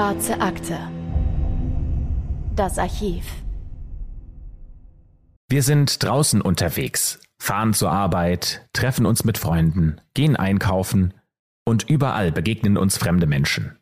Schwarze 0.00 0.40
Akte. 0.40 0.78
Das 2.56 2.78
Archiv. 2.78 3.22
Wir 5.50 5.62
sind 5.62 6.02
draußen 6.02 6.40
unterwegs, 6.40 7.20
fahren 7.38 7.74
zur 7.74 7.92
Arbeit, 7.92 8.66
treffen 8.72 9.04
uns 9.04 9.24
mit 9.24 9.36
Freunden, 9.36 10.00
gehen 10.14 10.36
einkaufen 10.36 11.12
und 11.66 11.90
überall 11.90 12.32
begegnen 12.32 12.78
uns 12.78 12.96
fremde 12.96 13.26
Menschen. 13.26 13.76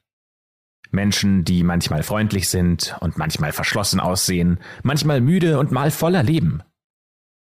Menschen, 0.90 1.44
die 1.44 1.62
manchmal 1.62 2.02
freundlich 2.02 2.48
sind 2.48 2.96
und 2.98 3.16
manchmal 3.16 3.52
verschlossen 3.52 4.00
aussehen, 4.00 4.58
manchmal 4.82 5.20
müde 5.20 5.60
und 5.60 5.70
mal 5.70 5.92
voller 5.92 6.24
Leben. 6.24 6.64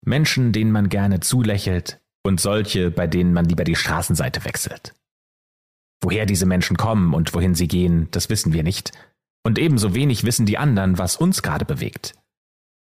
Menschen, 0.03 0.53
denen 0.53 0.71
man 0.71 0.89
gerne 0.89 1.19
zulächelt 1.19 2.01
und 2.23 2.41
solche, 2.41 2.89
bei 2.89 3.05
denen 3.05 3.31
man 3.31 3.45
lieber 3.45 3.63
die 3.63 3.75
Straßenseite 3.75 4.43
wechselt. 4.43 4.95
Woher 6.05 6.27
diese 6.27 6.45
Menschen 6.45 6.77
kommen 6.77 7.15
und 7.15 7.33
wohin 7.33 7.55
sie 7.55 7.67
gehen, 7.67 8.09
das 8.11 8.29
wissen 8.29 8.53
wir 8.53 8.61
nicht. 8.61 8.91
Und 9.43 9.57
ebenso 9.57 9.95
wenig 9.95 10.23
wissen 10.23 10.45
die 10.45 10.59
anderen, 10.59 10.99
was 10.99 11.17
uns 11.17 11.41
gerade 11.41 11.65
bewegt. 11.65 12.13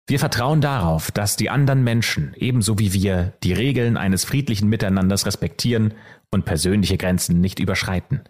Wir 0.09 0.20
vertrauen 0.20 0.60
darauf, 0.60 1.10
dass 1.10 1.34
die 1.34 1.51
anderen 1.51 1.82
Menschen, 1.82 2.34
ebenso 2.37 2.78
wie 2.78 2.92
wir, 2.92 3.32
die 3.42 3.52
Regeln 3.52 3.96
eines 3.96 4.24
friedlichen 4.24 4.68
Miteinanders 4.68 5.27
respektieren 5.27 5.95
und 6.30 6.45
persönliche 6.45 6.98
Grenzen 6.98 7.41
nicht 7.41 7.59
überschreiten. 7.59 8.28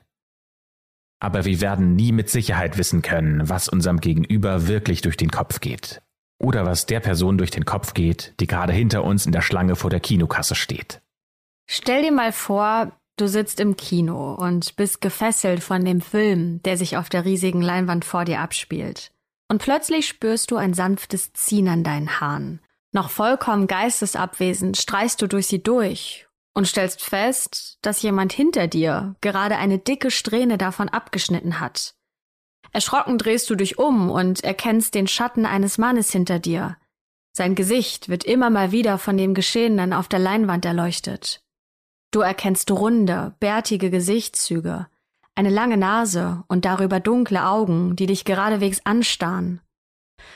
Aber 1.23 1.45
wir 1.45 1.60
werden 1.60 1.95
nie 1.95 2.12
mit 2.12 2.30
Sicherheit 2.30 2.79
wissen 2.79 3.02
können, 3.02 3.51
was 3.51 3.69
unserem 3.69 4.01
Gegenüber 4.01 4.66
wirklich 4.66 5.02
durch 5.02 5.19
den 5.19 5.30
Kopf 5.30 5.60
geht. 5.60 6.01
Oder 6.38 6.65
was 6.65 6.87
der 6.87 7.01
Person 7.01 7.37
durch 7.37 7.51
den 7.51 7.66
Kopf 7.66 7.93
geht, 7.93 8.33
die 8.41 8.47
gerade 8.47 8.73
hinter 8.73 9.05
uns 9.05 9.26
in 9.26 9.32
der 9.32 9.43
Schlange 9.43 9.76
vor 9.76 9.91
der 9.91 10.01
Kinokasse 10.01 10.54
steht. 10.54 11.02
Stell 11.69 12.01
dir 12.01 12.13
mal 12.13 12.32
vor, 12.32 12.93
Du 13.21 13.29
sitzt 13.29 13.60
im 13.60 13.76
Kino 13.76 14.32
und 14.32 14.76
bist 14.76 15.02
gefesselt 15.02 15.63
von 15.63 15.85
dem 15.85 16.01
Film, 16.01 16.63
der 16.63 16.79
sich 16.79 16.96
auf 16.96 17.10
der 17.10 17.26
riesigen 17.26 17.60
Leinwand 17.60 18.07
vor 18.07 18.24
dir 18.24 18.40
abspielt. 18.40 19.13
Und 19.46 19.60
plötzlich 19.60 20.09
spürst 20.09 20.51
du 20.51 20.57
ein 20.57 20.73
sanftes 20.73 21.35
Ziehen 21.35 21.68
an 21.68 21.85
deinen 21.85 22.18
Haaren. 22.18 22.63
Noch 22.93 23.10
vollkommen 23.10 23.66
geistesabwesend 23.66 24.79
streichst 24.79 25.21
du 25.21 25.26
durch 25.26 25.48
sie 25.48 25.63
durch 25.63 26.29
und 26.54 26.66
stellst 26.66 27.02
fest, 27.02 27.76
dass 27.82 28.01
jemand 28.01 28.32
hinter 28.32 28.68
dir 28.68 29.16
gerade 29.21 29.59
eine 29.59 29.79
dicke 29.79 30.10
Strähne 30.10 30.57
davon 30.57 30.88
abgeschnitten 30.88 31.60
hat. 31.60 31.93
Erschrocken 32.73 33.18
drehst 33.18 33.51
du 33.51 33.54
dich 33.54 33.79
um 33.79 34.09
und 34.09 34.43
erkennst 34.45 34.95
den 34.95 35.07
Schatten 35.07 35.45
eines 35.45 35.76
Mannes 35.76 36.10
hinter 36.10 36.38
dir. 36.38 36.79
Sein 37.37 37.54
Gesicht 37.54 38.09
wird 38.09 38.24
immer 38.24 38.48
mal 38.48 38.73
wieder 38.73 38.96
von 38.96 39.18
dem 39.18 39.35
Geschehenen 39.35 39.93
auf 39.93 40.09
der 40.09 40.21
Leinwand 40.21 40.65
erleuchtet. 40.65 41.43
Du 42.11 42.21
erkennst 42.21 42.71
runde, 42.71 43.35
bärtige 43.39 43.91
Gesichtszüge, 43.91 44.89
eine 45.35 45.51
lange 45.51 45.77
Nase 45.77 46.43
und 46.49 46.65
darüber 46.65 47.01
dunkle 47.01 47.47
Augen, 47.47 47.95
die 47.97 48.07
dich 48.07 48.25
geradewegs 48.25 48.80
anstarren. 48.85 49.61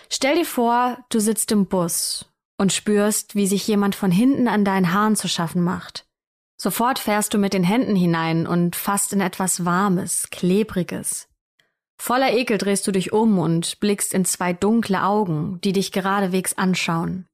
Stell 0.08 0.36
dir 0.36 0.47
vor, 0.47 0.98
du 1.08 1.19
sitzt 1.19 1.50
im 1.52 1.67
Bus 1.67 2.30
und 2.58 2.72
spürst, 2.72 3.34
wie 3.34 3.47
sich 3.47 3.67
jemand 3.67 3.95
von 3.95 4.11
hinten 4.11 4.48
an 4.48 4.64
deinen 4.64 4.92
Haaren 4.92 5.17
zu 5.17 5.28
schaffen 5.28 5.62
macht. 5.62 6.06
Sofort 6.56 6.98
fährst 6.98 7.34
du 7.34 7.39
mit 7.39 7.52
den 7.52 7.64
Händen 7.64 7.97
hinein 7.97 8.47
und 8.47 8.77
fasst 8.77 9.12
in 9.12 9.20
etwas 9.20 9.64
Warmes, 9.64 10.28
Klebriges. 10.30 11.28
Voller 12.00 12.33
Ekel 12.33 12.58
drehst 12.58 12.86
du 12.86 12.92
dich 12.92 13.12
um 13.12 13.39
und 13.39 13.80
blickst 13.80 14.14
in 14.14 14.25
zwei 14.25 14.52
dunkle 14.52 15.02
Augen, 15.02 15.61
die 15.62 15.72
dich 15.72 15.91
geradewegs 15.91 16.56
anschauen. 16.56 17.27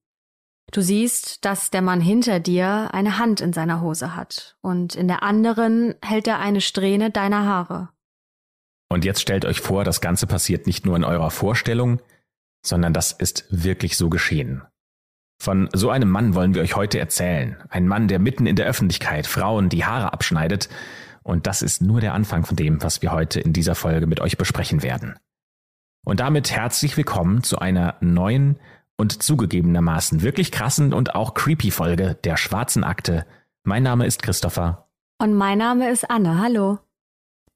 Du 0.72 0.82
siehst, 0.82 1.44
dass 1.44 1.70
der 1.70 1.82
Mann 1.82 2.00
hinter 2.00 2.38
dir 2.38 2.90
eine 2.92 3.18
Hand 3.18 3.40
in 3.40 3.52
seiner 3.52 3.80
Hose 3.80 4.14
hat 4.14 4.56
und 4.60 4.94
in 4.94 5.08
der 5.08 5.22
anderen 5.22 5.94
hält 6.02 6.28
er 6.28 6.38
eine 6.38 6.60
Strähne 6.60 7.10
deiner 7.10 7.44
Haare. 7.44 7.88
Und 8.88 9.04
jetzt 9.04 9.20
stellt 9.20 9.44
euch 9.44 9.60
vor, 9.60 9.84
das 9.84 10.00
Ganze 10.00 10.26
passiert 10.26 10.66
nicht 10.66 10.86
nur 10.86 10.96
in 10.96 11.04
eurer 11.04 11.30
Vorstellung, 11.30 12.00
sondern 12.64 12.92
das 12.92 13.12
ist 13.12 13.46
wirklich 13.50 13.96
so 13.96 14.10
geschehen. 14.10 14.62
Von 15.40 15.68
so 15.72 15.90
einem 15.90 16.10
Mann 16.10 16.34
wollen 16.34 16.54
wir 16.54 16.62
euch 16.62 16.76
heute 16.76 16.98
erzählen. 16.98 17.56
Ein 17.70 17.88
Mann, 17.88 18.08
der 18.08 18.18
mitten 18.18 18.46
in 18.46 18.56
der 18.56 18.66
Öffentlichkeit 18.66 19.26
Frauen 19.26 19.70
die 19.70 19.86
Haare 19.86 20.12
abschneidet. 20.12 20.68
Und 21.22 21.46
das 21.46 21.62
ist 21.62 21.80
nur 21.80 22.00
der 22.00 22.14
Anfang 22.14 22.44
von 22.44 22.56
dem, 22.56 22.82
was 22.82 23.00
wir 23.00 23.10
heute 23.10 23.40
in 23.40 23.52
dieser 23.52 23.74
Folge 23.74 24.06
mit 24.06 24.20
euch 24.20 24.36
besprechen 24.36 24.82
werden. 24.82 25.18
Und 26.04 26.20
damit 26.20 26.50
herzlich 26.50 26.96
willkommen 26.96 27.42
zu 27.42 27.58
einer 27.58 27.96
neuen 28.00 28.58
und 29.00 29.22
zugegebenermaßen 29.22 30.22
wirklich 30.22 30.52
krassen 30.52 30.92
und 30.92 31.14
auch 31.14 31.34
creepy 31.34 31.70
Folge 31.70 32.18
der 32.22 32.36
Schwarzen 32.36 32.84
Akte. 32.84 33.26
Mein 33.64 33.82
Name 33.82 34.06
ist 34.06 34.22
Christopher. 34.22 34.86
Und 35.18 35.34
mein 35.34 35.58
Name 35.58 35.90
ist 35.90 36.08
Anne. 36.08 36.40
Hallo. 36.40 36.78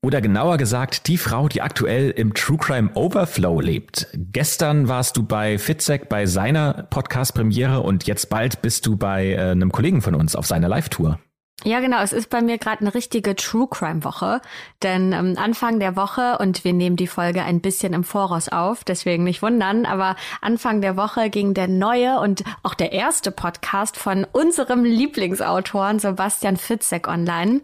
Oder 0.03 0.21
genauer 0.21 0.59
gesagt, 0.59 1.09
die 1.09 1.17
Frau, 1.17 1.49
die 1.49 1.63
aktuell 1.63 2.11
im 2.11 2.35
True 2.35 2.59
Crime 2.59 2.91
Overflow 2.95 3.61
lebt. 3.61 4.09
Gestern 4.15 4.89
warst 4.89 5.17
du 5.17 5.23
bei 5.23 5.57
Fitzek 5.59 6.11
bei 6.11 6.27
seiner 6.27 6.83
Podcast-Premiere 6.91 7.81
und 7.81 8.07
jetzt 8.07 8.29
bald 8.29 8.61
bist 8.61 8.85
du 8.85 8.97
bei 8.97 9.33
äh, 9.33 9.51
einem 9.53 9.73
Kollegen 9.73 10.03
von 10.03 10.15
uns 10.15 10.37
auf 10.37 10.47
seiner 10.47 10.69
Live-Tour. 10.69 11.21
Ja, 11.67 11.81
genau. 11.81 12.03
Es 12.03 12.13
ist 12.13 12.29
bei 12.29 12.43
mir 12.43 12.59
gerade 12.59 12.83
eine 12.83 12.95
richtige 12.95 13.35
True 13.37 13.67
Crime 13.71 14.05
Woche, 14.05 14.43
denn 14.83 15.15
ähm, 15.15 15.35
Anfang 15.39 15.81
der 15.81 15.97
Woche 15.97 16.37
und 16.39 16.63
wir 16.63 16.75
nehmen 16.75 16.97
die 16.97 17.07
Folge 17.07 17.43
ein 17.43 17.63
bisschen 17.63 17.95
im 17.95 18.05
Voraus 18.05 18.51
auf, 18.51 18.85
deswegen 18.85 19.25
nicht 19.25 19.41
wundern. 19.41 19.87
Aber 19.87 20.15
Anfang 20.43 20.83
der 20.83 20.99
Woche 20.99 21.31
ging 21.31 21.55
der 21.55 21.67
neue 21.69 22.21
und 22.21 22.45
auch 22.63 22.75
der 22.75 22.93
erste 22.93 23.31
Podcast 23.31 23.97
von 23.97 24.27
unserem 24.31 24.85
Lieblingsautoren 24.85 26.01
Sebastian 26.01 26.59
Fitzek 26.59 27.09
online. 27.09 27.63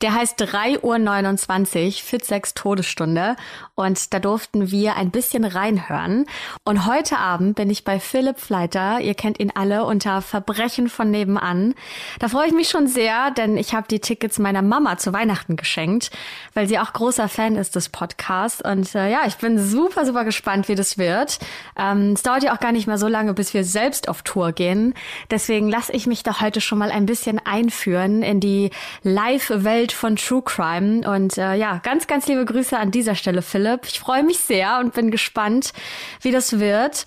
Der 0.00 0.14
heißt 0.14 0.40
3.29 0.40 1.86
Uhr 1.86 1.92
Fitzeks 1.92 2.54
Todesstunde 2.54 3.36
und 3.74 4.14
da 4.14 4.18
durften 4.18 4.70
wir 4.70 4.96
ein 4.96 5.10
bisschen 5.10 5.44
reinhören. 5.44 6.24
Und 6.64 6.86
heute 6.86 7.18
Abend 7.18 7.56
bin 7.56 7.68
ich 7.68 7.84
bei 7.84 8.00
Philipp 8.00 8.40
Fleiter. 8.40 9.00
Ihr 9.00 9.12
kennt 9.12 9.38
ihn 9.40 9.52
alle 9.54 9.84
unter 9.84 10.22
Verbrechen 10.22 10.88
von 10.88 11.10
nebenan. 11.10 11.74
Da 12.18 12.28
freue 12.28 12.46
ich 12.46 12.54
mich 12.54 12.70
schon 12.70 12.86
sehr 12.86 13.30
denn 13.42 13.56
ich 13.56 13.74
habe 13.74 13.86
die 13.88 14.00
Tickets 14.00 14.38
meiner 14.38 14.62
Mama 14.62 14.96
zu 14.98 15.12
Weihnachten 15.12 15.56
geschenkt, 15.56 16.10
weil 16.54 16.66
sie 16.66 16.78
auch 16.78 16.92
großer 16.92 17.28
Fan 17.28 17.56
ist 17.56 17.76
des 17.76 17.88
Podcasts. 17.88 18.62
Und 18.62 18.94
äh, 18.94 19.10
ja, 19.10 19.22
ich 19.26 19.36
bin 19.36 19.58
super, 19.58 20.06
super 20.06 20.24
gespannt, 20.24 20.68
wie 20.68 20.74
das 20.74 20.98
wird. 20.98 21.38
Ähm, 21.76 22.12
es 22.12 22.22
dauert 22.22 22.42
ja 22.42 22.54
auch 22.54 22.60
gar 22.60 22.72
nicht 22.72 22.86
mehr 22.86 22.98
so 22.98 23.08
lange, 23.08 23.34
bis 23.34 23.54
wir 23.54 23.64
selbst 23.64 24.08
auf 24.08 24.22
Tour 24.22 24.52
gehen. 24.52 24.94
Deswegen 25.30 25.68
lasse 25.68 25.92
ich 25.92 26.06
mich 26.06 26.22
da 26.22 26.40
heute 26.40 26.60
schon 26.60 26.78
mal 26.78 26.90
ein 26.90 27.06
bisschen 27.06 27.38
einführen 27.44 28.22
in 28.22 28.40
die 28.40 28.70
Live-Welt 29.02 29.92
von 29.92 30.16
True 30.16 30.42
Crime. 30.42 31.08
Und 31.08 31.36
äh, 31.38 31.54
ja, 31.54 31.80
ganz, 31.82 32.06
ganz 32.06 32.26
liebe 32.26 32.44
Grüße 32.44 32.78
an 32.78 32.90
dieser 32.90 33.14
Stelle, 33.14 33.42
Philipp. 33.42 33.82
Ich 33.86 34.00
freue 34.00 34.22
mich 34.22 34.38
sehr 34.38 34.78
und 34.78 34.94
bin 34.94 35.10
gespannt, 35.10 35.72
wie 36.20 36.30
das 36.30 36.60
wird. 36.60 37.04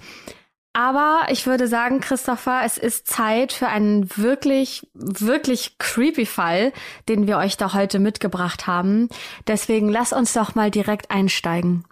Aber 0.76 1.28
ich 1.30 1.48
würde 1.48 1.70
sagen, 1.70 2.02
Christopher, 2.02 2.64
es 2.66 2.78
ist 2.78 3.08
Zeit 3.08 3.54
für 3.54 3.70
einen 3.70 4.10
wirklich, 4.18 4.86
wirklich 4.94 5.78
creepy 5.78 6.26
Fall, 6.26 6.74
den 7.08 7.28
wir 7.28 7.38
euch 7.38 7.56
da 7.56 7.74
heute 7.74 7.98
mitgebracht 7.98 8.68
haben. 8.68 9.08
Deswegen 9.48 9.88
lass 9.88 10.12
uns 10.12 10.34
doch 10.34 10.54
mal 10.54 10.72
direkt 10.72 11.12
einsteigen. 11.12 11.86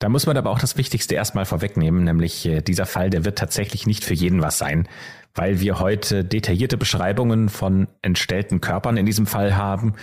Da 0.00 0.10
muss 0.10 0.26
man 0.26 0.36
aber 0.36 0.50
auch 0.50 0.58
das 0.58 0.76
Wichtigste 0.76 1.14
erstmal 1.14 1.46
vorwegnehmen, 1.46 2.04
nämlich 2.04 2.44
äh, 2.44 2.60
dieser 2.60 2.84
Fall, 2.84 3.08
der 3.08 3.24
wird 3.24 3.38
tatsächlich 3.38 3.86
nicht 3.86 4.04
für 4.04 4.14
jeden 4.14 4.42
was 4.42 4.58
sein, 4.58 4.86
weil 5.34 5.60
wir 5.60 5.78
heute 5.78 6.26
detaillierte 6.26 6.76
Beschreibungen 6.76 7.48
von 7.48 7.88
entstellten 8.02 8.60
Körpern 8.60 8.98
in 8.98 9.06
diesem 9.06 9.26
Fall 9.26 9.56
haben. 9.56 9.94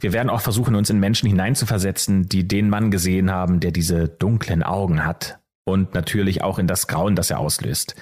Wir 0.00 0.14
werden 0.14 0.30
auch 0.30 0.40
versuchen, 0.40 0.74
uns 0.76 0.88
in 0.88 0.98
Menschen 0.98 1.28
hineinzuversetzen, 1.28 2.26
die 2.26 2.48
den 2.48 2.70
Mann 2.70 2.90
gesehen 2.90 3.30
haben, 3.30 3.60
der 3.60 3.70
diese 3.70 4.08
dunklen 4.08 4.62
Augen 4.62 5.04
hat 5.04 5.41
und 5.64 5.94
natürlich 5.94 6.42
auch 6.42 6.58
in 6.58 6.66
das 6.66 6.86
Grauen, 6.86 7.16
das 7.16 7.30
er 7.30 7.38
auslöst. 7.38 7.94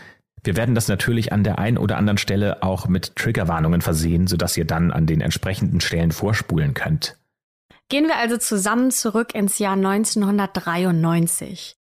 Wir 0.43 0.57
werden 0.57 0.75
das 0.75 0.89
natürlich 0.89 1.33
an 1.33 1.45
der 1.45 1.59
einen 1.59 1.77
oder 1.77 1.99
anderen 1.99 2.19
Stelle 2.19 2.62
auch 2.62 2.89
mit 2.89 3.15
Triggerwarnungen 3.17 3.83
versehen, 3.83 4.27
sodass 4.27 4.57
ihr 4.57 4.65
dann 4.65 4.91
an 4.91 5.07
den 5.07 5.21
entsprechenden 5.21 5.81
Stellen 5.81 6.12
vorspulen 6.12 6.73
könnt. 6.73 7.19
Gehen 7.91 8.07
wir 8.07 8.17
also 8.17 8.39
zusammen 8.39 8.91
zurück 8.91 9.35
ins 9.35 9.59
Jahr 9.59 9.75
1993. 9.75 11.77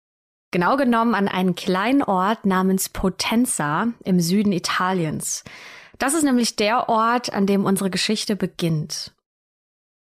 Genau 0.51 0.75
genommen 0.75 1.13
an 1.13 1.27
einen 1.27 1.55
kleinen 1.55 2.01
Ort 2.01 2.45
namens 2.45 2.89
Potenza 2.89 3.89
im 4.03 4.19
Süden 4.19 4.51
Italiens. 4.51 5.43
Das 5.99 6.15
ist 6.15 6.23
nämlich 6.23 6.55
der 6.55 6.89
Ort, 6.89 7.31
an 7.31 7.45
dem 7.45 7.65
unsere 7.65 7.91
Geschichte 7.91 8.35
beginnt. 8.35 9.13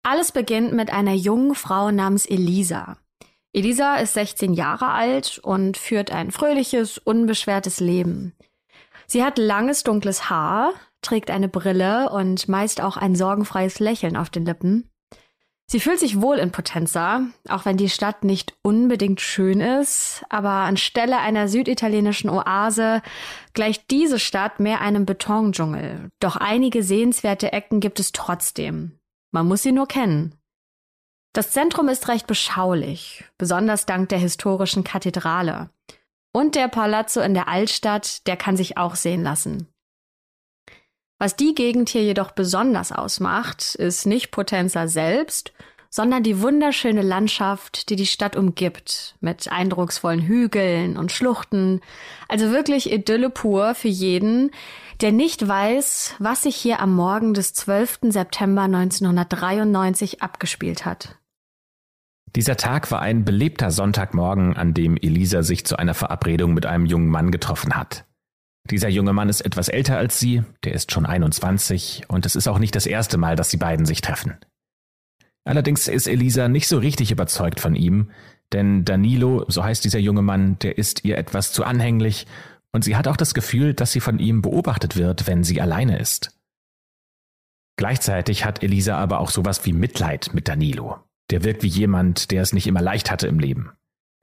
Alles 0.03 0.33
beginnt 0.33 0.73
mit 0.73 0.93
einer 0.93 1.15
jungen 1.15 1.55
Frau 1.55 1.93
namens 1.93 2.27
Elisa. 2.27 2.97
Elisa 3.53 3.97
ist 3.97 4.15
16 4.15 4.55
Jahre 4.55 4.89
alt 4.89 5.39
und 5.39 5.77
führt 5.77 6.11
ein 6.11 6.31
fröhliches, 6.31 6.99
unbeschwertes 6.99 7.81
Leben. 7.81 8.35
Sie 9.07 9.23
hat 9.23 9.37
langes, 9.37 9.85
dunkles 9.85 10.31
Haar, 10.31 10.73
trägt 11.03 11.31
eine 11.31 11.49
Brille 11.49 12.09
und 12.11 12.49
meist 12.49 12.81
auch 12.81 12.97
ein 12.97 13.15
sorgenfreies 13.15 13.79
Lächeln 13.79 14.17
auf 14.17 14.31
den 14.31 14.47
Lippen. 14.47 14.89
Sie 15.67 15.81
fühlt 15.81 15.99
sich 15.99 16.21
wohl 16.21 16.37
in 16.37 16.51
Potenza, 16.51 17.23
auch 17.49 17.65
wenn 17.65 17.77
die 17.77 17.89
Stadt 17.89 18.25
nicht 18.25 18.55
unbedingt 18.63 19.21
schön 19.21 19.61
ist, 19.61 20.23
aber 20.29 20.51
anstelle 20.51 21.19
einer 21.19 21.49
süditalienischen 21.49 22.29
Oase 22.31 23.01
gleicht 23.55 23.91
diese 23.91 24.19
Stadt 24.19 24.61
mehr 24.61 24.81
einem 24.81 25.07
Betondschungel. 25.07 26.11
Doch 26.21 26.37
einige 26.37 26.83
sehenswerte 26.83 27.53
Ecken 27.53 27.81
gibt 27.81 28.01
es 28.01 28.13
trotzdem. 28.13 28.99
Man 29.31 29.47
muss 29.47 29.63
sie 29.63 29.73
nur 29.73 29.89
kennen. 29.89 30.35
Das 31.35 31.51
Zentrum 31.51 31.89
ist 31.89 32.09
recht 32.09 32.27
beschaulich, 32.27 33.25
besonders 33.39 33.87
dank 33.87 34.11
der 34.11 34.19
historischen 34.19 34.85
Kathedrale. 34.85 35.71
Und 36.31 36.55
der 36.55 36.69
Palazzo 36.69 37.21
in 37.21 37.33
der 37.33 37.49
Altstadt, 37.49 38.27
der 38.27 38.37
kann 38.37 38.57
sich 38.57 38.77
auch 38.77 38.97
sehen 38.97 39.23
lassen. 39.23 39.67
Was 41.19 41.37
die 41.37 41.55
Gegend 41.55 41.89
hier 41.89 42.03
jedoch 42.03 42.33
besonders 42.33 42.93
ausmacht, 42.93 43.77
ist 43.77 44.07
nicht 44.07 44.31
Potenza 44.31 44.89
selbst, 44.89 45.53
sondern 45.89 46.23
die 46.23 46.41
wunderschöne 46.41 47.03
Landschaft, 47.03 47.89
die 47.89 47.97
die 47.97 48.07
Stadt 48.07 48.35
umgibt, 48.35 49.15
mit 49.21 49.53
eindrucksvollen 49.53 50.23
Hügeln 50.23 50.97
und 50.97 51.13
Schluchten. 51.13 51.81
Also 52.29 52.51
wirklich 52.51 52.91
Idylle 52.91 53.31
pur 53.31 53.75
für 53.75 53.89
jeden, 53.89 54.51
der 55.01 55.13
nicht 55.13 55.47
weiß, 55.47 56.17
was 56.19 56.43
sich 56.43 56.57
hier 56.57 56.81
am 56.81 56.95
Morgen 56.95 57.35
des 57.35 57.55
12. 57.55 58.01
September 58.09 58.63
1993 58.63 60.23
abgespielt 60.23 60.85
hat. 60.85 61.19
Dieser 62.35 62.57
Tag 62.57 62.91
war 62.91 63.01
ein 63.03 63.25
belebter 63.25 63.71
Sonntagmorgen, 63.71 64.57
an 64.57 64.73
dem 64.73 64.97
Elisa 64.97 65.43
sich 65.43 65.67
zu 65.67 65.77
einer 65.77 65.95
Verabredung 65.95 66.55
mit 66.55 66.65
einem 66.65 66.87
jungen 66.87 67.09
Mann 67.09 67.31
getroffen 67.31 67.75
hat. 67.75 68.07
Dieser 68.71 68.89
junge 68.89 69.13
Mann 69.13 69.29
ist 69.29 69.43
etwas 69.43 69.69
älter 69.69 69.99
als 69.99 70.19
sie, 70.19 70.43
der 70.65 70.73
ist 70.73 70.93
schon 70.93 71.05
21 71.05 72.05
und 72.09 72.25
es 72.25 72.37
ist 72.37 72.49
auch 72.49 72.59
nicht 72.59 72.75
das 72.75 72.87
erste 72.87 73.19
Mal, 73.19 73.37
dass 73.37 73.51
die 73.51 73.57
beiden 73.57 73.85
sich 73.85 74.01
treffen. 74.01 74.37
Allerdings 75.45 75.89
ist 75.89 76.07
Elisa 76.07 76.49
nicht 76.49 76.69
so 76.69 76.79
richtig 76.79 77.11
überzeugt 77.11 77.61
von 77.61 77.75
ihm, 77.75 78.11
denn 78.53 78.85
Danilo, 78.85 79.45
so 79.49 79.65
heißt 79.65 79.85
dieser 79.85 79.99
junge 79.99 80.23
Mann, 80.23 80.59
der 80.61 80.79
ist 80.79 81.05
ihr 81.05 81.19
etwas 81.19 81.53
zu 81.53 81.65
anhänglich 81.65 82.27
und 82.71 82.85
sie 82.85 82.97
hat 82.97 83.09
auch 83.09 83.17
das 83.17 83.35
Gefühl, 83.35 83.75
dass 83.75 83.93
sie 83.93 84.01
von 84.01 84.19
ihm 84.19 84.41
beobachtet 84.41 84.97
wird, 84.97 85.27
wenn 85.27 85.45
sie 85.45 85.61
alleine 85.61 85.99
ist. 85.99 86.39
Gleichzeitig 87.77 88.45
hat 88.45 88.63
Elisa 88.63 88.97
aber 88.97 89.21
auch 89.21 89.31
sowas 89.31 89.67
wie 89.67 89.73
Mitleid 89.73 90.31
mit 90.33 90.49
Danilo. 90.49 91.01
Der 91.33 91.45
wirkt 91.45 91.63
wie 91.63 91.69
jemand, 91.69 92.31
der 92.31 92.43
es 92.43 92.53
nicht 92.53 92.67
immer 92.67 92.83
leicht 92.83 93.11
hatte 93.11 93.27
im 93.27 93.39
Leben. 93.39 93.73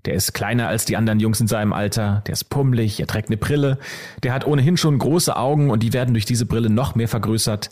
Der 0.06 0.14
ist 0.14 0.34
kleiner 0.34 0.68
als 0.68 0.86
die 0.86 0.96
anderen 0.96 1.20
Jungs 1.20 1.42
in 1.42 1.48
seinem 1.48 1.74
Alter, 1.74 2.22
der 2.28 2.34
ist 2.34 2.46
pummelig, 2.46 3.00
er 3.00 3.08
trägt 3.08 3.30
eine 3.30 3.38
Brille, 3.38 3.80
der 4.22 4.32
hat 4.32 4.46
ohnehin 4.46 4.78
schon 4.78 5.00
große 5.00 5.36
Augen 5.36 5.72
und 5.72 5.82
die 5.82 5.92
werden 5.92 6.14
durch 6.14 6.26
diese 6.26 6.46
Brille 6.46 6.70
noch 6.70 6.94
mehr 6.94 7.08
vergrößert. 7.08 7.72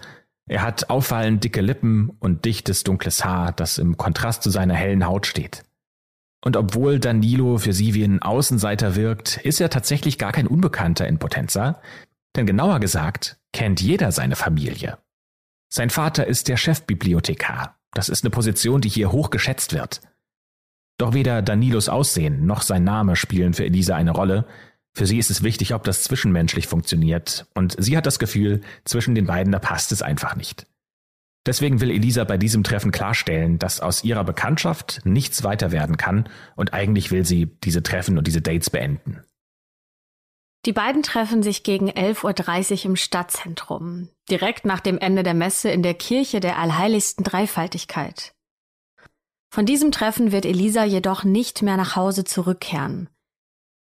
Er 0.50 0.64
hat 0.64 0.90
auffallend 0.90 1.44
dicke 1.44 1.62
Lippen 1.62 2.10
und 2.20 2.46
dichtes 2.46 2.84
dunkles 2.84 3.24
Haar, 3.24 3.52
das 3.52 3.78
im 3.78 3.96
Kontrast 3.96 4.42
zu 4.42 4.50
seiner 4.50 4.74
hellen 4.74 5.06
Haut 5.06 5.28
steht. 5.28 5.64
Und 6.44 6.58
obwohl 6.58 7.00
Danilo 7.00 7.60
für 7.60 7.74
sie 7.74 7.94
wie 7.94 8.04
ein 8.04 8.22
Außenseiter 8.22 8.96
wirkt, 8.96 9.38
ist 9.38 9.62
er 9.62 9.70
tatsächlich 9.70 10.18
gar 10.18 10.32
kein 10.32 10.48
Unbekannter 10.48 11.08
in 11.08 11.20
Potenza, 11.20 11.80
denn 12.36 12.48
genauer 12.48 12.80
gesagt 12.80 13.38
kennt 13.54 13.82
jeder 13.82 14.12
seine 14.12 14.36
Familie. 14.36 14.98
Sein 15.70 15.92
Vater 15.92 16.26
ist 16.26 16.48
der 16.48 16.58
Chefbibliothekar, 16.58 17.77
das 17.98 18.10
ist 18.10 18.24
eine 18.24 18.32
Position, 18.32 18.82
die 18.82 18.90
hier 18.90 19.12
hoch 19.12 19.32
geschätzt 19.32 19.74
wird. 19.74 20.02
Doch 20.98 21.14
weder 21.14 21.42
Danilos 21.42 21.90
Aussehen 21.90 22.46
noch 22.46 22.62
sein 22.62 22.84
Name 22.84 23.16
spielen 23.16 23.54
für 23.54 23.66
Elisa 23.66 23.96
eine 23.96 24.12
Rolle. 24.12 24.46
Für 24.94 25.06
sie 25.06 25.18
ist 25.18 25.30
es 25.30 25.44
wichtig, 25.44 25.74
ob 25.74 25.84
das 25.84 26.04
zwischenmenschlich 26.04 26.68
funktioniert. 26.68 27.48
Und 27.54 27.76
sie 27.78 27.98
hat 27.98 28.06
das 28.06 28.20
Gefühl, 28.20 28.62
zwischen 28.84 29.16
den 29.16 29.26
beiden, 29.26 29.52
da 29.52 29.60
passt 29.60 29.92
es 29.92 30.02
einfach 30.02 30.36
nicht. 30.36 30.66
Deswegen 31.46 31.80
will 31.80 31.92
Elisa 31.92 32.24
bei 32.24 32.38
diesem 32.38 32.64
Treffen 32.64 32.92
klarstellen, 32.92 33.58
dass 33.58 33.80
aus 33.80 34.04
ihrer 34.04 34.24
Bekanntschaft 34.24 35.02
nichts 35.06 35.44
weiter 35.44 35.72
werden 35.72 35.98
kann 35.98 36.28
und 36.56 36.74
eigentlich 36.74 37.10
will 37.12 37.26
sie 37.26 37.46
diese 37.64 37.84
Treffen 37.84 38.18
und 38.18 38.28
diese 38.28 38.42
Dates 38.42 38.70
beenden. 38.70 39.22
Die 40.66 40.74
beiden 40.74 41.04
treffen 41.04 41.44
sich 41.44 41.64
gegen 41.64 41.90
11.30 41.90 42.80
Uhr 42.80 42.86
im 42.86 42.96
Stadtzentrum, 42.96 44.10
direkt 44.30 44.66
nach 44.66 44.82
dem 44.82 44.98
Ende 44.98 45.24
der 45.24 45.34
Messe 45.34 45.70
in 45.70 45.84
der 45.84 45.94
Kirche 45.94 46.40
der 46.40 46.58
Allheiligsten 46.58 47.24
Dreifaltigkeit. 47.24 48.34
Von 49.50 49.66
diesem 49.66 49.92
Treffen 49.92 50.32
wird 50.32 50.46
Elisa 50.46 50.84
jedoch 50.84 51.24
nicht 51.24 51.62
mehr 51.62 51.78
nach 51.78 51.96
Hause 51.96 52.26
zurückkehren. 52.26 53.10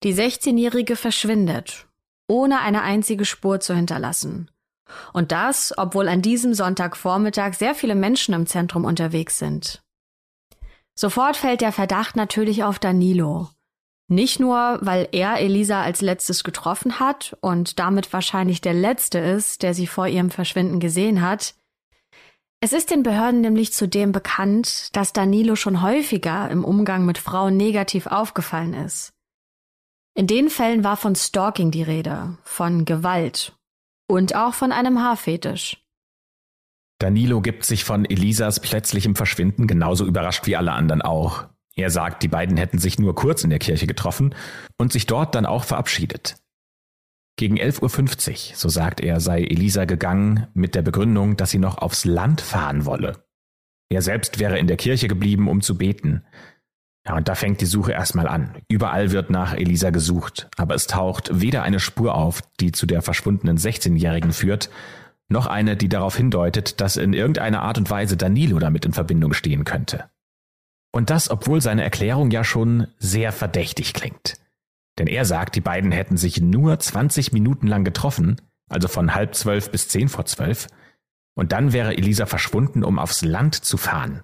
Die 0.04 0.14
16-Jährige 0.14 0.94
verschwindet, 0.94 1.88
ohne 2.28 2.60
eine 2.60 2.82
einzige 2.82 3.24
Spur 3.24 3.60
zu 3.60 3.74
hinterlassen. 3.74 4.50
Und 5.12 5.32
das, 5.32 5.76
obwohl 5.76 6.08
an 6.08 6.22
diesem 6.22 6.54
Sonntagvormittag 6.54 7.54
sehr 7.54 7.74
viele 7.74 7.96
Menschen 7.96 8.34
im 8.34 8.46
Zentrum 8.46 8.84
unterwegs 8.84 9.38
sind. 9.38 9.82
Sofort 10.94 11.36
fällt 11.36 11.60
der 11.60 11.72
Verdacht 11.72 12.16
natürlich 12.16 12.62
auf 12.62 12.78
Danilo. 12.78 13.48
Nicht 14.08 14.38
nur, 14.38 14.78
weil 14.82 15.08
er 15.10 15.40
Elisa 15.40 15.82
als 15.82 16.00
letztes 16.00 16.44
getroffen 16.44 17.00
hat 17.00 17.36
und 17.40 17.78
damit 17.80 18.12
wahrscheinlich 18.12 18.60
der 18.60 18.74
letzte 18.74 19.18
ist, 19.18 19.62
der 19.62 19.74
sie 19.74 19.88
vor 19.88 20.06
ihrem 20.06 20.30
Verschwinden 20.30 20.78
gesehen 20.78 21.22
hat. 21.22 21.54
Es 22.60 22.72
ist 22.72 22.90
den 22.90 23.02
Behörden 23.02 23.40
nämlich 23.40 23.72
zudem 23.72 24.12
bekannt, 24.12 24.94
dass 24.96 25.12
Danilo 25.12 25.56
schon 25.56 25.82
häufiger 25.82 26.48
im 26.50 26.64
Umgang 26.64 27.04
mit 27.04 27.18
Frauen 27.18 27.56
negativ 27.56 28.06
aufgefallen 28.06 28.74
ist. 28.74 29.12
In 30.14 30.26
den 30.26 30.48
Fällen 30.50 30.82
war 30.82 30.96
von 30.96 31.14
Stalking 31.14 31.70
die 31.70 31.82
Rede, 31.82 32.38
von 32.42 32.84
Gewalt 32.84 33.54
und 34.08 34.34
auch 34.34 34.54
von 34.54 34.72
einem 34.72 35.02
Haarfetisch. 35.02 35.82
Danilo 36.98 37.42
gibt 37.42 37.64
sich 37.64 37.84
von 37.84 38.06
Elisas 38.06 38.60
plötzlichem 38.60 39.16
Verschwinden 39.16 39.66
genauso 39.66 40.06
überrascht 40.06 40.46
wie 40.46 40.56
alle 40.56 40.72
anderen 40.72 41.02
auch. 41.02 41.46
Er 41.76 41.90
sagt, 41.90 42.22
die 42.22 42.28
beiden 42.28 42.56
hätten 42.56 42.78
sich 42.78 42.98
nur 42.98 43.14
kurz 43.14 43.44
in 43.44 43.50
der 43.50 43.58
Kirche 43.58 43.86
getroffen 43.86 44.34
und 44.78 44.92
sich 44.92 45.06
dort 45.06 45.34
dann 45.34 45.46
auch 45.46 45.64
verabschiedet. 45.64 46.36
Gegen 47.38 47.58
11.50 47.58 48.30
Uhr, 48.52 48.56
so 48.56 48.68
sagt 48.70 49.00
er, 49.00 49.20
sei 49.20 49.42
Elisa 49.42 49.84
gegangen 49.84 50.46
mit 50.54 50.74
der 50.74 50.80
Begründung, 50.80 51.36
dass 51.36 51.50
sie 51.50 51.58
noch 51.58 51.76
aufs 51.76 52.06
Land 52.06 52.40
fahren 52.40 52.86
wolle. 52.86 53.26
Er 53.90 54.00
selbst 54.00 54.38
wäre 54.38 54.58
in 54.58 54.66
der 54.66 54.78
Kirche 54.78 55.06
geblieben, 55.06 55.48
um 55.48 55.60
zu 55.60 55.76
beten. 55.76 56.24
Ja, 57.06 57.16
und 57.16 57.28
da 57.28 57.34
fängt 57.34 57.60
die 57.60 57.66
Suche 57.66 57.92
erstmal 57.92 58.26
an. 58.26 58.56
Überall 58.68 59.12
wird 59.12 59.28
nach 59.28 59.54
Elisa 59.54 59.90
gesucht, 59.90 60.48
aber 60.56 60.74
es 60.74 60.86
taucht 60.86 61.40
weder 61.40 61.62
eine 61.62 61.78
Spur 61.78 62.14
auf, 62.14 62.42
die 62.58 62.72
zu 62.72 62.86
der 62.86 63.02
verschwundenen 63.02 63.58
16-Jährigen 63.58 64.32
führt, 64.32 64.70
noch 65.28 65.46
eine, 65.46 65.76
die 65.76 65.88
darauf 65.88 66.16
hindeutet, 66.16 66.80
dass 66.80 66.96
in 66.96 67.12
irgendeiner 67.12 67.62
Art 67.62 67.78
und 67.78 67.90
Weise 67.90 68.16
Danilo 68.16 68.58
damit 68.58 68.86
in 68.86 68.92
Verbindung 68.92 69.34
stehen 69.34 69.64
könnte. 69.64 70.08
Und 70.96 71.10
das, 71.10 71.28
obwohl 71.28 71.60
seine 71.60 71.84
Erklärung 71.84 72.30
ja 72.30 72.42
schon 72.42 72.86
sehr 72.98 73.30
verdächtig 73.30 73.92
klingt. 73.92 74.38
Denn 74.98 75.08
er 75.08 75.26
sagt, 75.26 75.54
die 75.54 75.60
beiden 75.60 75.92
hätten 75.92 76.16
sich 76.16 76.40
nur 76.40 76.78
20 76.78 77.34
Minuten 77.34 77.66
lang 77.66 77.84
getroffen, 77.84 78.40
also 78.70 78.88
von 78.88 79.14
halb 79.14 79.34
zwölf 79.34 79.70
bis 79.70 79.90
zehn 79.90 80.08
vor 80.08 80.24
zwölf, 80.24 80.68
und 81.34 81.52
dann 81.52 81.74
wäre 81.74 81.94
Elisa 81.94 82.24
verschwunden, 82.24 82.82
um 82.82 82.98
aufs 82.98 83.20
Land 83.20 83.56
zu 83.56 83.76
fahren. 83.76 84.22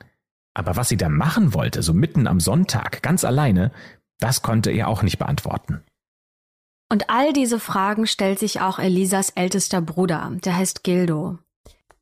Aber 0.55 0.75
was 0.75 0.89
sie 0.89 0.97
da 0.97 1.11
machen 1.11 1.53
wollte, 1.53 1.83
so 1.83 1.93
mitten 1.93 2.27
am 2.27 2.41
Sonntag, 2.41 3.03
ganz 3.03 3.23
alleine, 3.23 3.71
das 4.19 4.41
konnte 4.41 4.71
er 4.71 4.89
auch 4.89 5.03
nicht 5.03 5.19
beantworten. 5.19 5.83
Und 6.91 7.11
all 7.11 7.35
diese 7.35 7.61
Fragen 7.61 8.07
stellt 8.07 8.39
sich 8.39 8.63
auch 8.63 8.79
Elisas 8.79 9.29
ältester 9.29 9.83
Bruder, 9.83 10.33
der 10.43 10.57
heißt 10.57 10.85
Gildo. 10.85 11.39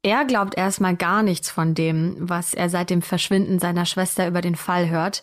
Er 0.03 0.25
glaubt 0.25 0.57
erstmal 0.57 0.97
gar 0.97 1.23
nichts 1.23 1.51
von 1.51 1.75
dem, 1.75 2.17
was 2.19 2.55
er 2.55 2.71
seit 2.71 2.91
dem 2.91 3.03
Verschwinden 3.03 3.59
seiner 3.59 3.85
Schwester 3.85 4.27
über 4.27 4.41
den 4.41 4.57
Fall 4.57 4.89
hört. 4.89 5.23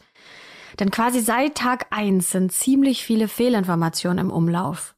Denn 0.79 0.91
quasi 0.91 1.19
seit 1.22 1.55
Tag 1.55 1.88
eins 1.89 2.29
sind 2.31 2.51
ziemlich 2.51 3.03
viele 3.03 3.27
Fehlinformationen 3.27 4.25
im 4.25 4.31
Umlauf. 4.31 4.96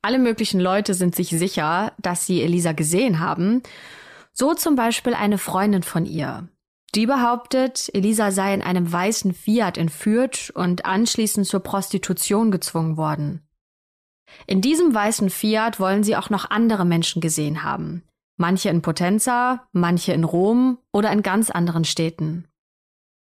Alle 0.00 0.18
möglichen 0.18 0.58
Leute 0.58 0.94
sind 0.94 1.14
sich 1.14 1.28
sicher, 1.28 1.92
dass 1.98 2.26
sie 2.26 2.42
Elisa 2.42 2.72
gesehen 2.72 3.20
haben. 3.20 3.62
So 4.32 4.54
zum 4.54 4.74
Beispiel 4.74 5.14
eine 5.14 5.38
Freundin 5.38 5.84
von 5.84 6.06
ihr. 6.06 6.48
Die 6.96 7.06
behauptet, 7.06 7.88
Elisa 7.94 8.32
sei 8.32 8.52
in 8.52 8.62
einem 8.62 8.90
weißen 8.90 9.32
Fiat 9.32 9.78
entführt 9.78 10.50
und 10.50 10.84
anschließend 10.84 11.46
zur 11.46 11.60
Prostitution 11.60 12.50
gezwungen 12.50 12.96
worden. 12.96 13.46
In 14.46 14.60
diesem 14.60 14.92
weißen 14.92 15.30
Fiat 15.30 15.78
wollen 15.78 16.02
sie 16.02 16.16
auch 16.16 16.30
noch 16.30 16.50
andere 16.50 16.84
Menschen 16.84 17.20
gesehen 17.20 17.62
haben. 17.62 18.02
Manche 18.36 18.70
in 18.70 18.82
Potenza, 18.82 19.68
manche 19.72 20.12
in 20.12 20.24
Rom 20.24 20.78
oder 20.92 21.12
in 21.12 21.22
ganz 21.22 21.50
anderen 21.50 21.84
Städten. 21.84 22.46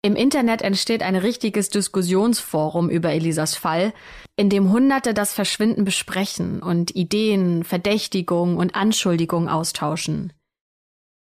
Im 0.04 0.16
Internet 0.16 0.62
entsteht 0.62 1.02
ein 1.02 1.14
richtiges 1.14 1.68
Diskussionsforum 1.68 2.90
über 2.90 3.12
Elisas 3.12 3.54
Fall, 3.54 3.92
in 4.34 4.50
dem 4.50 4.72
Hunderte 4.72 5.14
das 5.14 5.32
Verschwinden 5.32 5.84
besprechen 5.84 6.60
und 6.60 6.96
Ideen, 6.96 7.62
Verdächtigungen 7.62 8.56
und 8.56 8.74
Anschuldigungen 8.74 9.48
austauschen. 9.48 10.32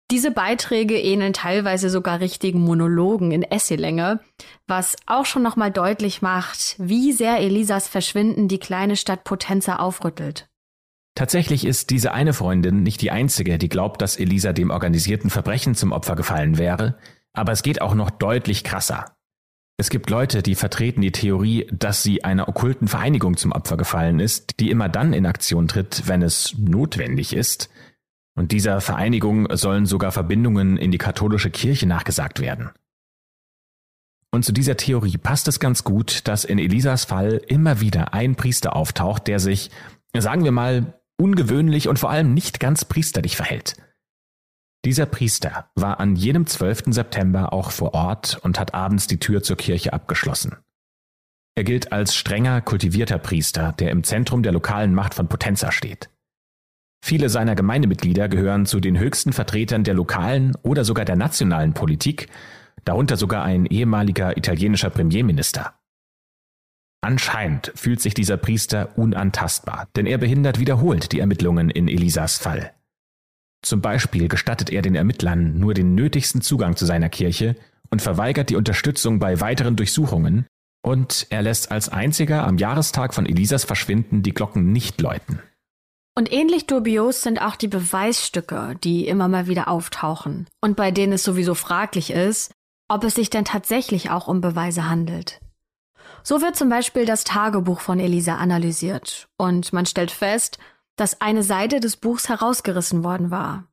Diese 0.09 0.31
Beiträge 0.31 0.99
ähneln 0.99 1.33
teilweise 1.33 1.89
sogar 1.89 2.19
richtigen 2.19 2.61
Monologen 2.61 3.31
in 3.31 3.43
Essaylänge, 3.43 4.19
was 4.67 4.95
auch 5.05 5.25
schon 5.25 5.43
nochmal 5.43 5.71
deutlich 5.71 6.21
macht, 6.21 6.75
wie 6.77 7.11
sehr 7.11 7.39
Elisas 7.39 7.87
Verschwinden 7.87 8.47
die 8.47 8.59
kleine 8.59 8.95
Stadt 8.95 9.23
Potenza 9.23 9.77
aufrüttelt. 9.77 10.49
Tatsächlich 11.15 11.65
ist 11.65 11.91
diese 11.91 12.13
eine 12.13 12.33
Freundin 12.33 12.81
nicht 12.81 13.01
die 13.01 13.11
einzige, 13.11 13.57
die 13.57 13.69
glaubt, 13.69 14.01
dass 14.01 14.17
Elisa 14.17 14.51
dem 14.51 14.71
organisierten 14.71 15.29
Verbrechen 15.29 15.75
zum 15.75 15.91
Opfer 15.91 16.15
gefallen 16.15 16.57
wäre, 16.57 16.97
aber 17.33 17.51
es 17.51 17.61
geht 17.61 17.81
auch 17.81 17.93
noch 17.93 18.09
deutlich 18.09 18.63
krasser. 18.63 19.15
Es 19.77 19.89
gibt 19.89 20.09
Leute, 20.09 20.43
die 20.43 20.55
vertreten 20.55 21.01
die 21.01 21.11
Theorie, 21.11 21.67
dass 21.71 22.03
sie 22.03 22.23
einer 22.23 22.47
okkulten 22.47 22.87
Vereinigung 22.87 23.37
zum 23.37 23.51
Opfer 23.51 23.75
gefallen 23.75 24.19
ist, 24.19 24.59
die 24.59 24.69
immer 24.69 24.87
dann 24.87 25.13
in 25.13 25.25
Aktion 25.25 25.67
tritt, 25.67 26.07
wenn 26.07 26.21
es 26.21 26.55
notwendig 26.57 27.35
ist. 27.35 27.69
Und 28.35 28.51
dieser 28.51 28.81
Vereinigung 28.81 29.47
sollen 29.55 29.85
sogar 29.85 30.11
Verbindungen 30.11 30.77
in 30.77 30.91
die 30.91 30.97
katholische 30.97 31.51
Kirche 31.51 31.87
nachgesagt 31.87 32.39
werden. 32.39 32.71
Und 34.31 34.45
zu 34.45 34.51
dieser 34.51 34.77
Theorie 34.77 35.17
passt 35.17 35.47
es 35.47 35.59
ganz 35.59 35.83
gut, 35.83 36.27
dass 36.27 36.43
in 36.43 36.57
Elisas 36.57 37.05
Fall 37.05 37.41
immer 37.47 37.81
wieder 37.81 38.15
ein 38.15 38.35
Priester 38.35 38.75
auftaucht, 38.75 39.27
der 39.27 39.39
sich, 39.39 39.69
sagen 40.17 40.43
wir 40.43 40.51
mal, 40.51 40.99
ungewöhnlich 41.17 41.87
und 41.87 41.99
vor 41.99 42.09
allem 42.09 42.33
nicht 42.33 42.59
ganz 42.59 42.85
priesterlich 42.85 43.35
verhält. 43.35 43.75
Dieser 44.85 45.05
Priester 45.05 45.69
war 45.75 45.99
an 45.99 46.15
jenem 46.15 46.45
12. 46.45 46.85
September 46.87 47.53
auch 47.53 47.71
vor 47.71 47.93
Ort 47.93 48.39
und 48.43 48.59
hat 48.59 48.73
abends 48.73 49.07
die 49.07 49.19
Tür 49.19 49.41
zur 49.41 49.55
Kirche 49.55 49.93
abgeschlossen. 49.93 50.57
Er 51.55 51.63
gilt 51.63 51.91
als 51.91 52.15
strenger, 52.15 52.61
kultivierter 52.61 53.19
Priester, 53.19 53.73
der 53.73 53.91
im 53.91 54.03
Zentrum 54.03 54.43
der 54.43 54.51
lokalen 54.51 54.93
Macht 54.93 55.13
von 55.13 55.27
Potenza 55.27 55.71
steht. 55.71 56.09
Viele 57.05 57.29
seiner 57.29 57.55
Gemeindemitglieder 57.55 58.27
gehören 58.27 58.65
zu 58.65 58.79
den 58.79 58.97
höchsten 58.97 59.33
Vertretern 59.33 59.83
der 59.83 59.93
lokalen 59.93 60.55
oder 60.63 60.83
sogar 60.83 61.05
der 61.05 61.15
nationalen 61.15 61.73
Politik, 61.73 62.27
darunter 62.85 63.17
sogar 63.17 63.43
ein 63.43 63.65
ehemaliger 63.65 64.37
italienischer 64.37 64.89
Premierminister. 64.89 65.75
Anscheinend 67.03 67.73
fühlt 67.75 68.01
sich 68.01 68.13
dieser 68.13 68.37
Priester 68.37 68.97
unantastbar, 68.97 69.89
denn 69.95 70.05
er 70.05 70.17
behindert 70.17 70.57
wiederholt 70.57 71.11
die 71.11 71.19
Ermittlungen 71.19 71.69
in 71.69 71.89
Elisas 71.89 72.37
Fall. 72.37 72.71
Zum 73.61 73.81
Beispiel 73.81 74.29
gestattet 74.29 74.69
er 74.69 74.81
den 74.81 74.95
Ermittlern 74.95 75.59
nur 75.59 75.73
den 75.73 75.95
nötigsten 75.95 76.41
Zugang 76.41 76.77
zu 76.77 76.85
seiner 76.85 77.09
Kirche 77.09 77.57
und 77.89 78.01
verweigert 78.01 78.49
die 78.49 78.55
Unterstützung 78.55 79.19
bei 79.19 79.41
weiteren 79.41 79.75
Durchsuchungen, 79.75 80.45
und 80.81 81.27
er 81.29 81.41
lässt 81.41 81.71
als 81.71 81.89
einziger 81.89 82.47
am 82.47 82.57
Jahrestag 82.57 83.13
von 83.13 83.25
Elisas 83.25 83.65
Verschwinden 83.65 84.23
die 84.23 84.33
Glocken 84.33 84.71
nicht 84.71 85.01
läuten. 85.01 85.39
Und 86.15 86.31
ähnlich 86.31 86.67
dubios 86.67 87.21
sind 87.21 87.41
auch 87.41 87.55
die 87.57 87.67
Beweisstücke, 87.67 88.75
die 88.83 89.07
immer 89.07 89.27
mal 89.27 89.47
wieder 89.47 89.67
auftauchen 89.67 90.47
und 90.61 90.77
bei 90.77 90.91
denen 90.91 91.13
es 91.13 91.23
sowieso 91.23 91.53
fraglich 91.53 92.11
ist, 92.11 92.51
ob 92.87 93.03
es 93.03 93.15
sich 93.15 93.29
denn 93.29 93.45
tatsächlich 93.45 94.09
auch 94.09 94.27
um 94.27 94.39
Beweise 94.39 94.87
handelt. 94.89 95.39
So 96.23 96.41
wird 96.41 96.55
zum 96.55 96.69
Beispiel 96.69 97.05
das 97.05 97.25
Tagebuch 97.25 97.81
von 97.81 97.99
Elisa 97.99 98.37
analysiert 98.37 99.27
und 99.37 99.73
man 99.73 99.85
stellt 99.85 100.11
fest, 100.11 100.57
dass 100.95 101.19
eine 101.21 101.43
Seite 101.43 101.81
des 101.81 101.97
Buchs 101.97 102.29
herausgerissen 102.29 103.03
worden 103.03 103.29
war. 103.29 103.65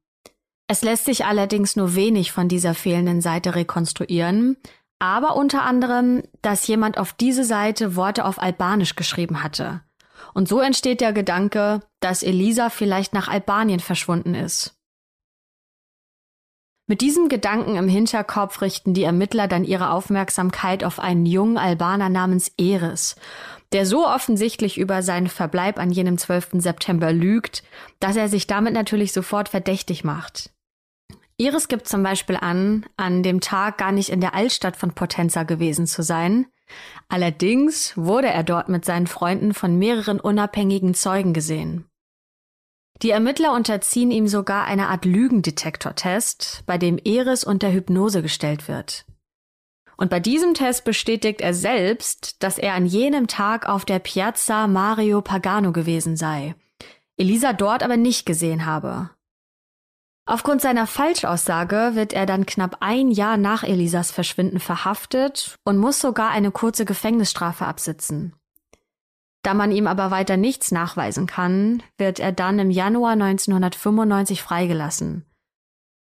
Es 0.66 0.82
lässt 0.82 1.04
sich 1.04 1.24
allerdings 1.24 1.76
nur 1.76 1.94
wenig 1.94 2.32
von 2.32 2.48
dieser 2.48 2.74
fehlenden 2.74 3.20
Seite 3.20 3.54
rekonstruieren, 3.54 4.56
aber 4.98 5.36
unter 5.36 5.62
anderem, 5.62 6.22
dass 6.42 6.66
jemand 6.66 6.98
auf 6.98 7.12
diese 7.12 7.44
Seite 7.44 7.96
Worte 7.96 8.24
auf 8.24 8.40
Albanisch 8.40 8.96
geschrieben 8.96 9.42
hatte. 9.42 9.82
Und 10.34 10.48
so 10.48 10.60
entsteht 10.60 11.00
der 11.00 11.12
Gedanke, 11.12 11.80
dass 12.00 12.22
Elisa 12.22 12.68
vielleicht 12.68 13.14
nach 13.14 13.28
Albanien 13.28 13.80
verschwunden 13.80 14.34
ist. 14.34 14.76
Mit 16.90 17.02
diesem 17.02 17.28
Gedanken 17.28 17.76
im 17.76 17.86
Hinterkopf 17.86 18.62
richten 18.62 18.94
die 18.94 19.04
Ermittler 19.04 19.46
dann 19.46 19.62
ihre 19.62 19.92
Aufmerksamkeit 19.92 20.82
auf 20.82 20.98
einen 20.98 21.24
jungen 21.24 21.56
Albaner 21.56 22.08
namens 22.08 22.50
Eris, 22.58 23.14
der 23.70 23.86
so 23.86 24.08
offensichtlich 24.08 24.76
über 24.76 25.00
seinen 25.04 25.28
Verbleib 25.28 25.78
an 25.78 25.92
jenem 25.92 26.18
12. 26.18 26.54
September 26.54 27.12
lügt, 27.12 27.62
dass 28.00 28.16
er 28.16 28.28
sich 28.28 28.48
damit 28.48 28.74
natürlich 28.74 29.12
sofort 29.12 29.48
verdächtig 29.48 30.02
macht. 30.02 30.50
Iris 31.36 31.68
gibt 31.68 31.86
zum 31.86 32.02
Beispiel 32.02 32.36
an, 32.40 32.84
an 32.96 33.22
dem 33.22 33.40
Tag 33.40 33.78
gar 33.78 33.92
nicht 33.92 34.08
in 34.08 34.20
der 34.20 34.34
Altstadt 34.34 34.74
von 34.74 34.92
Potenza 34.92 35.44
gewesen 35.44 35.86
zu 35.86 36.02
sein. 36.02 36.46
Allerdings 37.08 37.96
wurde 37.96 38.30
er 38.30 38.42
dort 38.42 38.68
mit 38.68 38.84
seinen 38.84 39.06
Freunden 39.06 39.54
von 39.54 39.78
mehreren 39.78 40.18
unabhängigen 40.18 40.94
Zeugen 40.94 41.34
gesehen. 41.34 41.84
Die 43.02 43.10
Ermittler 43.10 43.54
unterziehen 43.54 44.10
ihm 44.10 44.28
sogar 44.28 44.64
eine 44.64 44.88
Art 44.88 45.06
Lügendetektortest, 45.06 46.64
bei 46.66 46.76
dem 46.76 46.98
Eris 46.98 47.44
unter 47.44 47.72
Hypnose 47.72 48.20
gestellt 48.20 48.68
wird. 48.68 49.06
Und 49.96 50.10
bei 50.10 50.20
diesem 50.20 50.54
Test 50.54 50.84
bestätigt 50.84 51.40
er 51.40 51.54
selbst, 51.54 52.42
dass 52.42 52.58
er 52.58 52.74
an 52.74 52.86
jenem 52.86 53.26
Tag 53.26 53.68
auf 53.68 53.84
der 53.84 53.98
Piazza 53.98 54.66
Mario 54.66 55.22
Pagano 55.22 55.72
gewesen 55.72 56.16
sei, 56.16 56.54
Elisa 57.16 57.52
dort 57.52 57.82
aber 57.82 57.96
nicht 57.96 58.24
gesehen 58.24 58.64
habe. 58.64 59.10
Aufgrund 60.26 60.62
seiner 60.62 60.86
Falschaussage 60.86 61.92
wird 61.94 62.12
er 62.12 62.24
dann 62.24 62.46
knapp 62.46 62.78
ein 62.80 63.10
Jahr 63.10 63.36
nach 63.36 63.62
Elisas 63.62 64.10
Verschwinden 64.10 64.60
verhaftet 64.60 65.56
und 65.64 65.76
muss 65.76 66.00
sogar 66.00 66.30
eine 66.30 66.50
kurze 66.50 66.84
Gefängnisstrafe 66.84 67.66
absitzen. 67.66 68.34
Da 69.42 69.54
man 69.54 69.72
ihm 69.72 69.86
aber 69.86 70.10
weiter 70.10 70.36
nichts 70.36 70.70
nachweisen 70.70 71.26
kann, 71.26 71.82
wird 71.96 72.20
er 72.20 72.32
dann 72.32 72.58
im 72.58 72.70
Januar 72.70 73.12
1995 73.12 74.42
freigelassen. 74.42 75.24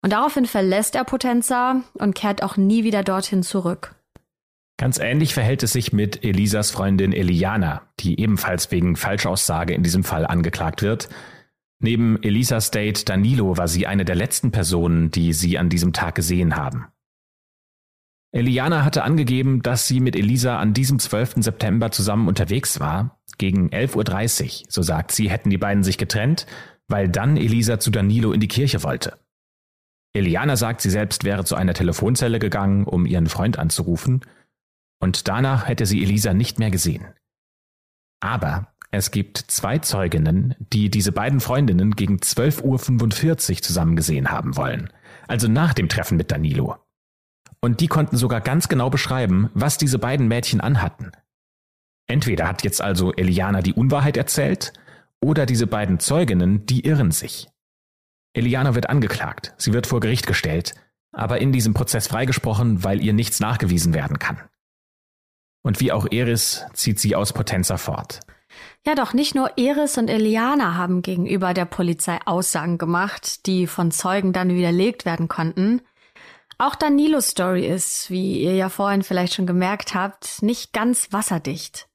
Und 0.02 0.12
daraufhin 0.12 0.46
verlässt 0.46 0.94
er 0.94 1.04
Potenza 1.04 1.82
und 1.94 2.14
kehrt 2.14 2.42
auch 2.42 2.56
nie 2.56 2.84
wieder 2.84 3.04
dorthin 3.04 3.42
zurück. 3.42 3.94
Ganz 4.78 4.98
ähnlich 4.98 5.34
verhält 5.34 5.62
es 5.62 5.72
sich 5.72 5.92
mit 5.92 6.24
Elisas 6.24 6.70
Freundin 6.70 7.12
Eliana, 7.12 7.82
die 8.00 8.18
ebenfalls 8.18 8.70
wegen 8.70 8.96
Falschaussage 8.96 9.74
in 9.74 9.82
diesem 9.82 10.04
Fall 10.04 10.26
angeklagt 10.26 10.82
wird, 10.82 11.10
Neben 11.82 12.22
Elisa 12.22 12.60
State 12.60 13.06
Danilo 13.06 13.56
war 13.56 13.66
sie 13.66 13.86
eine 13.86 14.04
der 14.04 14.14
letzten 14.14 14.50
Personen, 14.50 15.10
die 15.10 15.32
sie 15.32 15.56
an 15.56 15.70
diesem 15.70 15.94
Tag 15.94 16.14
gesehen 16.14 16.56
haben. 16.56 16.86
Eliana 18.32 18.84
hatte 18.84 19.02
angegeben, 19.02 19.62
dass 19.62 19.88
sie 19.88 19.98
mit 19.98 20.14
Elisa 20.14 20.58
an 20.58 20.74
diesem 20.74 20.98
12. 20.98 21.36
September 21.38 21.90
zusammen 21.90 22.28
unterwegs 22.28 22.78
war. 22.80 23.18
Gegen 23.40 23.70
11.30 23.70 24.44
Uhr, 24.44 24.66
so 24.68 24.82
sagt 24.82 25.12
sie, 25.12 25.30
hätten 25.30 25.48
die 25.48 25.56
beiden 25.56 25.82
sich 25.82 25.96
getrennt, 25.96 26.44
weil 26.88 27.08
dann 27.08 27.38
Elisa 27.38 27.80
zu 27.80 27.90
Danilo 27.90 28.32
in 28.32 28.40
die 28.40 28.48
Kirche 28.48 28.82
wollte. 28.82 29.18
Eliana 30.12 30.56
sagt, 30.56 30.82
sie 30.82 30.90
selbst 30.90 31.24
wäre 31.24 31.46
zu 31.46 31.54
einer 31.54 31.72
Telefonzelle 31.72 32.38
gegangen, 32.38 32.84
um 32.84 33.06
ihren 33.06 33.28
Freund 33.28 33.58
anzurufen, 33.58 34.20
und 35.02 35.26
danach 35.26 35.66
hätte 35.66 35.86
sie 35.86 36.02
Elisa 36.02 36.34
nicht 36.34 36.58
mehr 36.58 36.70
gesehen. 36.70 37.06
Aber 38.20 38.74
es 38.90 39.10
gibt 39.10 39.38
zwei 39.38 39.78
Zeuginnen, 39.78 40.54
die 40.58 40.90
diese 40.90 41.10
beiden 41.10 41.40
Freundinnen 41.40 41.92
gegen 41.96 42.16
12.45 42.18 43.50
Uhr 43.52 43.62
zusammen 43.62 43.96
gesehen 43.96 44.30
haben 44.30 44.54
wollen, 44.58 44.90
also 45.28 45.48
nach 45.48 45.72
dem 45.72 45.88
Treffen 45.88 46.18
mit 46.18 46.30
Danilo. 46.30 46.76
Und 47.62 47.80
die 47.80 47.88
konnten 47.88 48.18
sogar 48.18 48.42
ganz 48.42 48.68
genau 48.68 48.90
beschreiben, 48.90 49.48
was 49.54 49.78
diese 49.78 49.98
beiden 49.98 50.28
Mädchen 50.28 50.60
anhatten. 50.60 51.12
Entweder 52.10 52.48
hat 52.48 52.64
jetzt 52.64 52.82
also 52.82 53.12
Eliana 53.12 53.62
die 53.62 53.72
Unwahrheit 53.72 54.16
erzählt, 54.16 54.72
oder 55.22 55.46
diese 55.46 55.66
beiden 55.66 56.00
Zeuginnen, 56.00 56.66
die 56.66 56.84
irren 56.84 57.12
sich. 57.12 57.48
Eliana 58.32 58.74
wird 58.74 58.88
angeklagt, 58.88 59.54
sie 59.58 59.72
wird 59.72 59.86
vor 59.86 60.00
Gericht 60.00 60.26
gestellt, 60.26 60.74
aber 61.12 61.40
in 61.40 61.52
diesem 61.52 61.72
Prozess 61.72 62.08
freigesprochen, 62.08 62.82
weil 62.82 63.02
ihr 63.02 63.12
nichts 63.12 63.38
nachgewiesen 63.38 63.94
werden 63.94 64.18
kann. 64.18 64.40
Und 65.62 65.80
wie 65.80 65.92
auch 65.92 66.06
Eris 66.10 66.64
zieht 66.72 66.98
sie 66.98 67.14
aus 67.14 67.32
Potenza 67.32 67.76
fort. 67.76 68.20
Ja, 68.84 68.94
doch 68.94 69.12
nicht 69.12 69.36
nur 69.36 69.56
Eris 69.56 69.96
und 69.98 70.08
Eliana 70.08 70.74
haben 70.74 71.02
gegenüber 71.02 71.54
der 71.54 71.66
Polizei 71.66 72.18
Aussagen 72.24 72.78
gemacht, 72.78 73.46
die 73.46 73.66
von 73.66 73.92
Zeugen 73.92 74.32
dann 74.32 74.48
widerlegt 74.48 75.04
werden 75.04 75.28
konnten. 75.28 75.82
Auch 76.58 76.74
Danilos 76.74 77.28
Story 77.28 77.66
ist, 77.66 78.10
wie 78.10 78.40
ihr 78.42 78.56
ja 78.56 78.68
vorhin 78.68 79.02
vielleicht 79.02 79.34
schon 79.34 79.46
gemerkt 79.46 79.94
habt, 79.94 80.42
nicht 80.42 80.72
ganz 80.72 81.12
wasserdicht. 81.12 81.89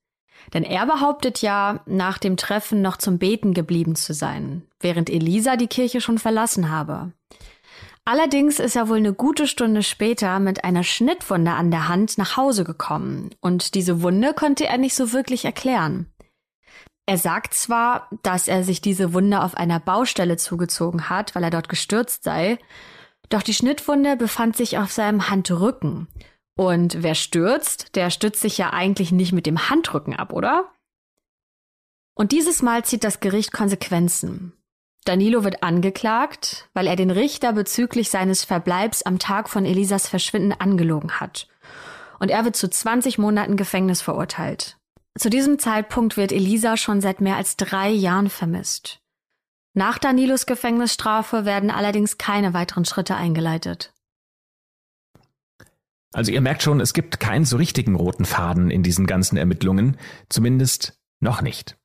Denn 0.54 0.64
er 0.64 0.86
behauptet 0.86 1.42
ja, 1.42 1.82
nach 1.86 2.18
dem 2.18 2.38
Treffen 2.38 2.82
noch 2.82 2.98
zum 2.98 3.18
Beten 3.18 3.54
geblieben 3.54 3.96
zu 3.96 4.14
sein, 4.14 4.64
während 4.80 5.10
Elisa 5.10 5.56
die 5.56 5.68
Kirche 5.68 6.02
schon 6.02 6.20
verlassen 6.20 6.70
habe. 6.70 7.12
Allerdings 8.08 8.60
ist 8.60 8.76
er 8.76 8.88
wohl 8.88 8.98
eine 8.98 9.14
gute 9.14 9.48
Stunde 9.48 9.82
später 9.82 10.40
mit 10.40 10.64
einer 10.64 10.84
Schnittwunde 10.84 11.52
an 11.52 11.72
der 11.72 11.88
Hand 11.88 12.20
nach 12.20 12.38
Hause 12.38 12.64
gekommen 12.64 13.32
und 13.42 13.74
diese 13.74 14.04
Wunde 14.04 14.34
konnte 14.36 14.68
er 14.68 14.78
nicht 14.78 14.94
so 14.94 15.12
wirklich 15.12 15.44
erklären. 15.44 16.06
Er 17.08 17.18
sagt 17.18 17.56
zwar, 17.56 18.10
dass 18.22 18.48
er 18.48 18.64
sich 18.64 18.82
diese 18.82 19.14
Wunde 19.14 19.42
auf 19.42 19.56
einer 19.56 19.80
Baustelle 19.80 20.38
zugezogen 20.38 21.10
hat, 21.10 21.34
weil 21.34 21.44
er 21.44 21.52
dort 21.52 21.70
gestürzt 21.70 22.24
sei, 22.24 22.60
doch 23.30 23.42
die 23.42 23.54
Schnittwunde 23.54 24.18
befand 24.18 24.56
sich 24.56 24.78
auf 24.78 24.92
seinem 24.92 25.30
Handrücken. 25.30 26.08
Und 26.58 27.04
wer 27.04 27.16
stürzt, 27.16 27.96
der 27.96 28.10
stützt 28.10 28.42
sich 28.42 28.58
ja 28.58 28.72
eigentlich 28.72 29.12
nicht 29.12 29.34
mit 29.34 29.46
dem 29.46 29.70
Handrücken 29.70 30.16
ab, 30.16 30.32
oder? 30.32 30.72
Und 32.16 32.32
dieses 32.32 32.62
Mal 32.62 32.86
zieht 32.86 33.04
das 33.04 33.20
Gericht 33.20 33.52
Konsequenzen. 33.52 34.54
Danilo 35.04 35.44
wird 35.44 35.62
angeklagt, 35.62 36.70
weil 36.74 36.88
er 36.88 36.96
den 36.96 37.12
Richter 37.12 37.54
bezüglich 37.54 38.10
seines 38.10 38.44
Verbleibs 38.44 39.04
am 39.04 39.20
Tag 39.20 39.50
von 39.50 39.66
Elisas 39.66 40.08
Verschwinden 40.08 40.54
angelogen 40.54 41.20
hat. 41.20 41.48
Und 42.20 42.32
er 42.32 42.46
wird 42.46 42.56
zu 42.56 42.70
20 42.70 43.18
Monaten 43.18 43.58
Gefängnis 43.58 44.02
verurteilt. 44.02 44.78
Zu 45.18 45.30
diesem 45.30 45.60
Zeitpunkt 45.60 46.18
wird 46.18 46.32
Elisa 46.32 46.76
schon 46.78 47.02
seit 47.02 47.22
mehr 47.22 47.36
als 47.36 47.56
drei 47.58 47.90
Jahren 47.90 48.30
vermisst. 48.30 49.00
Nach 49.74 49.98
Danilos 49.98 50.46
Gefängnisstrafe 50.46 51.46
werden 51.46 51.70
allerdings 51.70 52.18
keine 52.18 52.54
weiteren 52.54 52.86
Schritte 52.86 53.16
eingeleitet. 53.16 53.94
Also 56.16 56.32
ihr 56.32 56.40
merkt 56.40 56.64
schon, 56.64 56.80
es 56.80 56.94
gibt 56.94 57.20
keinen 57.20 57.44
so 57.44 57.58
richtigen 57.58 57.94
roten 57.94 58.24
Faden 58.24 58.72
in 58.72 58.84
diesen 58.84 59.06
ganzen 59.06 59.36
Ermittlungen, 59.36 59.98
zumindest 60.30 60.98
noch 61.20 61.42
nicht. 61.42 61.78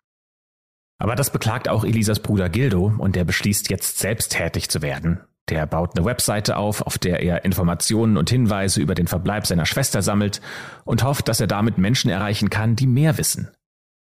Aber 0.99 1.17
das 1.17 1.33
beklagt 1.33 1.69
auch 1.69 1.85
Elisas 1.85 2.21
Bruder 2.21 2.49
Gildo 2.49 2.93
und 2.97 3.17
er 3.17 3.25
beschließt 3.25 3.71
jetzt 3.71 3.99
selbst 3.99 4.31
tätig 4.31 4.71
zu 4.71 4.83
werden. 4.83 5.19
Der 5.49 5.67
baut 5.67 5.97
eine 5.97 6.07
Webseite 6.07 6.59
auf, 6.59 6.83
auf 6.83 6.97
der 6.97 7.25
er 7.25 7.45
Informationen 7.45 8.17
und 8.17 8.31
Hinweise 8.31 8.81
über 8.81 8.95
den 8.95 9.09
Verbleib 9.09 9.49
seiner 9.49 9.67
Schwester 9.67 10.01
sammelt 10.01 10.41
und 10.85 11.03
hofft, 11.03 11.27
dass 11.27 11.41
er 11.41 11.49
damit 11.49 11.79
Menschen 11.79 12.09
erreichen 12.09 12.51
kann, 12.51 12.77
die 12.77 12.87
mehr 12.87 13.19
wissen. 13.19 13.51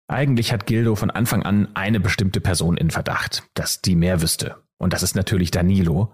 Eigentlich 0.10 0.51
hat 0.51 0.65
Gildo 0.65 0.96
von 0.96 1.10
Anfang 1.10 1.43
an 1.43 1.69
eine 1.74 2.01
bestimmte 2.01 2.41
Person 2.41 2.75
in 2.75 2.91
Verdacht, 2.91 3.43
dass 3.53 3.81
die 3.81 3.96
mehr 3.96 4.22
wüsste. 4.22 4.57
Und 4.77 4.91
das 4.91 5.03
ist 5.03 5.15
natürlich 5.15 5.51
Danilo. 5.51 6.13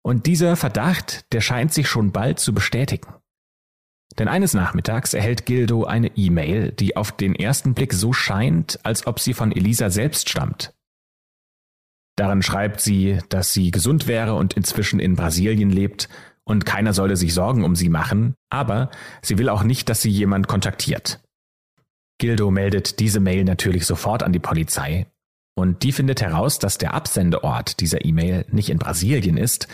Und 0.00 0.24
dieser 0.24 0.56
Verdacht, 0.56 1.30
der 1.34 1.42
scheint 1.42 1.74
sich 1.74 1.88
schon 1.88 2.10
bald 2.10 2.38
zu 2.38 2.54
bestätigen. 2.54 3.12
Denn 4.18 4.28
eines 4.28 4.54
Nachmittags 4.54 5.12
erhält 5.14 5.46
Gildo 5.46 5.84
eine 5.84 6.08
E-Mail, 6.16 6.72
die 6.72 6.96
auf 6.96 7.12
den 7.12 7.34
ersten 7.34 7.74
Blick 7.74 7.92
so 7.92 8.12
scheint, 8.12 8.78
als 8.84 9.06
ob 9.06 9.18
sie 9.18 9.34
von 9.34 9.50
Elisa 9.50 9.90
selbst 9.90 10.28
stammt. 10.28 10.72
Darin 12.16 12.42
schreibt 12.42 12.80
sie, 12.80 13.18
dass 13.28 13.52
sie 13.52 13.72
gesund 13.72 14.06
wäre 14.06 14.34
und 14.34 14.54
inzwischen 14.54 15.00
in 15.00 15.16
Brasilien 15.16 15.70
lebt 15.70 16.08
und 16.44 16.64
keiner 16.64 16.92
solle 16.92 17.16
sich 17.16 17.34
Sorgen 17.34 17.64
um 17.64 17.74
sie 17.74 17.88
machen, 17.88 18.34
aber 18.50 18.90
sie 19.22 19.38
will 19.38 19.48
auch 19.48 19.64
nicht, 19.64 19.88
dass 19.88 20.02
sie 20.02 20.10
jemand 20.10 20.46
kontaktiert. 20.46 21.20
Gildo 22.18 22.52
meldet 22.52 23.00
diese 23.00 23.18
Mail 23.18 23.44
natürlich 23.44 23.86
sofort 23.86 24.22
an 24.22 24.32
die 24.32 24.38
Polizei 24.38 25.06
und 25.56 25.82
die 25.82 25.90
findet 25.90 26.22
heraus, 26.22 26.60
dass 26.60 26.78
der 26.78 26.94
Absendeort 26.94 27.80
dieser 27.80 28.04
E-Mail 28.04 28.44
nicht 28.50 28.70
in 28.70 28.78
Brasilien 28.78 29.36
ist, 29.36 29.66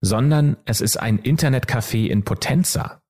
sondern 0.00 0.56
es 0.64 0.80
ist 0.80 0.96
ein 0.96 1.20
Internetcafé 1.20 2.08
in 2.08 2.24
Potenza. 2.24 3.00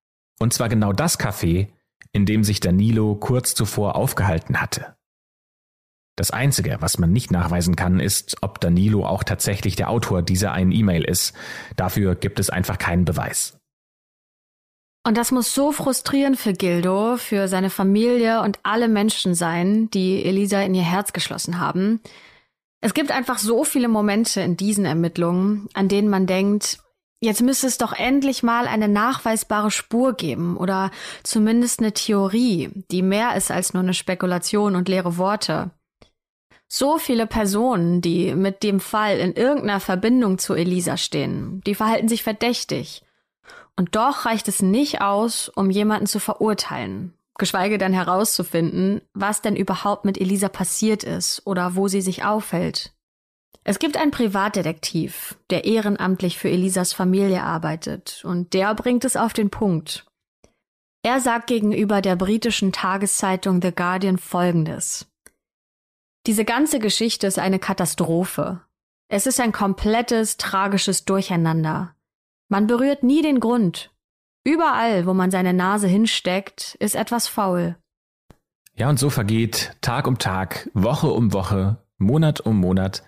Und 0.41 0.53
zwar 0.53 0.69
genau 0.69 0.93
das 0.93 1.19
Café, 1.19 1.69
in 2.13 2.27
dem 2.27 2.45
sich 2.45 2.61
Danilo 2.61 3.15
kurz 3.17 3.55
zuvor 3.55 3.97
aufgehalten 3.97 4.61
hatte. 4.61 4.97
Das 6.17 6.31
Einzige, 6.31 6.77
was 6.81 6.99
man 6.99 7.13
nicht 7.13 7.33
nachweisen 7.33 7.75
kann, 7.75 7.99
ist, 7.99 8.37
ob 8.41 8.61
Danilo 8.61 9.05
auch 9.05 9.25
tatsächlich 9.25 9.75
der 9.75 9.91
Autor 9.91 10.23
dieser 10.23 10.53
einen 10.53 10.71
E-Mail 10.71 11.03
ist. 11.03 11.35
Dafür 11.77 12.15
gibt 12.15 12.39
es 12.39 12.51
einfach 12.51 12.79
keinen 12.79 13.05
Beweis. 13.05 13.59
Und 15.07 15.19
das 15.19 15.33
muss 15.33 15.55
so 15.55 15.73
frustrierend 15.73 16.39
für 16.39 16.53
Gildo, 16.53 17.17
für 17.17 17.49
seine 17.49 17.69
Familie 17.69 18.41
und 18.41 18.59
alle 18.63 18.89
Menschen 18.89 19.35
sein, 19.35 19.91
die 19.91 20.25
Elisa 20.25 20.63
in 20.63 20.75
ihr 20.75 20.85
Herz 20.85 21.13
geschlossen 21.13 21.59
haben. 21.59 22.01
Es 22.81 22.95
gibt 22.95 23.11
einfach 23.11 23.39
so 23.39 23.65
viele 23.65 23.89
Momente 23.89 24.41
in 24.41 24.57
diesen 24.57 24.85
Ermittlungen, 24.85 25.69
an 25.75 25.89
denen 25.89 26.09
man 26.09 26.27
denkt, 26.27 26.79
jetzt 27.25 27.43
müsste 27.43 27.67
es 27.67 27.79
doch 27.79 27.93
endlich 27.93 28.43
mal 28.43 28.67
eine 28.67 28.89
nachweisbare 28.89 29.71
Spur 29.71 30.15
geben 30.15 30.57
oder 30.57 30.91
zumindest 31.23 31.81
eine 31.81 31.93
Theorie, 31.93 32.71
die 32.91 33.03
mehr 33.03 33.37
ist 33.37 33.51
als 33.51 33.75
nur 33.75 33.83
eine 33.83 33.95
Spekulation 33.95 34.77
und 34.77 34.89
leere 34.89 35.17
Worte. 35.19 35.71
So 36.69 36.99
viele 36.99 37.27
Personen, 37.27 38.01
die 38.01 38.35
mit 38.35 38.63
dem 38.63 38.81
Fall 38.81 39.19
in 39.19 39.35
irgendeiner 39.35 39.81
Verbindung 39.81 40.39
zu 40.39 40.55
Elisa 40.55 40.97
stehen, 40.97 41.61
die 41.67 41.75
verhalten 41.75 42.09
sich 42.09 42.23
verdächtig. 42.23 43.03
Und 43.77 43.97
doch 43.97 44.25
reicht 44.25 44.49
es 44.49 44.63
nicht 44.63 45.01
aus, 45.01 45.49
um 45.49 45.71
jemanden 45.71 46.07
zu 46.07 46.21
verurteilen, 46.21 47.13
geschweige 47.39 47.79
denn 47.79 47.93
herauszufinden, 47.93 49.03
was 49.13 49.43
denn 49.43 49.57
überhaupt 49.57 50.05
mit 50.05 50.19
Elisa 50.21 50.49
passiert 50.49 51.03
ist 51.03 51.43
oder 51.45 51.75
wo 51.75 51.89
sie 51.89 52.01
sich 52.01 52.25
aufhält. 52.25 52.94
Es 53.67 53.79
gibt 53.79 53.97
einen 53.97 54.11
Privatdetektiv, 54.11 55.37
der 55.49 55.65
ehrenamtlich 55.65 56.39
für 56.39 56.51
Elisas 56.51 56.93
Familie 56.93 57.43
arbeitet, 57.43 58.23
und 58.25 58.53
der 58.53 58.75
bringt 58.75 59.05
es 59.07 59.17
auf 59.17 59.33
den 59.33 59.49
Punkt. 59.49 60.07
Er 61.03 61.21
sagt 61.21 61.47
gegenüber 61.47 62.03
der 62.03 62.17
britischen 62.17 62.73
Tageszeitung 62.73 63.61
The 63.63 63.75
Guardian 63.75 64.19
Folgendes. 64.19 65.07
Diese 66.27 66.45
ganze 66.45 66.79
Geschichte 66.79 67.27
ist 67.27 67.39
eine 67.39 67.59
Katastrophe. 67.59 68.61
Es 69.09 69.27
ist 69.27 69.41
ein 69.41 69.53
komplettes, 69.53 70.37
tragisches 70.37 71.05
Durcheinander. 71.05 71.95
Man 72.51 72.67
berührt 72.67 73.03
nie 73.03 73.23
den 73.23 73.41
Grund. 73.41 73.91
Überall, 74.47 75.07
wo 75.07 75.15
man 75.15 75.31
seine 75.31 75.55
Nase 75.55 75.87
hinsteckt, 75.87 76.77
ist 76.81 76.95
etwas 76.95 77.29
faul. 77.29 77.77
Ja, 78.77 78.91
und 78.91 78.99
so 78.99 79.09
vergeht 79.09 79.77
Tag 79.81 80.07
um 80.07 80.19
Tag, 80.19 80.71
Woche 80.75 81.09
um 81.09 81.33
Woche, 81.33 81.79
Monat 81.99 82.41
um 82.41 82.59
Monat, 82.59 83.03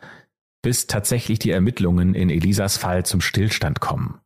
bis 0.66 0.88
tatsächlich 0.88 1.38
die 1.38 1.52
Ermittlungen 1.52 2.16
in 2.16 2.28
Elisas 2.28 2.76
Fall 2.76 3.06
zum 3.06 3.20
Stillstand 3.20 3.78
kommen. 3.78 4.18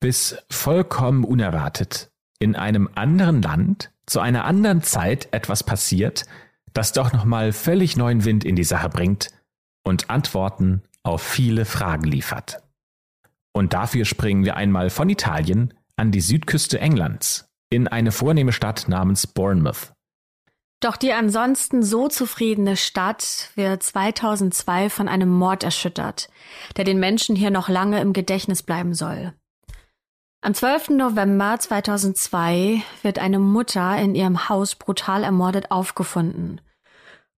Bis 0.00 0.36
vollkommen 0.50 1.22
unerwartet 1.22 2.10
in 2.40 2.56
einem 2.56 2.90
anderen 2.96 3.40
Land 3.40 3.92
zu 4.04 4.18
einer 4.18 4.46
anderen 4.46 4.82
Zeit 4.82 5.28
etwas 5.30 5.62
passiert, 5.62 6.26
das 6.72 6.90
doch 6.90 7.12
nochmal 7.12 7.52
völlig 7.52 7.96
neuen 7.96 8.24
Wind 8.24 8.44
in 8.44 8.56
die 8.56 8.64
Sache 8.64 8.88
bringt 8.88 9.28
und 9.84 10.10
Antworten 10.10 10.82
auf 11.04 11.22
viele 11.22 11.64
Fragen 11.64 12.08
liefert. 12.08 12.64
Und 13.52 13.72
dafür 13.72 14.06
springen 14.06 14.44
wir 14.44 14.56
einmal 14.56 14.90
von 14.90 15.08
Italien 15.08 15.72
an 15.94 16.10
die 16.10 16.20
Südküste 16.20 16.80
Englands, 16.80 17.48
in 17.70 17.86
eine 17.86 18.10
vornehme 18.10 18.50
Stadt 18.50 18.88
namens 18.88 19.28
Bournemouth. 19.28 19.92
Doch 20.80 20.96
die 20.96 21.12
ansonsten 21.12 21.82
so 21.82 22.08
zufriedene 22.08 22.76
Stadt 22.76 23.50
wird 23.54 23.82
2002 23.82 24.90
von 24.90 25.08
einem 25.08 25.30
Mord 25.30 25.64
erschüttert, 25.64 26.28
der 26.76 26.84
den 26.84 27.00
Menschen 27.00 27.34
hier 27.34 27.50
noch 27.50 27.68
lange 27.68 28.00
im 28.00 28.12
Gedächtnis 28.12 28.62
bleiben 28.62 28.94
soll. 28.94 29.32
Am 30.42 30.54
12. 30.54 30.90
November 30.90 31.56
2002 31.58 32.82
wird 33.02 33.18
eine 33.18 33.38
Mutter 33.38 33.96
in 33.96 34.14
ihrem 34.14 34.48
Haus 34.48 34.74
brutal 34.74 35.24
ermordet 35.24 35.70
aufgefunden. 35.70 36.60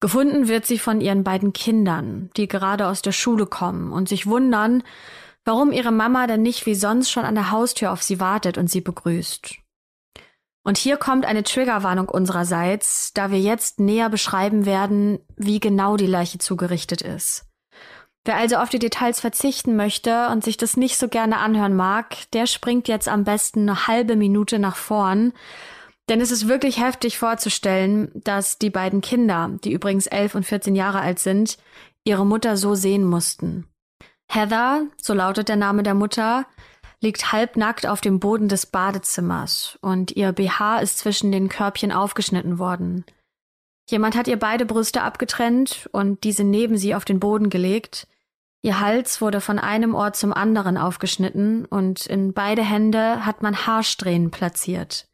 Gefunden 0.00 0.48
wird 0.48 0.66
sie 0.66 0.78
von 0.78 1.00
ihren 1.00 1.24
beiden 1.24 1.52
Kindern, 1.52 2.30
die 2.36 2.48
gerade 2.48 2.86
aus 2.86 3.02
der 3.02 3.12
Schule 3.12 3.46
kommen 3.46 3.92
und 3.92 4.08
sich 4.08 4.26
wundern, 4.26 4.82
warum 5.44 5.72
ihre 5.72 5.92
Mama 5.92 6.26
denn 6.26 6.42
nicht 6.42 6.66
wie 6.66 6.74
sonst 6.74 7.10
schon 7.10 7.24
an 7.24 7.34
der 7.34 7.50
Haustür 7.50 7.92
auf 7.92 8.02
sie 8.02 8.20
wartet 8.20 8.58
und 8.58 8.68
sie 8.68 8.80
begrüßt. 8.80 9.56
Und 10.68 10.76
hier 10.76 10.98
kommt 10.98 11.24
eine 11.24 11.44
Triggerwarnung 11.44 12.10
unsererseits, 12.10 13.14
da 13.14 13.30
wir 13.30 13.40
jetzt 13.40 13.80
näher 13.80 14.10
beschreiben 14.10 14.66
werden, 14.66 15.18
wie 15.34 15.60
genau 15.60 15.96
die 15.96 16.06
Leiche 16.06 16.36
zugerichtet 16.36 17.00
ist. 17.00 17.46
Wer 18.26 18.36
also 18.36 18.56
auf 18.56 18.68
die 18.68 18.78
Details 18.78 19.18
verzichten 19.18 19.76
möchte 19.76 20.28
und 20.28 20.44
sich 20.44 20.58
das 20.58 20.76
nicht 20.76 20.98
so 20.98 21.08
gerne 21.08 21.38
anhören 21.38 21.74
mag, 21.74 22.30
der 22.34 22.46
springt 22.46 22.86
jetzt 22.86 23.08
am 23.08 23.24
besten 23.24 23.60
eine 23.60 23.86
halbe 23.86 24.14
Minute 24.14 24.58
nach 24.58 24.76
vorn, 24.76 25.32
denn 26.10 26.20
es 26.20 26.30
ist 26.30 26.48
wirklich 26.48 26.78
heftig 26.78 27.16
vorzustellen, 27.16 28.10
dass 28.14 28.58
die 28.58 28.68
beiden 28.68 29.00
Kinder, 29.00 29.52
die 29.64 29.72
übrigens 29.72 30.06
elf 30.06 30.34
und 30.34 30.44
14 30.44 30.74
Jahre 30.74 31.00
alt 31.00 31.18
sind, 31.18 31.56
ihre 32.04 32.26
Mutter 32.26 32.58
so 32.58 32.74
sehen 32.74 33.04
mussten. 33.04 33.66
Heather, 34.30 34.82
so 35.00 35.14
lautet 35.14 35.48
der 35.48 35.56
Name 35.56 35.82
der 35.82 35.94
Mutter, 35.94 36.44
liegt 37.00 37.32
halbnackt 37.32 37.86
auf 37.86 38.00
dem 38.00 38.18
Boden 38.20 38.48
des 38.48 38.66
Badezimmers 38.66 39.78
und 39.80 40.12
ihr 40.12 40.32
BH 40.32 40.80
ist 40.80 40.98
zwischen 40.98 41.30
den 41.30 41.48
Körbchen 41.48 41.92
aufgeschnitten 41.92 42.58
worden. 42.58 43.04
Jemand 43.88 44.16
hat 44.16 44.28
ihr 44.28 44.38
beide 44.38 44.66
Brüste 44.66 45.02
abgetrennt 45.02 45.88
und 45.92 46.24
diese 46.24 46.44
neben 46.44 46.76
sie 46.76 46.94
auf 46.94 47.04
den 47.04 47.20
Boden 47.20 47.48
gelegt. 47.50 48.06
Ihr 48.62 48.80
Hals 48.80 49.20
wurde 49.20 49.40
von 49.40 49.58
einem 49.58 49.94
Ort 49.94 50.16
zum 50.16 50.32
anderen 50.32 50.76
aufgeschnitten 50.76 51.64
und 51.64 52.06
in 52.06 52.34
beide 52.34 52.62
Hände 52.62 53.24
hat 53.24 53.42
man 53.42 53.66
Haarsträhnen 53.66 54.30
platziert. 54.30 55.08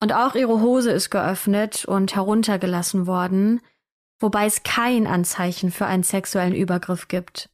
Und 0.00 0.12
auch 0.12 0.34
ihre 0.34 0.60
Hose 0.60 0.90
ist 0.90 1.10
geöffnet 1.10 1.84
und 1.84 2.14
heruntergelassen 2.14 3.06
worden, 3.06 3.60
wobei 4.20 4.46
es 4.46 4.62
kein 4.62 5.06
Anzeichen 5.06 5.70
für 5.70 5.86
einen 5.86 6.02
sexuellen 6.02 6.54
Übergriff 6.54 7.08
gibt. 7.08 7.50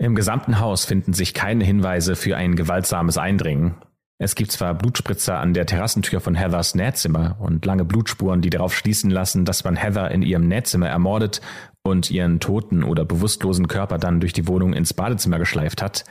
Im 0.00 0.14
gesamten 0.14 0.60
Haus 0.60 0.86
finden 0.86 1.12
sich 1.12 1.34
keine 1.34 1.62
Hinweise 1.62 2.16
für 2.16 2.34
ein 2.34 2.56
gewaltsames 2.56 3.18
Eindringen. 3.18 3.74
Es 4.18 4.34
gibt 4.34 4.50
zwar 4.50 4.72
Blutspritzer 4.72 5.38
an 5.38 5.52
der 5.52 5.66
Terrassentür 5.66 6.20
von 6.20 6.34
Heathers 6.34 6.74
Nähzimmer 6.74 7.36
und 7.38 7.66
lange 7.66 7.84
Blutspuren, 7.84 8.40
die 8.40 8.48
darauf 8.48 8.74
schließen 8.74 9.10
lassen, 9.10 9.44
dass 9.44 9.62
man 9.62 9.76
Heather 9.76 10.10
in 10.10 10.22
ihrem 10.22 10.48
Nähzimmer 10.48 10.88
ermordet 10.88 11.42
und 11.82 12.10
ihren 12.10 12.40
toten 12.40 12.82
oder 12.82 13.04
bewusstlosen 13.04 13.68
Körper 13.68 13.98
dann 13.98 14.20
durch 14.20 14.32
die 14.32 14.48
Wohnung 14.48 14.72
ins 14.72 14.94
Badezimmer 14.94 15.38
geschleift 15.38 15.82
hat, 15.82 16.06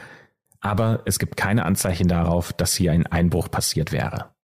aber 0.59 1.01
es 1.05 1.17
gibt 1.17 1.35
keine 1.35 1.65
Anzeichen 1.65 2.07
darauf, 2.07 2.53
dass 2.53 2.75
hier 2.75 2.91
ein 2.91 3.07
Einbruch 3.07 3.49
passiert 3.49 3.91
wäre. 3.91 4.35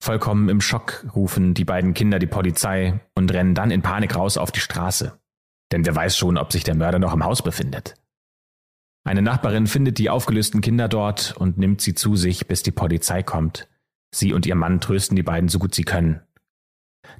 Vollkommen 0.00 0.48
im 0.48 0.60
Schock 0.60 1.04
rufen 1.16 1.54
die 1.54 1.64
beiden 1.64 1.94
Kinder 1.94 2.20
die 2.20 2.28
Polizei 2.28 3.00
und 3.16 3.32
rennen 3.32 3.56
dann 3.56 3.72
in 3.72 3.82
Panik 3.82 4.14
raus 4.14 4.38
auf 4.38 4.52
die 4.52 4.60
Straße. 4.60 5.19
Denn 5.72 5.86
wer 5.86 5.94
weiß 5.94 6.16
schon, 6.16 6.36
ob 6.36 6.52
sich 6.52 6.64
der 6.64 6.74
Mörder 6.74 6.98
noch 6.98 7.12
im 7.12 7.24
Haus 7.24 7.42
befindet. 7.42 7.94
Eine 9.04 9.22
Nachbarin 9.22 9.66
findet 9.66 9.98
die 9.98 10.10
aufgelösten 10.10 10.60
Kinder 10.60 10.88
dort 10.88 11.34
und 11.36 11.58
nimmt 11.58 11.80
sie 11.80 11.94
zu 11.94 12.16
sich, 12.16 12.46
bis 12.46 12.62
die 12.62 12.72
Polizei 12.72 13.22
kommt. 13.22 13.68
Sie 14.14 14.32
und 14.32 14.46
ihr 14.46 14.56
Mann 14.56 14.80
trösten 14.80 15.16
die 15.16 15.22
beiden 15.22 15.48
so 15.48 15.58
gut 15.58 15.74
sie 15.74 15.84
können. 15.84 16.20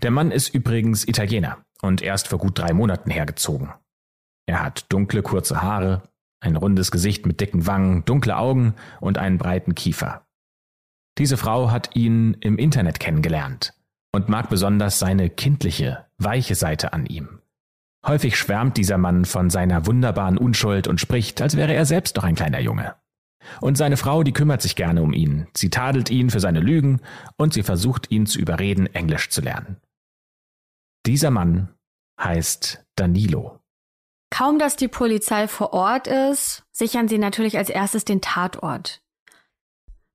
Der 0.03 0.11
Mann 0.11 0.31
ist 0.31 0.53
übrigens 0.53 1.07
Italiener 1.07 1.59
und 1.81 2.03
erst 2.03 2.29
vor 2.29 2.39
gut 2.39 2.59
drei 2.59 2.73
Monaten 2.73 3.11
hergezogen. 3.11 3.73
Er 4.47 4.63
hat 4.63 4.93
dunkle, 4.93 5.23
kurze 5.23 5.63
Haare, 5.63 6.03
ein 6.41 6.57
rundes 6.57 6.91
Gesicht 6.91 7.27
mit 7.27 7.41
dicken 7.41 7.67
Wangen, 7.67 8.05
dunkle 8.05 8.37
Augen 8.37 8.75
und 9.01 9.19
einen 9.19 9.39
breiten 9.39 9.75
Kiefer. 9.75 10.27
Diese 11.19 11.37
Frau 11.37 11.71
hat 11.71 11.95
ihn 11.97 12.35
im 12.41 12.59
Internet 12.59 12.99
kennengelernt 13.01 13.75
und 14.13 14.29
mag 14.29 14.49
besonders 14.49 14.99
seine 14.99 15.31
kindliche, 15.31 16.07
weiche 16.19 16.55
Seite 16.55 16.93
an 16.93 17.07
ihm. 17.07 17.40
Häufig 18.07 18.37
schwärmt 18.37 18.77
dieser 18.77 18.99
Mann 18.99 19.25
von 19.25 19.51
seiner 19.51 19.87
wunderbaren 19.87 20.39
Unschuld 20.39 20.89
und 20.89 21.01
spricht, 21.01 21.43
als 21.43 21.57
wäre 21.57 21.75
er 21.75 21.85
selbst 21.85 22.17
doch 22.17 22.25
ein 22.25 22.35
kleiner 22.35 22.61
Junge. 22.61 22.95
Und 23.61 23.77
seine 23.77 23.97
Frau, 23.97 24.23
die 24.23 24.33
kümmert 24.33 24.63
sich 24.63 24.77
gerne 24.77 25.03
um 25.03 25.13
ihn. 25.13 25.47
Sie 25.55 25.71
tadelt 25.71 26.11
ihn 26.11 26.31
für 26.31 26.41
seine 26.41 26.61
Lügen 26.61 27.01
und 27.37 27.53
sie 27.53 27.63
versucht 27.63 28.11
ihn 28.11 28.27
zu 28.27 28.39
überreden, 28.39 28.87
Englisch 28.87 29.31
zu 29.31 29.41
lernen. 29.41 29.77
Dieser 31.07 31.31
Mann 31.31 31.69
heißt 32.21 32.85
Danilo. 32.97 33.59
Kaum 34.31 34.59
dass 34.59 34.77
die 34.77 34.89
Polizei 34.89 35.49
vor 35.49 35.73
Ort 35.73 36.07
ist, 36.07 36.65
sichern 36.73 37.09
sie 37.09 37.19
natürlich 37.19 37.59
als 37.59 37.69
erstes 37.69 38.05
den 38.05 38.21
Tatort. 38.21 39.03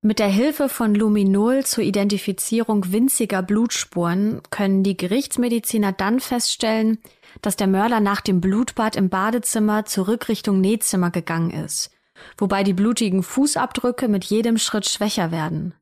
Mit 0.02 0.20
der 0.20 0.28
Hilfe 0.28 0.70
von 0.70 0.94
Luminol 0.94 1.66
zur 1.66 1.84
Identifizierung 1.84 2.92
winziger 2.92 3.42
Blutspuren 3.42 4.42
können 4.52 4.84
die 4.84 4.96
Gerichtsmediziner 4.96 5.92
dann 5.92 6.20
feststellen, 6.20 7.00
dass 7.42 7.56
der 7.56 7.68
Mörder 7.68 8.00
nach 8.00 8.22
dem 8.22 8.42
Blutbad 8.42 8.96
im 8.96 9.10
Badezimmer 9.10 9.86
zurück 9.86 10.30
Richtung 10.30 10.62
Nähzimmer 10.62 11.12
gegangen 11.12 11.52
ist, 11.52 11.92
wobei 12.38 12.64
die 12.64 12.74
blutigen 12.74 13.24
Fußabdrücke 13.24 14.08
mit 14.08 14.26
jedem 14.26 14.58
Schritt 14.58 14.88
schwächer 14.88 15.32
werden. 15.32 15.74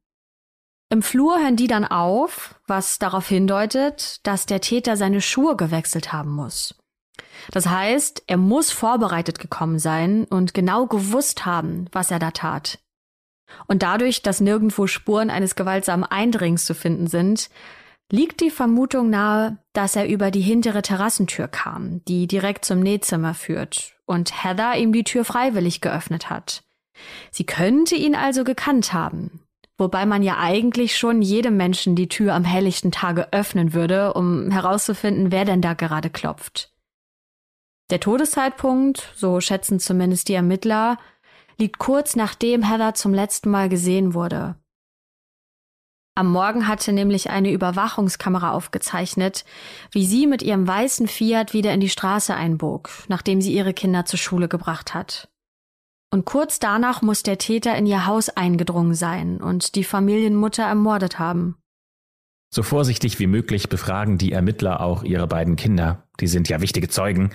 Im 0.89 1.01
Flur 1.01 1.39
hören 1.39 1.55
die 1.55 1.67
dann 1.67 1.85
auf, 1.85 2.55
was 2.67 2.99
darauf 2.99 3.27
hindeutet, 3.27 4.25
dass 4.27 4.45
der 4.45 4.61
Täter 4.61 4.95
seine 4.95 5.21
Schuhe 5.21 5.55
gewechselt 5.55 6.13
haben 6.13 6.31
muss. 6.31 6.75
Das 7.51 7.67
heißt, 7.67 8.23
er 8.27 8.37
muss 8.37 8.71
vorbereitet 8.71 9.39
gekommen 9.39 9.79
sein 9.79 10.25
und 10.25 10.53
genau 10.53 10.85
gewusst 10.85 11.45
haben, 11.45 11.87
was 11.91 12.11
er 12.11 12.19
da 12.19 12.31
tat. 12.31 12.79
Und 13.67 13.83
dadurch, 13.83 14.21
dass 14.21 14.39
nirgendwo 14.39 14.87
Spuren 14.87 15.29
eines 15.29 15.55
gewaltsamen 15.55 16.05
Eindringens 16.05 16.65
zu 16.65 16.73
finden 16.75 17.07
sind, 17.07 17.49
liegt 18.11 18.41
die 18.41 18.51
Vermutung 18.51 19.09
nahe, 19.09 19.57
dass 19.73 19.95
er 19.95 20.07
über 20.07 20.31
die 20.31 20.41
hintere 20.41 20.81
Terrassentür 20.81 21.47
kam, 21.47 22.03
die 22.05 22.27
direkt 22.27 22.65
zum 22.65 22.79
Nähzimmer 22.79 23.33
führt, 23.33 23.95
und 24.05 24.43
Heather 24.43 24.75
ihm 24.77 24.93
die 24.93 25.03
Tür 25.03 25.25
freiwillig 25.25 25.81
geöffnet 25.81 26.29
hat. 26.29 26.63
Sie 27.31 27.45
könnte 27.45 27.95
ihn 27.95 28.15
also 28.15 28.43
gekannt 28.43 28.93
haben, 28.93 29.41
wobei 29.77 30.05
man 30.05 30.21
ja 30.21 30.37
eigentlich 30.37 30.97
schon 30.97 31.21
jedem 31.21 31.57
Menschen 31.57 31.95
die 31.95 32.07
Tür 32.07 32.33
am 32.33 32.43
helllichten 32.43 32.91
Tage 32.91 33.33
öffnen 33.33 33.73
würde, 33.73 34.13
um 34.13 34.51
herauszufinden, 34.51 35.31
wer 35.31 35.45
denn 35.45 35.61
da 35.61 35.73
gerade 35.73 36.09
klopft. 36.09 36.71
Der 37.89 37.99
Todeszeitpunkt, 37.99 39.11
so 39.15 39.41
schätzen 39.41 39.79
zumindest 39.79 40.29
die 40.29 40.33
Ermittler, 40.33 40.97
liegt 41.57 41.79
kurz 41.79 42.15
nachdem 42.15 42.63
Heather 42.63 42.93
zum 42.93 43.13
letzten 43.13 43.49
Mal 43.49 43.69
gesehen 43.69 44.13
wurde. 44.13 44.55
Am 46.15 46.31
Morgen 46.31 46.67
hatte 46.67 46.93
nämlich 46.93 47.31
eine 47.31 47.51
Überwachungskamera 47.51 48.51
aufgezeichnet, 48.51 49.45
wie 49.91 50.05
sie 50.05 50.27
mit 50.27 50.43
ihrem 50.43 50.67
weißen 50.67 51.07
Fiat 51.07 51.53
wieder 51.53 51.73
in 51.73 51.79
die 51.79 51.89
Straße 51.89 52.35
einbog, 52.35 52.89
nachdem 53.07 53.41
sie 53.41 53.53
ihre 53.53 53.73
Kinder 53.73 54.05
zur 54.05 54.19
Schule 54.19 54.47
gebracht 54.47 54.93
hat. 54.93 55.29
Und 56.11 56.25
kurz 56.25 56.59
danach 56.59 57.01
muss 57.01 57.23
der 57.23 57.39
Täter 57.39 57.75
in 57.75 57.87
ihr 57.87 58.05
Haus 58.05 58.29
eingedrungen 58.29 58.93
sein 58.93 59.41
und 59.41 59.73
die 59.73 59.83
Familienmutter 59.83 60.63
ermordet 60.63 61.17
haben. 61.17 61.57
So 62.53 62.61
vorsichtig 62.61 63.17
wie 63.17 63.25
möglich 63.25 63.67
befragen 63.67 64.19
die 64.19 64.31
Ermittler 64.31 64.81
auch 64.81 65.01
ihre 65.01 65.25
beiden 65.25 65.55
Kinder. 65.55 66.03
Die 66.19 66.27
sind 66.27 66.49
ja 66.49 66.61
wichtige 66.61 66.87
Zeugen. 66.87 67.31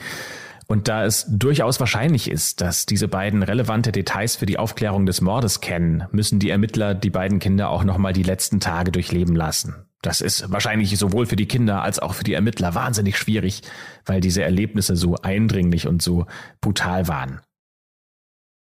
Und 0.71 0.87
da 0.87 1.07
es 1.07 1.25
durchaus 1.31 1.81
wahrscheinlich 1.81 2.31
ist, 2.31 2.61
dass 2.61 2.85
diese 2.85 3.09
beiden 3.09 3.43
relevante 3.43 3.91
Details 3.91 4.37
für 4.37 4.45
die 4.45 4.59
Aufklärung 4.59 5.07
des 5.07 5.23
Mordes 5.23 5.63
kennen, 5.63 6.05
müssen 6.13 6.39
die 6.39 6.51
Ermittler 6.51 6.95
die 6.95 7.09
beiden 7.09 7.39
Kinder 7.39 7.71
auch 7.71 7.85
nochmal 7.85 8.13
die 8.13 8.23
letzten 8.23 8.61
Tage 8.61 8.93
durchleben 8.93 9.35
lassen. 9.35 9.87
Das 10.03 10.21
ist 10.21 10.53
wahrscheinlich 10.53 10.97
sowohl 10.99 11.25
für 11.25 11.37
die 11.37 11.49
Kinder 11.49 11.83
als 11.83 11.99
auch 11.99 12.15
für 12.15 12.23
die 12.23 12.35
Ermittler 12.35 12.75
wahnsinnig 12.75 13.17
schwierig, 13.17 13.63
weil 14.05 14.21
diese 14.21 14.43
Erlebnisse 14.43 14.95
so 14.95 15.17
eindringlich 15.17 15.89
und 15.89 16.03
so 16.03 16.27
brutal 16.61 17.09
waren. 17.09 17.41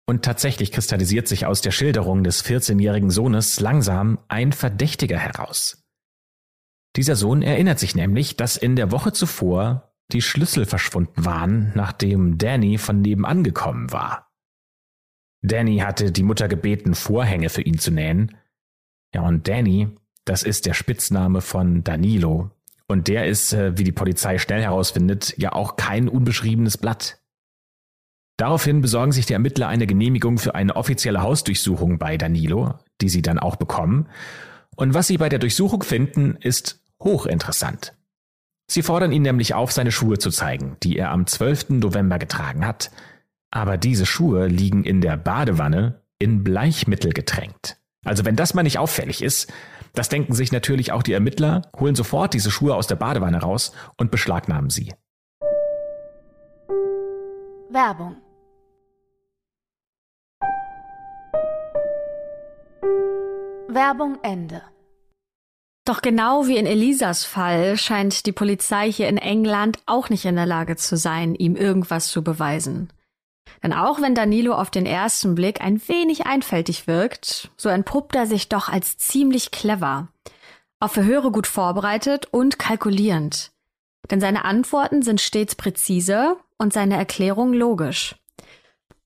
Und 0.08 0.24
tatsächlich 0.24 0.70
kristallisiert 0.70 1.26
sich 1.26 1.44
aus 1.44 1.60
der 1.60 1.72
Schilderung 1.72 2.22
des 2.22 2.44
14-jährigen 2.44 3.10
Sohnes 3.10 3.58
langsam 3.58 4.20
ein 4.28 4.52
Verdächtiger 4.52 5.18
heraus. 5.18 5.82
Dieser 6.94 7.16
Sohn 7.16 7.42
erinnert 7.42 7.80
sich 7.80 7.96
nämlich, 7.96 8.36
dass 8.36 8.56
in 8.56 8.76
der 8.76 8.92
Woche 8.92 9.12
zuvor 9.12 9.85
die 10.12 10.22
Schlüssel 10.22 10.66
verschwunden 10.66 11.24
waren, 11.24 11.72
nachdem 11.74 12.38
Danny 12.38 12.78
von 12.78 13.00
nebenan 13.00 13.42
gekommen 13.42 13.92
war. 13.92 14.30
Danny 15.42 15.78
hatte 15.78 16.12
die 16.12 16.22
Mutter 16.22 16.48
gebeten, 16.48 16.94
Vorhänge 16.94 17.48
für 17.48 17.62
ihn 17.62 17.78
zu 17.78 17.90
nähen. 17.90 18.36
Ja, 19.14 19.22
und 19.22 19.48
Danny, 19.48 19.88
das 20.24 20.42
ist 20.42 20.66
der 20.66 20.74
Spitzname 20.74 21.40
von 21.40 21.84
Danilo. 21.84 22.50
Und 22.88 23.08
der 23.08 23.26
ist, 23.26 23.52
äh, 23.52 23.76
wie 23.76 23.84
die 23.84 23.92
Polizei 23.92 24.38
schnell 24.38 24.62
herausfindet, 24.62 25.36
ja 25.38 25.52
auch 25.52 25.76
kein 25.76 26.08
unbeschriebenes 26.08 26.78
Blatt. 26.78 27.20
Daraufhin 28.36 28.82
besorgen 28.82 29.12
sich 29.12 29.26
die 29.26 29.32
Ermittler 29.32 29.68
eine 29.68 29.86
Genehmigung 29.86 30.38
für 30.38 30.54
eine 30.54 30.76
offizielle 30.76 31.22
Hausdurchsuchung 31.22 31.98
bei 31.98 32.18
Danilo, 32.18 32.74
die 33.00 33.08
sie 33.08 33.22
dann 33.22 33.38
auch 33.38 33.56
bekommen. 33.56 34.08
Und 34.76 34.94
was 34.94 35.06
sie 35.06 35.16
bei 35.16 35.28
der 35.28 35.38
Durchsuchung 35.38 35.82
finden, 35.82 36.36
ist 36.36 36.82
hochinteressant. 37.02 37.94
Sie 38.68 38.82
fordern 38.82 39.12
ihn 39.12 39.22
nämlich 39.22 39.54
auf, 39.54 39.72
seine 39.72 39.92
Schuhe 39.92 40.18
zu 40.18 40.30
zeigen, 40.30 40.76
die 40.82 40.98
er 40.98 41.10
am 41.10 41.26
12. 41.26 41.70
November 41.70 42.18
getragen 42.18 42.66
hat. 42.66 42.90
Aber 43.50 43.76
diese 43.76 44.06
Schuhe 44.06 44.48
liegen 44.48 44.84
in 44.84 45.00
der 45.00 45.16
Badewanne 45.16 46.02
in 46.18 46.42
Bleichmittel 46.42 47.12
getränkt. 47.12 47.78
Also 48.04 48.24
wenn 48.24 48.36
das 48.36 48.54
mal 48.54 48.62
nicht 48.62 48.78
auffällig 48.78 49.22
ist, 49.22 49.52
das 49.94 50.08
denken 50.08 50.34
sich 50.34 50.52
natürlich 50.52 50.92
auch 50.92 51.02
die 51.02 51.12
Ermittler, 51.12 51.62
holen 51.78 51.94
sofort 51.94 52.34
diese 52.34 52.50
Schuhe 52.50 52.74
aus 52.74 52.86
der 52.86 52.96
Badewanne 52.96 53.40
raus 53.40 53.72
und 53.96 54.10
beschlagnahmen 54.10 54.70
sie. 54.70 54.92
Werbung 57.70 58.16
Werbung 63.68 64.18
Ende 64.22 64.62
doch 65.88 66.02
genau 66.02 66.46
wie 66.46 66.56
in 66.56 66.66
Elisas 66.66 67.24
Fall 67.24 67.76
scheint 67.76 68.26
die 68.26 68.32
Polizei 68.32 68.90
hier 68.90 69.08
in 69.08 69.18
England 69.18 69.78
auch 69.86 70.10
nicht 70.10 70.24
in 70.24 70.36
der 70.36 70.46
Lage 70.46 70.76
zu 70.76 70.96
sein, 70.96 71.34
ihm 71.34 71.56
irgendwas 71.56 72.08
zu 72.08 72.22
beweisen. 72.22 72.90
Denn 73.62 73.72
auch 73.72 74.00
wenn 74.00 74.14
Danilo 74.14 74.54
auf 74.54 74.70
den 74.70 74.86
ersten 74.86 75.34
Blick 75.34 75.60
ein 75.60 75.80
wenig 75.88 76.26
einfältig 76.26 76.86
wirkt, 76.86 77.50
so 77.56 77.68
entpuppt 77.68 78.14
er 78.14 78.26
sich 78.26 78.48
doch 78.48 78.68
als 78.68 78.96
ziemlich 78.98 79.50
clever, 79.50 80.08
auf 80.80 80.92
Verhöre 80.92 81.30
gut 81.30 81.46
vorbereitet 81.46 82.26
und 82.26 82.58
kalkulierend. 82.58 83.52
Denn 84.10 84.20
seine 84.20 84.44
Antworten 84.44 85.02
sind 85.02 85.20
stets 85.20 85.54
präzise 85.54 86.36
und 86.58 86.72
seine 86.72 86.96
Erklärung 86.96 87.52
logisch. 87.52 88.14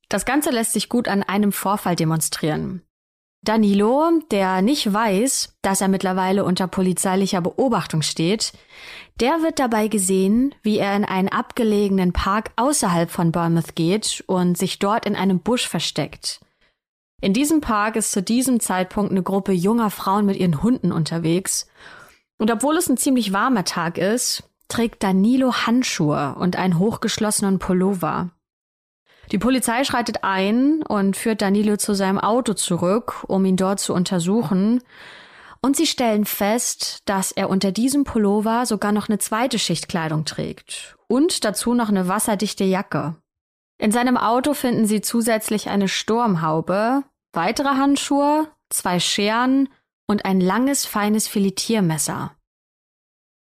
Das 0.08 0.24
Ganze 0.24 0.50
lässt 0.50 0.72
sich 0.72 0.88
gut 0.88 1.08
an 1.08 1.22
einem 1.22 1.52
Vorfall 1.52 1.96
demonstrieren. 1.96 2.82
Danilo, 3.42 4.10
der 4.30 4.60
nicht 4.60 4.92
weiß, 4.92 5.56
dass 5.62 5.80
er 5.80 5.88
mittlerweile 5.88 6.44
unter 6.44 6.66
polizeilicher 6.66 7.40
Beobachtung 7.40 8.02
steht, 8.02 8.52
der 9.18 9.42
wird 9.42 9.58
dabei 9.58 9.88
gesehen, 9.88 10.54
wie 10.62 10.78
er 10.78 10.94
in 10.94 11.04
einen 11.06 11.28
abgelegenen 11.28 12.12
Park 12.12 12.50
außerhalb 12.56 13.10
von 13.10 13.32
Bournemouth 13.32 13.74
geht 13.74 14.22
und 14.26 14.58
sich 14.58 14.78
dort 14.78 15.06
in 15.06 15.16
einem 15.16 15.40
Busch 15.40 15.66
versteckt. 15.68 16.40
In 17.22 17.32
diesem 17.32 17.60
Park 17.60 17.96
ist 17.96 18.12
zu 18.12 18.22
diesem 18.22 18.60
Zeitpunkt 18.60 19.10
eine 19.10 19.22
Gruppe 19.22 19.52
junger 19.52 19.90
Frauen 19.90 20.26
mit 20.26 20.36
ihren 20.36 20.62
Hunden 20.62 20.92
unterwegs. 20.92 21.66
Und 22.38 22.50
obwohl 22.50 22.76
es 22.76 22.88
ein 22.88 22.96
ziemlich 22.96 23.32
warmer 23.32 23.64
Tag 23.64 23.98
ist, 23.98 24.44
trägt 24.68 25.02
Danilo 25.02 25.52
Handschuhe 25.66 26.34
und 26.38 26.56
einen 26.56 26.78
hochgeschlossenen 26.78 27.58
Pullover. 27.58 28.30
Die 29.32 29.38
Polizei 29.38 29.84
schreitet 29.84 30.24
ein 30.24 30.82
und 30.82 31.16
führt 31.16 31.40
Danilo 31.40 31.76
zu 31.76 31.94
seinem 31.94 32.18
Auto 32.18 32.54
zurück, 32.54 33.24
um 33.28 33.44
ihn 33.44 33.56
dort 33.56 33.78
zu 33.78 33.94
untersuchen. 33.94 34.82
Und 35.62 35.76
sie 35.76 35.86
stellen 35.86 36.24
fest, 36.24 36.98
dass 37.04 37.32
er 37.32 37.48
unter 37.48 37.70
diesem 37.70 38.04
Pullover 38.04 38.66
sogar 38.66 38.92
noch 38.92 39.08
eine 39.08 39.18
zweite 39.18 39.58
Schicht 39.58 39.88
Kleidung 39.88 40.24
trägt 40.24 40.96
und 41.06 41.44
dazu 41.44 41.74
noch 41.74 41.90
eine 41.90 42.08
wasserdichte 42.08 42.64
Jacke. 42.64 43.16
In 43.78 43.92
seinem 43.92 44.16
Auto 44.16 44.54
finden 44.54 44.86
sie 44.86 45.00
zusätzlich 45.00 45.68
eine 45.68 45.88
Sturmhaube, 45.88 47.02
weitere 47.32 47.68
Handschuhe, 47.68 48.48
zwei 48.68 49.00
Scheren 49.00 49.68
und 50.06 50.24
ein 50.24 50.40
langes, 50.40 50.86
feines 50.86 51.28
Filetiermesser. 51.28 52.34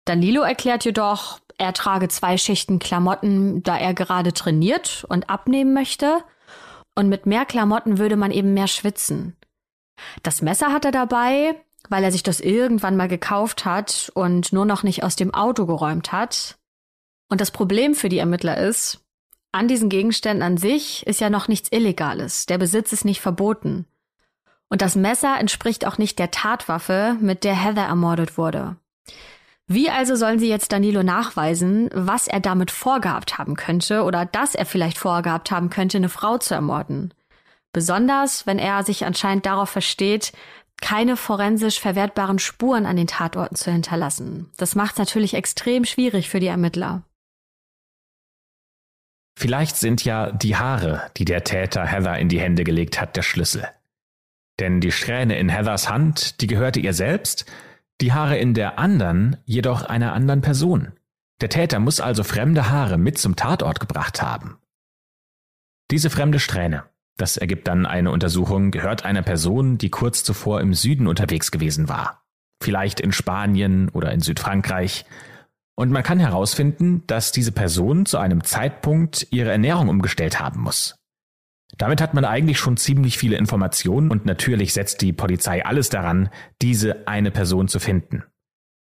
Danilo 0.04 0.42
erklärt 0.42 0.84
jedoch, 0.84 1.40
er 1.58 1.72
trage 1.72 2.08
zwei 2.08 2.36
Schichten 2.36 2.78
Klamotten, 2.78 3.62
da 3.62 3.76
er 3.76 3.94
gerade 3.94 4.32
trainiert 4.32 5.04
und 5.08 5.30
abnehmen 5.30 5.74
möchte. 5.74 6.22
Und 6.94 7.08
mit 7.08 7.26
mehr 7.26 7.44
Klamotten 7.44 7.98
würde 7.98 8.16
man 8.16 8.30
eben 8.30 8.54
mehr 8.54 8.68
schwitzen. 8.68 9.36
Das 10.22 10.42
Messer 10.42 10.72
hat 10.72 10.84
er 10.84 10.92
dabei, 10.92 11.54
weil 11.88 12.04
er 12.04 12.12
sich 12.12 12.22
das 12.22 12.40
irgendwann 12.40 12.96
mal 12.96 13.08
gekauft 13.08 13.64
hat 13.64 14.10
und 14.14 14.52
nur 14.52 14.64
noch 14.64 14.82
nicht 14.82 15.02
aus 15.02 15.16
dem 15.16 15.34
Auto 15.34 15.66
geräumt 15.66 16.12
hat. 16.12 16.58
Und 17.28 17.40
das 17.40 17.50
Problem 17.50 17.94
für 17.94 18.08
die 18.08 18.18
Ermittler 18.18 18.58
ist, 18.58 19.00
an 19.52 19.68
diesen 19.68 19.88
Gegenständen 19.88 20.42
an 20.42 20.56
sich 20.56 21.06
ist 21.06 21.20
ja 21.20 21.30
noch 21.30 21.46
nichts 21.46 21.70
Illegales. 21.70 22.46
Der 22.46 22.58
Besitz 22.58 22.92
ist 22.92 23.04
nicht 23.04 23.20
verboten. 23.20 23.86
Und 24.68 24.82
das 24.82 24.96
Messer 24.96 25.38
entspricht 25.38 25.86
auch 25.86 25.98
nicht 25.98 26.18
der 26.18 26.32
Tatwaffe, 26.32 27.16
mit 27.20 27.44
der 27.44 27.54
Heather 27.54 27.84
ermordet 27.84 28.36
wurde. 28.36 28.76
Wie 29.66 29.88
also 29.88 30.14
sollen 30.14 30.38
sie 30.38 30.48
jetzt 30.48 30.72
Danilo 30.72 31.02
nachweisen, 31.02 31.88
was 31.94 32.28
er 32.28 32.40
damit 32.40 32.70
vorgehabt 32.70 33.38
haben 33.38 33.56
könnte 33.56 34.02
oder 34.02 34.26
dass 34.26 34.54
er 34.54 34.66
vielleicht 34.66 34.98
vorgehabt 34.98 35.50
haben 35.50 35.70
könnte, 35.70 35.96
eine 35.96 36.10
Frau 36.10 36.36
zu 36.36 36.54
ermorden? 36.54 37.14
Besonders, 37.72 38.46
wenn 38.46 38.58
er 38.58 38.84
sich 38.84 39.06
anscheinend 39.06 39.46
darauf 39.46 39.70
versteht, 39.70 40.32
keine 40.80 41.16
forensisch 41.16 41.80
verwertbaren 41.80 42.38
Spuren 42.38 42.84
an 42.84 42.96
den 42.96 43.06
Tatorten 43.06 43.56
zu 43.56 43.72
hinterlassen. 43.72 44.50
Das 44.58 44.74
macht 44.74 44.92
es 44.92 44.98
natürlich 44.98 45.34
extrem 45.34 45.84
schwierig 45.84 46.28
für 46.28 46.40
die 46.40 46.46
Ermittler. 46.46 47.02
Vielleicht 49.36 49.76
sind 49.76 50.04
ja 50.04 50.30
die 50.30 50.56
Haare, 50.56 51.10
die 51.16 51.24
der 51.24 51.42
Täter 51.42 51.86
Heather 51.86 52.18
in 52.18 52.28
die 52.28 52.40
Hände 52.40 52.64
gelegt 52.64 53.00
hat, 53.00 53.16
der 53.16 53.22
Schlüssel. 53.22 53.66
Denn 54.60 54.80
die 54.80 54.92
Strähne 54.92 55.38
in 55.38 55.48
Heathers 55.48 55.88
Hand, 55.88 56.40
die 56.40 56.46
gehörte 56.46 56.78
ihr 56.78 56.92
selbst, 56.92 57.46
die 58.00 58.12
Haare 58.12 58.36
in 58.38 58.54
der 58.54 58.78
anderen 58.78 59.36
jedoch 59.44 59.82
einer 59.82 60.12
anderen 60.12 60.40
Person. 60.40 60.92
Der 61.40 61.48
Täter 61.48 61.78
muss 61.78 62.00
also 62.00 62.22
fremde 62.22 62.70
Haare 62.70 62.98
mit 62.98 63.18
zum 63.18 63.36
Tatort 63.36 63.80
gebracht 63.80 64.22
haben. 64.22 64.58
Diese 65.90 66.10
fremde 66.10 66.40
Strähne, 66.40 66.84
das 67.16 67.36
ergibt 67.36 67.68
dann 67.68 67.86
eine 67.86 68.10
Untersuchung, 68.10 68.70
gehört 68.70 69.04
einer 69.04 69.22
Person, 69.22 69.78
die 69.78 69.90
kurz 69.90 70.24
zuvor 70.24 70.60
im 70.60 70.74
Süden 70.74 71.06
unterwegs 71.06 71.50
gewesen 71.50 71.88
war. 71.88 72.24
Vielleicht 72.62 73.00
in 73.00 73.12
Spanien 73.12 73.88
oder 73.90 74.12
in 74.12 74.20
Südfrankreich 74.20 75.04
und 75.76 75.90
man 75.90 76.02
kann 76.02 76.20
herausfinden, 76.20 77.02
dass 77.06 77.32
diese 77.32 77.52
Person 77.52 78.06
zu 78.06 78.18
einem 78.18 78.44
Zeitpunkt 78.44 79.26
ihre 79.30 79.50
Ernährung 79.50 79.88
umgestellt 79.88 80.38
haben 80.40 80.60
muss. 80.60 80.94
Damit 81.78 82.00
hat 82.00 82.14
man 82.14 82.24
eigentlich 82.24 82.58
schon 82.58 82.76
ziemlich 82.76 83.18
viele 83.18 83.36
Informationen 83.36 84.10
und 84.10 84.26
natürlich 84.26 84.72
setzt 84.72 85.02
die 85.02 85.12
Polizei 85.12 85.64
alles 85.64 85.88
daran, 85.88 86.28
diese 86.62 87.08
eine 87.08 87.30
Person 87.30 87.68
zu 87.68 87.78
finden. 87.80 88.24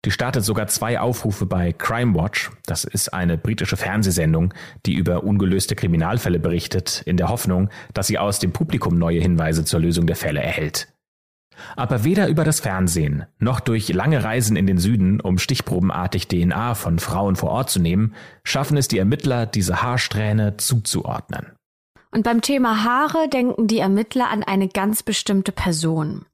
Die 0.06 0.12
startet 0.12 0.46
sogar 0.46 0.68
zwei 0.68 1.00
Aufrufe 1.00 1.46
bei 1.46 1.74
Crime 1.74 2.16
Watch, 2.16 2.52
das 2.66 2.86
ist 2.86 3.14
eine 3.14 3.38
britische 3.38 3.76
Fernsehsendung, 3.76 4.54
die 4.86 4.94
über 4.94 5.24
ungelöste 5.24 5.76
Kriminalfälle 5.76 6.40
berichtet, 6.40 7.02
in 7.06 7.18
der 7.18 7.30
Hoffnung, 7.30 7.70
dass 7.94 8.08
sie 8.08 8.18
aus 8.18 8.40
dem 8.40 8.54
Publikum 8.54 8.98
neue 8.98 9.20
Hinweise 9.20 9.66
zur 9.66 9.82
Lösung 9.82 10.08
der 10.08 10.16
Fälle 10.16 10.42
erhält. 10.42 10.88
Aber 11.76 12.04
weder 12.04 12.28
über 12.28 12.44
das 12.44 12.60
Fernsehen 12.60 13.26
noch 13.40 13.60
durch 13.60 13.90
lange 13.90 14.24
Reisen 14.24 14.56
in 14.56 14.68
den 14.68 14.78
Süden, 14.78 15.20
um 15.20 15.40
stichprobenartig 15.40 16.28
DNA 16.28 16.76
von 16.76 17.00
Frauen 17.00 17.36
vor 17.36 17.50
Ort 17.50 17.72
zu 17.72 17.82
nehmen, 17.82 18.14
schaffen 18.44 18.78
es 18.78 18.88
die 18.88 19.00
Ermittler, 19.00 19.48
diese 19.48 19.82
Haarsträhne 19.82 20.58
zuzuordnen. 20.58 21.57
Und 22.18 22.24
beim 22.24 22.42
Thema 22.42 22.84
Haare 22.84 23.30
denken 23.30 23.68
die 23.68 23.78
Ermittler 23.78 24.32
an 24.32 24.42
eine 24.42 24.68
ganz 24.68 25.04
bestimmte 25.04 25.52
Person. 25.52 26.26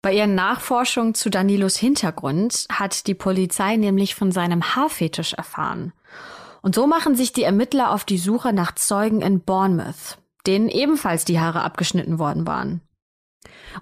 Bei 0.00 0.14
ihren 0.14 0.36
Nachforschungen 0.36 1.16
zu 1.16 1.28
Danilos 1.28 1.76
Hintergrund 1.76 2.66
hat 2.70 3.08
die 3.08 3.14
Polizei 3.14 3.74
nämlich 3.74 4.14
von 4.14 4.30
seinem 4.30 4.76
Haarfetisch 4.76 5.32
erfahren. 5.32 5.92
Und 6.60 6.76
so 6.76 6.86
machen 6.86 7.16
sich 7.16 7.32
die 7.32 7.42
Ermittler 7.42 7.90
auf 7.90 8.04
die 8.04 8.16
Suche 8.16 8.52
nach 8.52 8.76
Zeugen 8.76 9.22
in 9.22 9.40
Bournemouth, 9.40 10.18
denen 10.46 10.68
ebenfalls 10.68 11.24
die 11.24 11.40
Haare 11.40 11.62
abgeschnitten 11.62 12.20
worden 12.20 12.46
waren. 12.46 12.80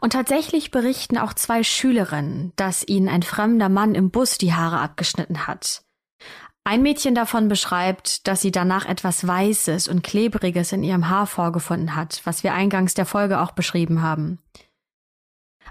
Und 0.01 0.15
tatsächlich 0.15 0.71
berichten 0.71 1.19
auch 1.19 1.35
zwei 1.35 1.63
Schülerinnen, 1.63 2.55
dass 2.57 2.89
ihnen 2.89 3.11
ein 3.11 3.23
fremder 3.23 3.69
Mann 3.69 3.95
im 3.95 4.11
Bus 4.11 4.39
die 4.39 4.55
Haare 4.55 4.79
abgeschnitten 4.79 5.47
hat. 5.47 5.83
Ein 6.71 6.83
Mädchen 6.83 7.17
davon 7.17 7.49
beschreibt, 7.49 8.29
dass 8.29 8.43
sie 8.43 8.53
danach 8.53 8.87
etwas 8.87 9.27
Weißes 9.27 9.89
und 9.89 10.05
Klebriges 10.05 10.71
in 10.71 10.85
ihrem 10.85 11.09
Haar 11.09 11.27
vorgefunden 11.27 11.97
hat, 11.97 12.21
was 12.23 12.45
wir 12.45 12.55
eingangs 12.55 12.95
der 12.95 13.07
Folge 13.07 13.41
auch 13.41 13.51
beschrieben 13.51 14.03
haben. 14.03 14.39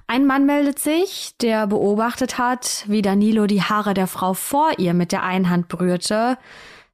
Ein 0.08 0.28
Mann 0.28 0.46
meldet 0.46 0.78
sich, 0.78 1.38
der 1.40 1.68
beobachtet 1.68 2.38
hat, 2.38 2.84
wie 2.88 3.02
Danilo 3.02 3.48
die 3.48 3.62
Haare 3.62 3.94
der 3.94 4.08
Frau 4.08 4.34
vor 4.34 4.78
ihr 4.78 4.94
mit 4.94 5.14
der 5.14 5.24
einen 5.24 5.50
Hand 5.50 5.70
berührte, 5.70 6.38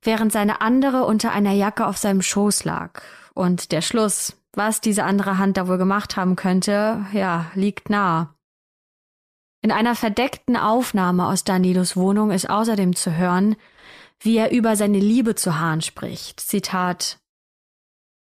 während 0.04 0.32
seine 0.32 0.62
andere 0.62 1.06
unter 1.06 1.32
einer 1.32 1.54
Jacke 1.54 1.88
auf 1.88 1.98
seinem 1.98 2.22
Schoß 2.22 2.64
lag. 2.64 3.02
Und 3.34 3.72
der 3.72 3.82
Schluss, 3.82 4.38
was 4.54 4.82
diese 4.82 5.04
andere 5.04 5.40
Hand 5.40 5.58
da 5.58 5.68
wohl 5.68 5.80
gemacht 5.80 6.16
haben 6.16 6.36
könnte, 6.36 7.04
ja, 7.12 7.48
liegt 7.56 7.90
nah. 7.90 8.35
In 9.66 9.72
einer 9.72 9.96
verdeckten 9.96 10.58
Aufnahme 10.58 11.26
aus 11.26 11.44
Danilos 11.44 11.98
Wohnung 11.98 12.30
ist 12.30 12.48
außerdem 12.48 12.96
zu 12.96 13.18
hören, 13.18 13.56
wie 14.20 14.38
er 14.38 14.52
über 14.52 14.76
seine 14.76 15.00
Liebe 15.00 15.34
zu 15.34 15.58
Haaren 15.58 15.82
spricht. 15.82 16.40
Zitat 16.40 17.18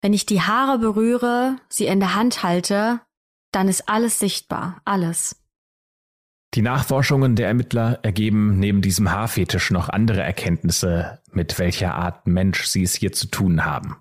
Wenn 0.00 0.14
ich 0.14 0.24
die 0.24 0.40
Haare 0.40 0.78
berühre, 0.78 1.58
sie 1.68 1.84
in 1.84 2.00
der 2.00 2.14
Hand 2.14 2.44
halte, 2.44 3.02
dann 3.52 3.68
ist 3.68 3.90
alles 3.90 4.18
sichtbar, 4.18 4.80
alles. 4.86 5.36
Die 6.54 6.62
Nachforschungen 6.62 7.36
der 7.36 7.48
Ermittler 7.48 7.98
ergeben 8.02 8.58
neben 8.58 8.80
diesem 8.80 9.10
Haarfetisch 9.10 9.70
noch 9.70 9.90
andere 9.90 10.22
Erkenntnisse, 10.22 11.20
mit 11.30 11.58
welcher 11.58 11.94
Art 11.94 12.26
Mensch 12.26 12.64
sie 12.64 12.84
es 12.84 12.94
hier 12.94 13.12
zu 13.12 13.26
tun 13.26 13.66
haben. 13.66 13.96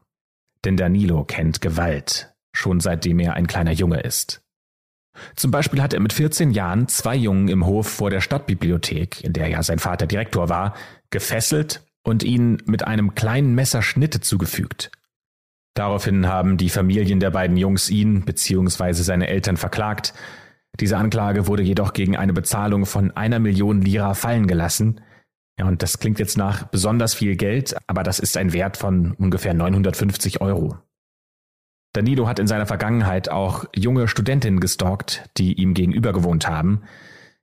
Denn 0.64 0.78
Danilo 0.78 1.26
kennt 1.26 1.60
Gewalt, 1.60 2.34
schon 2.54 2.80
seitdem 2.80 3.20
er 3.20 3.34
ein 3.34 3.48
kleiner 3.48 3.74
Junge 3.74 4.00
ist. 4.00 4.43
Zum 5.36 5.52
Beispiel 5.52 5.82
hat 5.82 5.94
er 5.94 6.00
mit 6.00 6.14
14 6.14 6.52
Jahren 6.52 6.88
zwei 6.88 7.16
Jungen 7.16 7.48
im 7.48 7.66
Hof 7.66 7.88
vor 7.88 8.10
der 8.10 8.22
Stadtbibliothek, 8.22 9.24
in 9.24 9.34
der 9.34 9.48
ja 9.48 9.64
sein 9.64 9.80
Vater 9.80 10.08
Direktor 10.08 10.50
war, 10.50 10.76
gefesselt 11.10 11.82
und 12.04 12.24
ihnen 12.24 12.58
mit 12.66 12.86
einem 12.86 13.16
kleinen 13.16 13.56
Messer 13.56 13.82
Schnitte 13.82 14.22
zugefügt. 14.22 14.92
Daraufhin 15.76 16.28
haben 16.28 16.58
die 16.58 16.70
Familien 16.70 17.20
der 17.20 17.32
beiden 17.32 17.58
Jungs 17.58 17.90
ihn 17.90 18.26
bzw. 18.26 18.94
seine 18.94 19.28
Eltern 19.28 19.58
verklagt. 19.58 20.14
Diese 20.80 20.98
Anklage 20.98 21.48
wurde 21.48 21.64
jedoch 21.64 21.94
gegen 21.94 22.16
eine 22.16 22.34
Bezahlung 22.34 22.86
von 22.86 23.12
einer 23.12 23.40
Million 23.40 23.82
Lira 23.82 24.14
fallen 24.14 24.48
gelassen, 24.48 25.02
ja, 25.60 25.66
und 25.68 25.84
das 25.84 26.00
klingt 26.00 26.20
jetzt 26.20 26.38
nach 26.38 26.64
besonders 26.64 27.14
viel 27.14 27.36
Geld, 27.36 27.76
aber 27.88 28.04
das 28.04 28.20
ist 28.20 28.38
ein 28.38 28.54
Wert 28.54 28.78
von 28.78 29.14
ungefähr 29.14 29.54
950 29.54 30.42
Euro. 30.42 30.78
Danilo 31.94 32.28
hat 32.28 32.40
in 32.40 32.48
seiner 32.48 32.66
Vergangenheit 32.66 33.30
auch 33.30 33.66
junge 33.76 34.08
Studentinnen 34.08 34.60
gestalkt, 34.60 35.30
die 35.38 35.54
ihm 35.54 35.76
gegenüber 35.76 36.12
gewohnt 36.12 36.48
haben. 36.48 36.82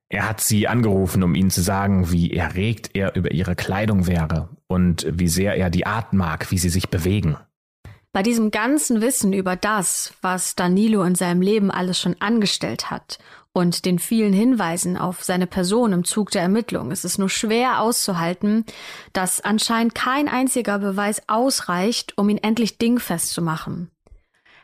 Er 0.09 0.29
hat 0.29 0.41
sie 0.41 0.67
angerufen, 0.67 1.23
um 1.23 1.37
ihnen 1.37 1.51
zu 1.51 1.63
sagen, 1.63 2.11
wie 2.11 2.33
erregt 2.33 2.91
er 2.95 3.15
über 3.15 3.31
ihre 3.31 3.55
Kleidung 3.55 4.09
wäre 4.09 4.49
und 4.67 5.07
wie 5.09 5.29
sehr 5.29 5.57
er 5.57 5.71
die 5.71 5.87
Art 5.87 6.13
mag, 6.13 6.51
wie 6.51 6.59
sie 6.59 6.69
sich 6.69 6.89
bewegen. 6.89 7.37
Bei 8.13 8.25
diesem 8.25 8.51
ganzen 8.51 9.01
Wissen 9.01 9.33
über 9.33 9.55
das, 9.55 10.15
was 10.21 10.57
Danilo 10.57 11.05
in 11.05 11.15
seinem 11.15 11.43
Leben 11.43 11.71
alles 11.71 12.01
schon 12.01 12.17
angestellt 12.19 12.91
hat 12.91 13.21
und 13.53 13.85
den 13.85 14.01
vielen 14.01 14.33
Hinweisen 14.33 14.97
auf 14.97 15.23
seine 15.23 15.47
Person 15.47 15.93
im 15.93 16.03
Zug 16.03 16.33
der 16.33 16.43
Ermittlung 16.43 16.91
ist 16.91 17.05
es 17.05 17.19
nur 17.19 17.29
schwer 17.29 17.81
auszuhalten, 17.81 18.65
dass 19.13 19.41
anscheinend 19.41 19.95
kein 19.95 20.29
einziger 20.29 20.81
Beweis 20.81 21.23
ausreicht, 21.29 22.19
um 22.19 22.29
ihn 22.29 22.39
endlich 22.39 22.79
dingfest 22.79 23.33
zu 23.33 23.43
machen. 23.43 23.93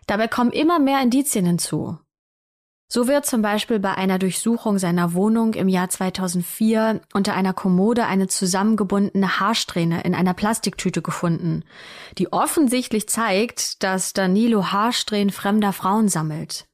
Dabei 0.06 0.28
kommen 0.28 0.52
immer 0.52 0.78
mehr 0.78 1.02
Indizien 1.02 1.46
hinzu. 1.46 1.98
So 2.88 3.08
wird 3.08 3.26
zum 3.26 3.42
Beispiel 3.42 3.80
bei 3.80 3.94
einer 3.94 4.20
Durchsuchung 4.20 4.78
seiner 4.78 5.12
Wohnung 5.12 5.54
im 5.54 5.66
Jahr 5.66 5.88
2004 5.88 7.00
unter 7.14 7.34
einer 7.34 7.52
Kommode 7.52 8.06
eine 8.06 8.28
zusammengebundene 8.28 9.40
Haarsträhne 9.40 10.02
in 10.02 10.14
einer 10.14 10.34
Plastiktüte 10.34 11.02
gefunden, 11.02 11.64
die 12.16 12.32
offensichtlich 12.32 13.08
zeigt, 13.08 13.82
dass 13.82 14.12
Danilo 14.12 14.70
Haarsträhnen 14.70 15.32
fremder 15.32 15.72
Frauen 15.72 16.08
sammelt. 16.08 16.66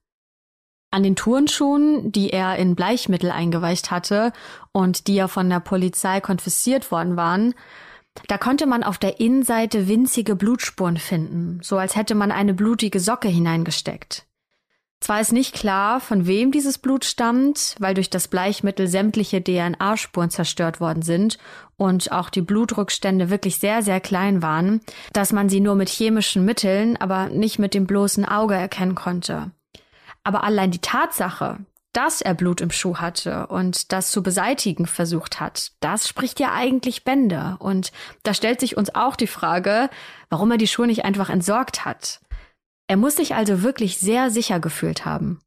An 0.90 1.02
den 1.02 1.16
Turnschuhen, 1.16 2.12
die 2.12 2.28
er 2.28 2.56
in 2.56 2.76
Bleichmittel 2.76 3.30
eingeweicht 3.30 3.90
hatte 3.90 4.34
und 4.72 5.06
die 5.06 5.14
ja 5.14 5.28
von 5.28 5.48
der 5.48 5.60
Polizei 5.60 6.20
konfisziert 6.20 6.90
worden 6.90 7.16
waren, 7.16 7.54
da 8.28 8.38
konnte 8.38 8.66
man 8.66 8.82
auf 8.82 8.98
der 8.98 9.20
Innenseite 9.20 9.88
winzige 9.88 10.36
Blutspuren 10.36 10.96
finden, 10.96 11.60
so 11.62 11.78
als 11.78 11.96
hätte 11.96 12.14
man 12.14 12.30
eine 12.30 12.54
blutige 12.54 13.00
Socke 13.00 13.28
hineingesteckt. 13.28 14.26
Zwar 15.02 15.20
ist 15.20 15.32
nicht 15.32 15.52
klar, 15.52 15.98
von 15.98 16.28
wem 16.28 16.52
dieses 16.52 16.78
Blut 16.78 17.04
stammt, 17.04 17.74
weil 17.80 17.92
durch 17.92 18.08
das 18.08 18.28
Bleichmittel 18.28 18.86
sämtliche 18.86 19.42
DNA-Spuren 19.42 20.30
zerstört 20.30 20.78
worden 20.78 21.02
sind 21.02 21.38
und 21.76 22.12
auch 22.12 22.30
die 22.30 22.40
Blutrückstände 22.40 23.28
wirklich 23.28 23.58
sehr, 23.58 23.82
sehr 23.82 24.00
klein 24.00 24.42
waren, 24.42 24.80
dass 25.12 25.32
man 25.32 25.48
sie 25.48 25.58
nur 25.58 25.74
mit 25.74 25.88
chemischen 25.88 26.44
Mitteln, 26.44 26.96
aber 26.98 27.30
nicht 27.30 27.58
mit 27.58 27.74
dem 27.74 27.88
bloßen 27.88 28.24
Auge 28.24 28.54
erkennen 28.54 28.94
konnte. 28.94 29.50
Aber 30.22 30.44
allein 30.44 30.70
die 30.70 30.78
Tatsache, 30.78 31.58
dass 31.92 32.20
er 32.20 32.34
Blut 32.34 32.60
im 32.60 32.70
Schuh 32.70 32.96
hatte 32.96 33.46
und 33.48 33.92
das 33.92 34.10
zu 34.10 34.22
beseitigen 34.22 34.86
versucht 34.86 35.40
hat, 35.40 35.72
das 35.80 36.08
spricht 36.08 36.40
ja 36.40 36.52
eigentlich 36.52 37.04
Bände. 37.04 37.56
Und 37.58 37.92
da 38.22 38.34
stellt 38.34 38.60
sich 38.60 38.76
uns 38.76 38.94
auch 38.94 39.16
die 39.16 39.26
Frage, 39.26 39.90
warum 40.30 40.50
er 40.50 40.58
die 40.58 40.66
Schuhe 40.66 40.86
nicht 40.86 41.04
einfach 41.04 41.28
entsorgt 41.28 41.84
hat. 41.84 42.20
Er 42.88 42.96
muss 42.96 43.16
sich 43.16 43.34
also 43.34 43.62
wirklich 43.62 43.98
sehr 43.98 44.30
sicher 44.30 44.60
gefühlt 44.60 45.04
haben. 45.04 45.40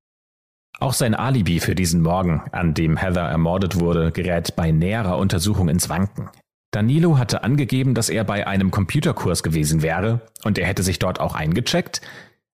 Auch 0.80 0.94
sein 0.94 1.16
Alibi 1.16 1.60
für 1.60 1.76
diesen 1.76 2.02
Morgen, 2.02 2.44
an 2.52 2.74
dem 2.74 2.98
Heather 2.98 3.22
ermordet 3.22 3.80
wurde, 3.80 4.12
gerät 4.12 4.56
bei 4.56 4.72
näherer 4.72 5.18
Untersuchung 5.18 5.70
ins 5.70 5.90
Wanken. 5.90 6.30
Danilo 6.72 7.18
hatte 7.18 7.44
angegeben, 7.44 7.94
dass 7.94 8.10
er 8.10 8.26
bei 8.26 8.46
einem 8.48 8.72
Computerkurs 8.72 9.44
gewesen 9.44 9.82
wäre 9.82 10.22
und 10.44 10.58
er 10.58 10.68
hätte 10.68 10.84
sich 10.84 11.00
dort 11.00 11.22
auch 11.22 11.34
eingecheckt. 11.34 12.02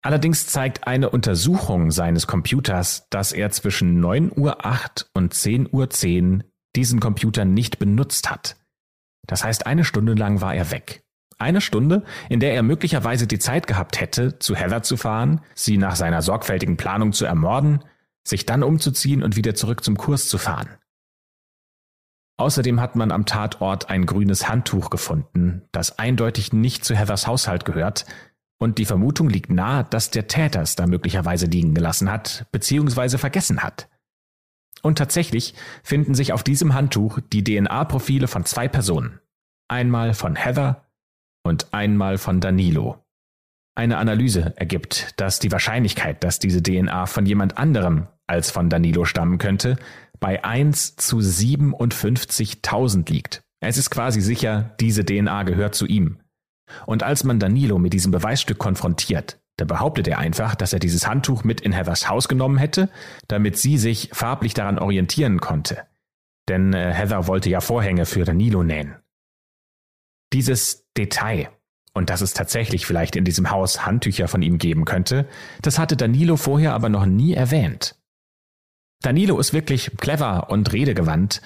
Allerdings 0.01 0.47
zeigt 0.47 0.87
eine 0.87 1.09
Untersuchung 1.09 1.91
seines 1.91 2.27
Computers, 2.27 3.07
dass 3.09 3.31
er 3.31 3.49
zwischen 3.51 4.03
9.08 4.03 4.37
Uhr 4.37 4.57
und 5.13 5.33
10.10 5.33 5.71
Uhr 6.37 6.43
diesen 6.75 6.99
Computer 6.99 7.45
nicht 7.45 7.79
benutzt 7.79 8.29
hat. 8.29 8.55
Das 9.25 9.43
heißt, 9.43 9.65
eine 9.65 9.83
Stunde 9.83 10.13
lang 10.13 10.41
war 10.41 10.55
er 10.55 10.71
weg. 10.71 11.03
Eine 11.39 11.61
Stunde, 11.61 12.03
in 12.29 12.39
der 12.39 12.53
er 12.53 12.63
möglicherweise 12.63 13.27
die 13.27 13.39
Zeit 13.39 13.67
gehabt 13.67 13.99
hätte, 13.99 14.39
zu 14.39 14.55
Heather 14.55 14.81
zu 14.81 14.97
fahren, 14.97 15.41
sie 15.53 15.77
nach 15.77 15.95
seiner 15.95 16.21
sorgfältigen 16.21 16.77
Planung 16.77 17.13
zu 17.13 17.25
ermorden, 17.25 17.83
sich 18.23 18.45
dann 18.45 18.63
umzuziehen 18.63 19.23
und 19.23 19.35
wieder 19.35 19.53
zurück 19.53 19.83
zum 19.83 19.97
Kurs 19.97 20.29
zu 20.29 20.37
fahren. 20.37 20.69
Außerdem 22.37 22.79
hat 22.81 22.95
man 22.95 23.11
am 23.11 23.25
Tatort 23.25 23.89
ein 23.89 24.05
grünes 24.05 24.47
Handtuch 24.47 24.89
gefunden, 24.89 25.63
das 25.71 25.97
eindeutig 25.97 26.53
nicht 26.53 26.85
zu 26.85 26.95
Heathers 26.95 27.27
Haushalt 27.27 27.65
gehört, 27.65 28.05
und 28.59 28.77
die 28.77 28.85
Vermutung 28.85 29.29
liegt 29.29 29.49
nahe, 29.51 29.83
dass 29.83 30.09
der 30.09 30.27
Täter 30.27 30.61
es 30.61 30.75
da 30.75 30.87
möglicherweise 30.87 31.45
liegen 31.45 31.73
gelassen 31.73 32.11
hat, 32.11 32.47
beziehungsweise 32.51 33.17
vergessen 33.17 33.63
hat. 33.63 33.87
Und 34.81 34.97
tatsächlich 34.97 35.53
finden 35.83 36.15
sich 36.15 36.33
auf 36.33 36.43
diesem 36.43 36.73
Handtuch 36.73 37.19
die 37.31 37.43
DNA-Profile 37.43 38.27
von 38.27 38.45
zwei 38.45 38.67
Personen. 38.67 39.19
Einmal 39.67 40.13
von 40.13 40.35
Heather 40.35 40.85
und 41.43 41.73
einmal 41.73 42.17
von 42.17 42.39
Danilo. 42.39 43.03
Eine 43.75 43.97
Analyse 43.97 44.53
ergibt, 44.55 45.19
dass 45.19 45.39
die 45.39 45.51
Wahrscheinlichkeit, 45.51 46.23
dass 46.23 46.39
diese 46.39 46.63
DNA 46.63 47.05
von 47.05 47.25
jemand 47.25 47.57
anderem 47.57 48.07
als 48.25 48.49
von 48.49 48.69
Danilo 48.69 49.05
stammen 49.05 49.37
könnte, 49.37 49.77
bei 50.19 50.43
1 50.43 50.95
zu 50.95 51.17
57.000 51.17 53.09
liegt. 53.11 53.43
Es 53.59 53.77
ist 53.77 53.89
quasi 53.89 54.21
sicher, 54.21 54.75
diese 54.79 55.05
DNA 55.05 55.43
gehört 55.43 55.75
zu 55.75 55.85
ihm. 55.85 56.17
Und 56.85 57.03
als 57.03 57.23
man 57.23 57.39
Danilo 57.39 57.77
mit 57.79 57.93
diesem 57.93 58.11
Beweisstück 58.11 58.57
konfrontiert, 58.57 59.39
da 59.57 59.65
behauptet 59.65 60.07
er 60.07 60.19
einfach, 60.19 60.55
dass 60.55 60.73
er 60.73 60.79
dieses 60.79 61.07
Handtuch 61.07 61.43
mit 61.43 61.61
in 61.61 61.71
Heathers 61.71 62.09
Haus 62.09 62.27
genommen 62.27 62.57
hätte, 62.57 62.89
damit 63.27 63.57
sie 63.57 63.77
sich 63.77 64.09
farblich 64.13 64.53
daran 64.53 64.77
orientieren 64.77 65.39
konnte. 65.39 65.83
Denn 66.47 66.73
äh, 66.73 66.93
Heather 66.93 67.27
wollte 67.27 67.49
ja 67.49 67.59
Vorhänge 67.59 68.05
für 68.05 68.23
Danilo 68.23 68.63
nähen. 68.63 68.95
Dieses 70.31 70.85
Detail, 70.95 71.49
und 71.93 72.11
dass 72.11 72.21
es 72.21 72.33
tatsächlich 72.33 72.85
vielleicht 72.85 73.15
in 73.15 73.25
diesem 73.25 73.49
Haus 73.49 73.85
Handtücher 73.85 74.27
von 74.27 74.43
ihm 74.43 74.59
geben 74.59 74.85
könnte, 74.85 75.27
das 75.61 75.79
hatte 75.79 75.97
Danilo 75.97 76.37
vorher 76.37 76.73
aber 76.73 76.89
noch 76.89 77.05
nie 77.05 77.33
erwähnt. 77.33 77.95
Danilo 79.01 79.39
ist 79.39 79.53
wirklich 79.53 79.91
clever 79.97 80.49
und 80.49 80.71
redegewandt, 80.73 81.41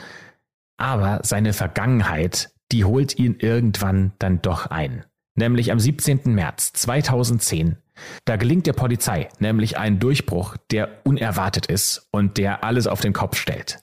aber 0.77 1.21
seine 1.23 1.53
Vergangenheit, 1.53 2.53
die 2.71 2.83
holt 2.85 3.17
ihn 3.17 3.35
irgendwann 3.39 4.13
dann 4.19 4.41
doch 4.41 4.65
ein. 4.67 5.05
Nämlich 5.41 5.71
am 5.71 5.79
17. 5.79 6.35
März 6.35 6.71
2010. 6.73 7.77
Da 8.25 8.35
gelingt 8.35 8.67
der 8.67 8.73
Polizei 8.73 9.27
nämlich 9.39 9.75
ein 9.75 9.99
Durchbruch, 9.99 10.55
der 10.69 11.01
unerwartet 11.03 11.65
ist 11.65 12.07
und 12.11 12.37
der 12.37 12.63
alles 12.63 12.85
auf 12.85 13.01
den 13.01 13.11
Kopf 13.11 13.37
stellt. 13.37 13.79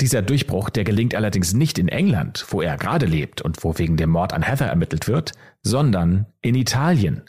Dieser 0.00 0.22
Durchbruch, 0.22 0.70
der 0.70 0.82
gelingt 0.82 1.14
allerdings 1.14 1.54
nicht 1.54 1.78
in 1.78 1.86
England, 1.86 2.46
wo 2.48 2.62
er 2.62 2.76
gerade 2.78 3.06
lebt 3.06 3.42
und 3.42 3.62
wo 3.62 3.78
wegen 3.78 3.96
dem 3.96 4.10
Mord 4.10 4.32
an 4.32 4.42
Heather 4.42 4.66
ermittelt 4.66 5.06
wird, 5.06 5.30
sondern 5.62 6.26
in 6.40 6.56
Italien. 6.56 7.22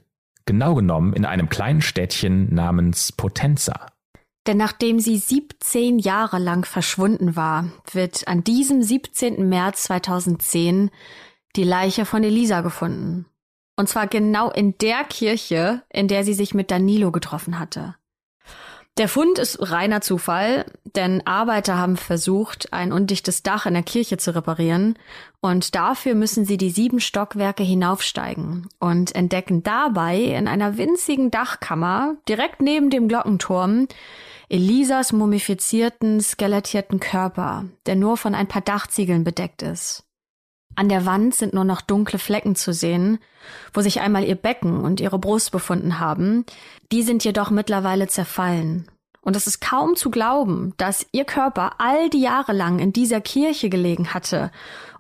Genau 0.48 0.74
genommen 0.74 1.14
in 1.14 1.24
einem 1.24 1.48
kleinen 1.48 1.82
Städtchen 1.82 2.52
namens 2.56 3.12
Potenza. 3.12 3.86
Denn 4.48 4.58
nachdem 4.58 5.00
sie 5.00 5.20
17 5.20 6.00
Jahre 6.00 6.40
lang 6.40 6.66
verschwunden 6.66 7.36
war, 7.36 7.72
wird 7.92 8.28
an 8.28 8.44
diesem 8.44 8.82
17. 8.82 9.48
März 9.48 9.84
2010 9.84 10.90
die 11.56 11.64
Leiche 11.64 12.06
von 12.06 12.24
Elisa 12.24 12.62
gefunden. 12.62 13.28
Und 13.76 13.90
zwar 13.90 14.08
genau 14.08 14.52
in 14.52 14.78
der 14.78 15.04
Kirche, 15.04 15.84
in 15.90 16.08
der 16.08 16.24
sie 16.24 16.34
sich 16.34 16.54
mit 16.54 16.70
Danilo 16.70 17.12
getroffen 17.12 17.60
hatte. 17.60 17.96
Der 19.00 19.08
Fund 19.08 19.40
ist 19.40 19.58
reiner 19.72 20.02
Zufall, 20.02 20.66
denn 20.96 21.26
Arbeiter 21.26 21.80
haben 21.80 21.98
versucht, 21.98 22.72
ein 22.74 22.94
undichtes 22.94 23.42
Dach 23.42 23.66
in 23.66 23.74
der 23.74 23.82
Kirche 23.82 24.18
zu 24.18 24.36
reparieren 24.36 25.00
und 25.42 25.74
dafür 25.74 26.14
müssen 26.14 26.46
sie 26.46 26.58
die 26.58 26.70
sieben 26.70 27.00
Stockwerke 27.00 27.64
hinaufsteigen 27.64 28.70
und 28.80 29.16
entdecken 29.16 29.64
dabei 29.64 30.18
in 30.18 30.48
einer 30.48 30.78
winzigen 30.78 31.32
Dachkammer 31.32 32.18
direkt 32.30 32.62
neben 32.62 32.92
dem 32.92 33.08
Glockenturm 33.08 33.88
Elisas 34.48 35.12
mumifizierten, 35.12 36.22
skelettierten 36.22 37.00
Körper, 37.00 37.66
der 37.88 37.96
nur 37.96 38.18
von 38.18 38.36
ein 38.36 38.48
paar 38.48 38.62
Dachziegeln 38.62 39.24
bedeckt 39.24 39.64
ist. 39.64 40.04
An 40.76 40.90
der 40.90 41.06
Wand 41.06 41.36
sind 41.36 41.54
nur 41.54 41.64
noch 41.64 41.82
dunkle 41.82 42.20
Flecken 42.20 42.56
zu 42.56 42.74
sehen, 42.74 43.20
wo 43.74 43.82
sich 43.82 44.02
einmal 44.02 44.24
ihr 44.24 44.36
Becken 44.36 44.84
und 44.84 45.00
ihre 45.00 45.20
Brust 45.20 45.52
befunden 45.52 46.00
haben. 46.00 46.46
Die 46.92 47.04
sind 47.04 47.24
jedoch 47.24 47.52
mittlerweile 47.52 48.08
zerfallen. 48.08 48.88
Und 49.22 49.36
es 49.36 49.48
ist 49.48 49.62
kaum 49.62 49.96
zu 49.96 50.10
glauben, 50.10 50.74
dass 50.78 51.06
ihr 51.12 51.24
Körper 51.24 51.74
all 51.78 52.10
die 52.10 52.22
Jahre 52.22 52.54
lang 52.54 52.80
in 52.80 52.92
dieser 52.92 53.22
Kirche 53.22 53.70
gelegen 53.70 54.14
hatte 54.14 54.52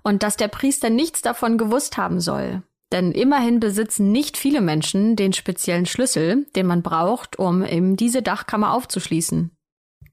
und 0.02 0.24
dass 0.24 0.38
der 0.38 0.48
Priester 0.48 0.90
nichts 0.90 1.22
davon 1.22 1.58
gewusst 1.58 1.98
haben 1.98 2.22
soll. 2.22 2.62
Denn 2.94 3.12
immerhin 3.12 3.60
besitzen 3.60 4.12
nicht 4.12 4.38
viele 4.38 4.62
Menschen 4.62 5.16
den 5.16 5.34
speziellen 5.34 5.88
Schlüssel, 5.88 6.46
den 6.56 6.68
man 6.68 6.84
braucht, 6.84 7.40
um 7.40 7.66
eben 7.66 7.98
diese 7.98 8.22
Dachkammer 8.22 8.72
aufzuschließen. 8.72 9.52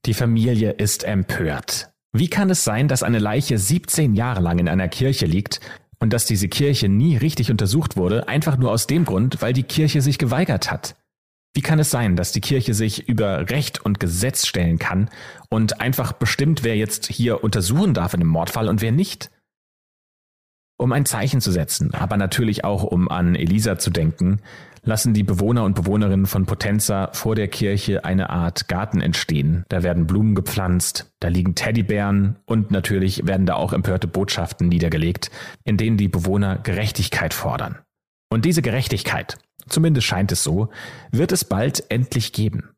Die 0.07 0.15
Familie 0.15 0.73
ist 0.73 1.05
empört. 1.05 1.90
Wie 2.13 2.29
kann 2.29 2.51
es 2.51 2.65
sein, 2.65 2.89
dass 2.89 3.03
eine 3.03 3.21
Leiche 3.21 3.57
17 3.57 4.15
Jahre 4.15 4.41
lang 4.41 4.59
in 4.59 4.69
einer 4.69 4.89
Kirche 4.89 5.27
liegt 5.27 5.61
und 6.01 6.13
dass 6.13 6.27
diese 6.27 6.49
Kirche 6.49 6.89
nie 6.89 7.17
richtig 7.17 7.51
untersucht 7.51 7.97
wurde, 7.97 8.27
einfach 8.27 8.57
nur 8.57 8.73
aus 8.73 8.87
dem 8.87 9.05
Grund, 9.05 9.41
weil 9.43 9.53
die 9.53 9.63
Kirche 9.63 10.03
sich 10.03 10.19
geweigert 10.19 10.71
hat? 10.71 10.97
Wie 11.55 11.63
kann 11.63 11.79
es 11.79 11.91
sein, 11.91 12.17
dass 12.17 12.33
die 12.33 12.41
Kirche 12.41 12.75
sich 12.75 13.09
über 13.09 13.51
Recht 13.51 13.85
und 13.85 14.01
Gesetz 14.01 14.47
stellen 14.47 14.79
kann 14.79 15.09
und 15.49 15.81
einfach 15.81 16.13
bestimmt, 16.13 16.63
wer 16.63 16.77
jetzt 16.77 17.07
hier 17.07 17.43
untersuchen 17.43 17.95
darf 17.95 18.15
in 18.15 18.21
einem 18.21 18.31
Mordfall 18.31 18.69
und 18.69 18.81
wer 18.83 18.93
nicht? 18.93 19.31
Um 20.77 20.93
ein 20.93 21.07
Zeichen 21.07 21.41
zu 21.41 21.51
setzen, 21.53 21.93
aber 21.93 22.17
natürlich 22.17 22.65
auch 22.65 22.85
um 22.85 23.09
an 23.09 23.35
Elisa 23.35 23.79
zu 23.79 23.91
denken, 23.91 24.41
lassen 24.83 25.15
die 25.15 25.23
Bewohner 25.23 25.65
und 25.65 25.75
Bewohnerinnen 25.75 26.27
von 26.27 26.47
Potenza 26.47 27.11
vor 27.13 27.35
der 27.35 27.49
Kirche 27.49 28.05
eine 28.05 28.31
Art 28.31 28.69
Garten 28.69 29.01
entstehen. 29.01 29.65
Da 29.69 29.83
werden 29.83 30.07
Blumen 30.07 30.35
gepflanzt, 30.35 31.13
da 31.21 31.29
liegen 31.29 31.55
Teddybären 31.55 32.37
und 32.47 32.71
natürlich 32.71 33.27
werden 33.27 33.47
da 33.47 33.55
auch 33.55 33.73
empörte 33.73 34.07
Botschaften 34.07 34.69
niedergelegt, 34.69 35.31
in 35.65 35.77
denen 35.77 35.97
die 35.97 36.09
Bewohner 36.09 36.59
Gerechtigkeit 36.59 37.35
fordern. 37.35 37.79
Und 38.33 38.45
diese 38.45 38.63
Gerechtigkeit, 38.63 39.39
zumindest 39.69 40.07
scheint 40.07 40.33
es 40.33 40.43
so, 40.43 40.71
wird 41.11 41.33
es 41.33 41.45
bald 41.45 41.91
endlich 41.91 42.33
geben. 42.33 42.71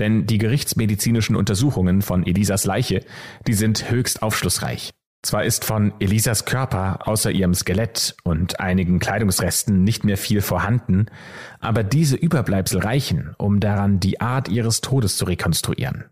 Denn 0.00 0.26
die 0.26 0.38
gerichtsmedizinischen 0.38 1.34
Untersuchungen 1.34 2.02
von 2.02 2.26
Elisas 2.26 2.64
Leiche, 2.64 3.04
die 3.46 3.54
sind 3.54 3.90
höchst 3.90 4.22
aufschlussreich. 4.22 4.92
Zwar 5.22 5.44
ist 5.44 5.64
von 5.64 5.92
Elisas 5.98 6.44
Körper 6.44 7.08
außer 7.08 7.32
ihrem 7.32 7.52
Skelett 7.52 8.16
und 8.22 8.60
einigen 8.60 9.00
Kleidungsresten 9.00 9.82
nicht 9.82 10.04
mehr 10.04 10.16
viel 10.16 10.40
vorhanden, 10.40 11.06
aber 11.58 11.82
diese 11.82 12.16
Überbleibsel 12.16 12.80
reichen, 12.80 13.34
um 13.36 13.58
daran 13.58 13.98
die 13.98 14.20
Art 14.20 14.48
ihres 14.48 14.80
Todes 14.80 15.16
zu 15.16 15.24
rekonstruieren. 15.24 16.04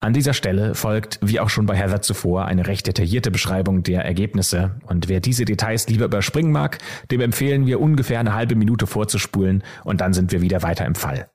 An 0.00 0.12
dieser 0.12 0.32
Stelle 0.32 0.76
folgt, 0.76 1.18
wie 1.22 1.40
auch 1.40 1.48
schon 1.48 1.66
bei 1.66 1.76
Heather 1.76 2.00
zuvor, 2.00 2.44
eine 2.44 2.68
recht 2.68 2.86
detaillierte 2.86 3.32
Beschreibung 3.32 3.82
der 3.82 4.04
Ergebnisse, 4.04 4.76
und 4.86 5.08
wer 5.08 5.18
diese 5.18 5.44
Details 5.44 5.88
lieber 5.88 6.04
überspringen 6.04 6.52
mag, 6.52 6.78
dem 7.10 7.20
empfehlen 7.20 7.66
wir 7.66 7.80
ungefähr 7.80 8.20
eine 8.20 8.32
halbe 8.32 8.54
Minute 8.54 8.86
vorzuspulen, 8.86 9.64
und 9.82 10.00
dann 10.00 10.12
sind 10.12 10.30
wir 10.30 10.40
wieder 10.40 10.62
weiter 10.62 10.86
im 10.86 10.94
Fall. 10.94 11.28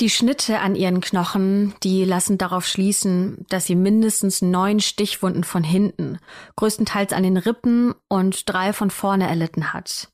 Die 0.00 0.10
Schnitte 0.10 0.60
an 0.60 0.76
ihren 0.76 1.00
Knochen, 1.00 1.74
die 1.82 2.04
lassen 2.04 2.38
darauf 2.38 2.64
schließen, 2.66 3.44
dass 3.48 3.66
sie 3.66 3.74
mindestens 3.74 4.42
neun 4.42 4.78
Stichwunden 4.78 5.42
von 5.42 5.64
hinten, 5.64 6.20
größtenteils 6.54 7.12
an 7.12 7.24
den 7.24 7.36
Rippen 7.36 7.94
und 8.08 8.48
drei 8.48 8.72
von 8.72 8.90
vorne 8.90 9.28
erlitten 9.28 9.72
hat. 9.72 10.08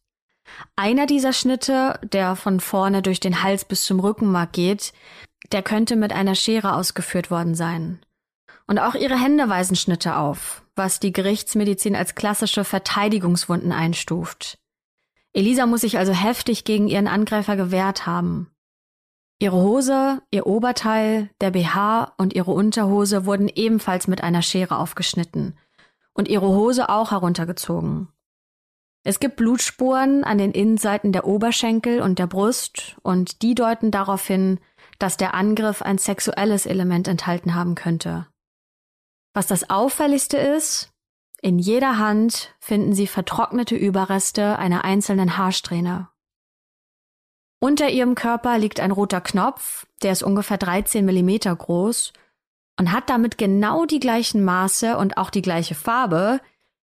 Einer 0.74 1.04
dieser 1.04 1.34
Schnitte, 1.34 2.00
der 2.02 2.34
von 2.34 2.60
vorne 2.60 3.02
durch 3.02 3.20
den 3.20 3.42
Hals 3.42 3.66
bis 3.66 3.84
zum 3.84 4.00
Rückenmark 4.00 4.52
geht, 4.52 4.94
der 5.52 5.62
könnte 5.62 5.96
mit 5.96 6.14
einer 6.14 6.34
Schere 6.34 6.74
ausgeführt 6.76 7.30
worden 7.30 7.54
sein. 7.54 8.00
Und 8.66 8.78
auch 8.78 8.94
ihre 8.94 9.20
Hände 9.20 9.50
weisen 9.50 9.76
Schnitte 9.76 10.16
auf, 10.16 10.62
was 10.74 10.98
die 10.98 11.12
Gerichtsmedizin 11.12 11.94
als 11.94 12.14
klassische 12.14 12.64
Verteidigungswunden 12.64 13.72
einstuft. 13.72 14.56
Elisa 15.34 15.66
muss 15.66 15.82
sich 15.82 15.98
also 15.98 16.12
heftig 16.12 16.64
gegen 16.64 16.88
ihren 16.88 17.08
Angreifer 17.08 17.56
gewehrt 17.56 18.06
haben. 18.06 18.48
Ihre 19.44 19.60
Hose, 19.60 20.22
ihr 20.30 20.46
Oberteil, 20.46 21.28
der 21.42 21.50
BH 21.50 22.14
und 22.16 22.32
ihre 22.32 22.50
Unterhose 22.50 23.26
wurden 23.26 23.50
ebenfalls 23.54 24.08
mit 24.08 24.22
einer 24.22 24.40
Schere 24.40 24.78
aufgeschnitten 24.78 25.54
und 26.14 26.28
ihre 26.28 26.48
Hose 26.48 26.88
auch 26.88 27.10
heruntergezogen. 27.10 28.08
Es 29.02 29.20
gibt 29.20 29.36
Blutspuren 29.36 30.24
an 30.24 30.38
den 30.38 30.52
Innenseiten 30.52 31.12
der 31.12 31.26
Oberschenkel 31.26 32.00
und 32.00 32.18
der 32.18 32.26
Brust 32.26 32.96
und 33.02 33.42
die 33.42 33.54
deuten 33.54 33.90
darauf 33.90 34.26
hin, 34.26 34.60
dass 34.98 35.18
der 35.18 35.34
Angriff 35.34 35.82
ein 35.82 35.98
sexuelles 35.98 36.64
Element 36.64 37.06
enthalten 37.06 37.54
haben 37.54 37.74
könnte. 37.74 38.26
Was 39.34 39.46
das 39.46 39.68
auffälligste 39.68 40.38
ist, 40.38 40.90
in 41.42 41.58
jeder 41.58 41.98
Hand 41.98 42.54
finden 42.60 42.94
Sie 42.94 43.06
vertrocknete 43.06 43.76
Überreste 43.76 44.58
einer 44.58 44.86
einzelnen 44.86 45.36
Haarsträhne 45.36 46.08
unter 47.60 47.88
ihrem 47.88 48.14
Körper 48.14 48.58
liegt 48.58 48.80
ein 48.80 48.90
roter 48.90 49.20
Knopf, 49.20 49.86
der 50.02 50.12
ist 50.12 50.22
ungefähr 50.22 50.58
13 50.58 51.04
Millimeter 51.04 51.54
groß 51.54 52.12
und 52.78 52.92
hat 52.92 53.08
damit 53.08 53.38
genau 53.38 53.86
die 53.86 54.00
gleichen 54.00 54.44
Maße 54.44 54.96
und 54.96 55.16
auch 55.16 55.30
die 55.30 55.42
gleiche 55.42 55.74
Farbe 55.74 56.40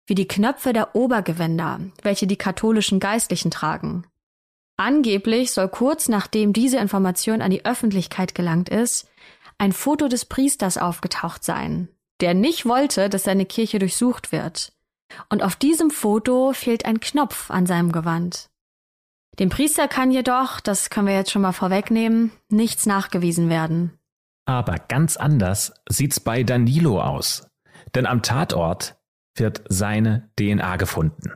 wie 0.07 0.15
die 0.15 0.28
Knöpfe 0.28 0.74
der 0.74 0.95
Obergewänder, 0.95 1.80
welche 2.01 2.28
die 2.28 2.38
katholischen 2.38 2.99
Geistlichen 2.99 3.51
tragen. 3.51 4.05
Angeblich 4.78 5.51
soll 5.51 5.69
kurz 5.69 6.07
nachdem 6.09 6.53
diese 6.53 6.78
Information 6.78 7.41
an 7.41 7.51
die 7.51 7.65
Öffentlichkeit 7.65 8.34
gelangt 8.34 8.67
ist, 8.67 9.07
ein 9.57 9.74
Foto 9.74 10.07
des 10.07 10.26
Priesters 10.26 10.78
aufgetaucht 10.78 11.43
sein, 11.43 11.88
der 12.19 12.34
nicht 12.34 12.65
wollte, 12.65 13.07
dass 13.07 13.24
seine 13.24 13.45
Kirche 13.45 13.78
durchsucht 13.78 14.32
wird. 14.32 14.74
Und 15.30 15.43
auf 15.43 15.55
diesem 15.55 15.91
Foto 15.91 16.51
fehlt 16.53 16.86
ein 16.86 16.99
Knopf 16.99 17.51
an 17.51 17.65
seinem 17.67 17.91
Gewand. 17.91 18.49
Dem 19.40 19.50
Priester 19.50 19.88
kann 19.88 20.12
jedoch, 20.12 20.60
das 20.60 20.90
können 20.90 21.08
wir 21.08 21.16
jetzt 21.16 21.32
schon 21.32 21.42
mal 21.42 21.54
vorwegnehmen, 21.54 22.32
nichts 22.50 22.86
nachgewiesen 22.86 23.50
werden. 23.50 23.98
Aber 24.46 24.76
ganz 24.76 25.18
anders 25.18 25.74
sieht's 25.88 26.20
bei 26.20 26.44
Danilo 26.44 27.02
aus. 27.02 27.48
Denn 27.96 28.06
am 28.06 28.22
Tatort 28.22 28.98
wird 29.36 29.64
seine 29.70 30.30
DNA 30.38 30.76
gefunden. 30.76 31.32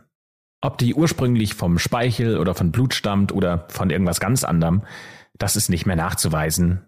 Ob 0.61 0.77
die 0.77 0.93
ursprünglich 0.93 1.53
vom 1.53 1.79
Speichel 1.79 2.37
oder 2.37 2.55
von 2.55 2.71
Blut 2.71 2.93
stammt 2.93 3.31
oder 3.31 3.67
von 3.69 3.89
irgendwas 3.89 4.19
ganz 4.19 4.43
anderem, 4.43 4.83
das 5.37 5.55
ist 5.55 5.69
nicht 5.69 5.85
mehr 5.85 5.95
nachzuweisen. 5.95 6.85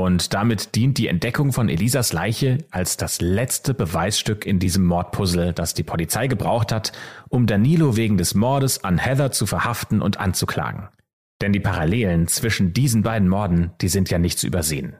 Und 0.00 0.32
damit 0.32 0.76
dient 0.76 0.96
die 0.96 1.08
Entdeckung 1.08 1.52
von 1.52 1.68
Elisas 1.68 2.14
Leiche 2.14 2.56
als 2.70 2.96
das 2.96 3.20
letzte 3.20 3.74
Beweisstück 3.74 4.46
in 4.46 4.58
diesem 4.58 4.86
Mordpuzzle, 4.86 5.52
das 5.52 5.74
die 5.74 5.82
Polizei 5.82 6.26
gebraucht 6.26 6.72
hat, 6.72 6.92
um 7.28 7.46
Danilo 7.46 7.98
wegen 7.98 8.16
des 8.16 8.34
Mordes 8.34 8.82
an 8.82 8.96
Heather 8.96 9.30
zu 9.30 9.44
verhaften 9.44 10.00
und 10.00 10.18
anzuklagen. 10.18 10.88
Denn 11.42 11.52
die 11.52 11.60
Parallelen 11.60 12.28
zwischen 12.28 12.72
diesen 12.72 13.02
beiden 13.02 13.28
Morden, 13.28 13.72
die 13.82 13.88
sind 13.88 14.08
ja 14.08 14.18
nicht 14.18 14.38
zu 14.38 14.46
übersehen. 14.46 14.96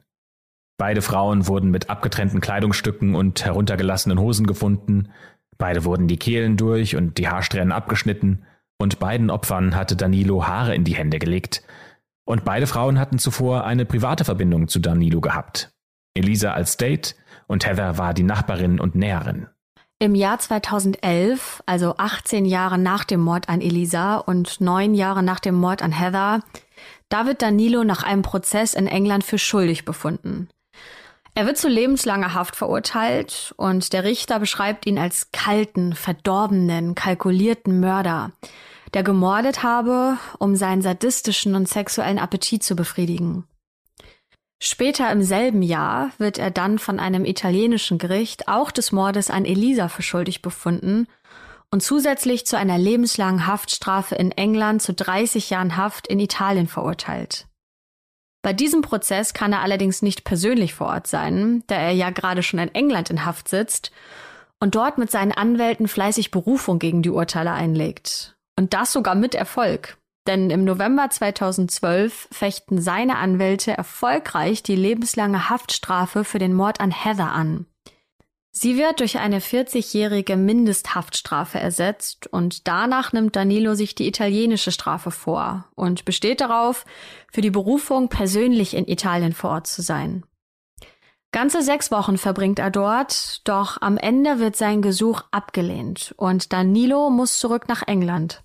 Beide 0.77 1.01
Frauen 1.01 1.47
wurden 1.47 1.71
mit 1.71 1.89
abgetrennten 1.89 2.43
Kleidungsstücken 2.43 3.15
und 3.15 3.43
heruntergelassenen 3.43 4.21
Hosen 4.21 4.47
gefunden, 4.47 5.09
beide 5.57 5.87
wurden 5.87 6.09
die 6.09 6.19
Kehlen 6.19 6.59
durch 6.59 6.95
und 6.95 7.17
die 7.17 7.29
Haarsträhnen 7.29 7.73
abgeschnitten, 7.73 8.45
und 8.79 8.99
beiden 8.99 9.31
Opfern 9.31 9.75
hatte 9.77 9.97
Danilo 9.97 10.47
Haare 10.47 10.75
in 10.75 10.85
die 10.85 10.95
Hände 10.95 11.19
gelegt, 11.19 11.63
und 12.25 12.45
beide 12.45 12.67
Frauen 12.67 12.99
hatten 12.99 13.19
zuvor 13.19 13.65
eine 13.65 13.85
private 13.85 14.25
Verbindung 14.25 14.69
zu 14.69 14.79
Danilo 14.79 15.21
gehabt. 15.21 15.73
Elisa 16.15 16.53
als 16.53 16.77
Date 16.77 17.17
und 17.47 17.67
Heather 17.67 17.99
war 17.99 18.15
die 18.15 18.23
Nachbarin 18.23 18.81
und 18.81 18.95
Näherin. 18.95 19.49
Im 20.03 20.15
Jahr 20.15 20.39
2011, 20.39 21.63
also 21.67 21.95
18 21.99 22.47
Jahre 22.47 22.79
nach 22.79 23.05
dem 23.05 23.21
Mord 23.21 23.49
an 23.49 23.61
Elisa 23.61 24.17
und 24.17 24.61
neun 24.61 24.95
Jahre 24.95 25.23
nach 25.23 25.41
dem 25.41 25.55
Mord 25.55 25.83
an 25.83 25.93
Heather, 25.93 26.43
da 27.11 27.27
wird 27.27 27.43
Danilo 27.43 27.85
nach 27.85 28.03
einem 28.03 28.23
Prozess 28.23 28.73
in 28.73 28.87
England 28.87 29.25
für 29.25 29.37
schuldig 29.37 29.85
befunden. 29.85 30.49
Er 31.35 31.47
wird 31.47 31.59
zu 31.59 31.69
lebenslanger 31.69 32.35
Haft 32.35 32.57
verurteilt 32.57 33.55
und 33.57 33.93
der 33.93 34.05
Richter 34.05 34.41
beschreibt 34.41 34.87
ihn 34.87 34.99
als 34.99 35.31
kalten, 35.33 35.95
verdorbenen, 35.95 36.95
kalkulierten 36.95 37.79
Mörder, 37.79 38.33
der 38.95 39.03
gemordet 39.03 39.63
habe, 39.63 40.19
um 40.39 40.57
seinen 40.57 40.83
sadistischen 40.83 41.55
und 41.55 41.69
sexuellen 41.69 42.19
Appetit 42.19 42.63
zu 42.63 42.75
befriedigen. 42.77 43.45
Später 44.63 45.11
im 45.11 45.23
selben 45.23 45.63
Jahr 45.63 46.11
wird 46.19 46.39
er 46.39 46.51
dann 46.51 46.79
von 46.79 47.01
einem 47.01 47.25
italienischen 47.25 47.97
Gericht 47.99 48.47
auch 48.47 48.71
des 48.71 48.93
Mordes 48.93 49.31
an 49.31 49.47
Elisa 49.47 49.89
für 49.89 50.03
schuldig 50.03 50.43
befunden 50.43 51.07
und 51.71 51.83
zusätzlich 51.83 52.47
zu 52.47 52.59
einer 52.59 52.77
lebenslangen 52.77 53.47
Haftstrafe 53.47 54.17
in 54.17 54.33
England 54.33 54.83
zu 54.83 54.93
30 54.93 55.49
Jahren 55.51 55.77
Haft 55.77 56.09
in 56.09 56.21
Italien 56.21 56.67
verurteilt. 56.67 57.47
Bei 58.43 58.53
diesem 58.53 58.83
Prozess 58.83 59.35
kann 59.35 59.53
er 59.53 59.61
allerdings 59.61 60.03
nicht 60.03 60.25
persönlich 60.25 60.75
vor 60.75 60.89
Ort 60.89 61.07
sein, 61.07 61.63
da 61.67 61.77
er 61.77 61.93
ja 61.93 62.11
gerade 62.11 62.43
schon 62.43 62.59
in 62.59 62.75
England 62.75 63.11
in 63.11 63.25
Haft 63.25 63.49
sitzt 63.49 63.93
und 64.61 64.75
dort 64.75 64.99
mit 64.99 65.11
seinen 65.11 65.33
Anwälten 65.33 65.89
fleißig 65.89 66.31
Berufung 66.31 66.79
gegen 66.79 67.03
die 67.03 67.11
Urteile 67.11 67.53
einlegt. 67.53 68.37
Und 68.61 68.75
das 68.75 68.93
sogar 68.93 69.15
mit 69.15 69.35
Erfolg. 69.35 69.97
Denn 70.27 70.51
im 70.51 70.65
November 70.65 71.09
2012 71.09 72.29
fechten 72.31 72.79
seine 72.79 73.17
Anwälte 73.17 73.75
erfolgreich 73.75 74.63
die 74.63 74.77
lebenslange 74.77 75.49
Haftstrafe 75.49 76.25
für 76.25 76.39
den 76.39 76.53
Mord 76.53 76.79
an 76.79 76.91
Heather 76.91 77.33
an. 77.33 77.65
Sie 78.53 78.77
wird 78.77 79.01
durch 79.01 79.19
eine 79.19 79.39
40-jährige 79.41 80.37
Mindesthaftstrafe 80.37 81.59
ersetzt 81.59 82.27
und 82.27 82.69
danach 82.69 83.15
nimmt 83.15 83.35
Danilo 83.35 83.75
sich 83.75 83.95
die 83.95 84.07
italienische 84.07 84.73
Strafe 84.73 85.11
vor 85.11 85.65
und 85.75 86.05
besteht 86.05 86.43
darauf, 86.43 86.85
für 87.33 87.41
die 87.41 87.51
Berufung 87.51 88.11
persönlich 88.11 88.75
in 88.75 88.87
Italien 88.87 89.33
vor 89.33 89.53
Ort 89.53 89.69
zu 89.69 89.81
sein. 89.81 90.23
Ganze 91.33 91.63
sechs 91.63 91.91
Wochen 91.91 92.19
verbringt 92.19 92.59
er 92.59 92.71
dort, 92.71 93.41
doch 93.49 93.81
am 93.81 93.97
Ende 93.97 94.39
wird 94.39 94.55
sein 94.55 94.83
Gesuch 94.83 95.23
abgelehnt 95.31 96.15
und 96.19 96.53
Danilo 96.53 97.09
muss 97.09 97.39
zurück 97.39 97.67
nach 97.67 97.89
England. 97.89 98.45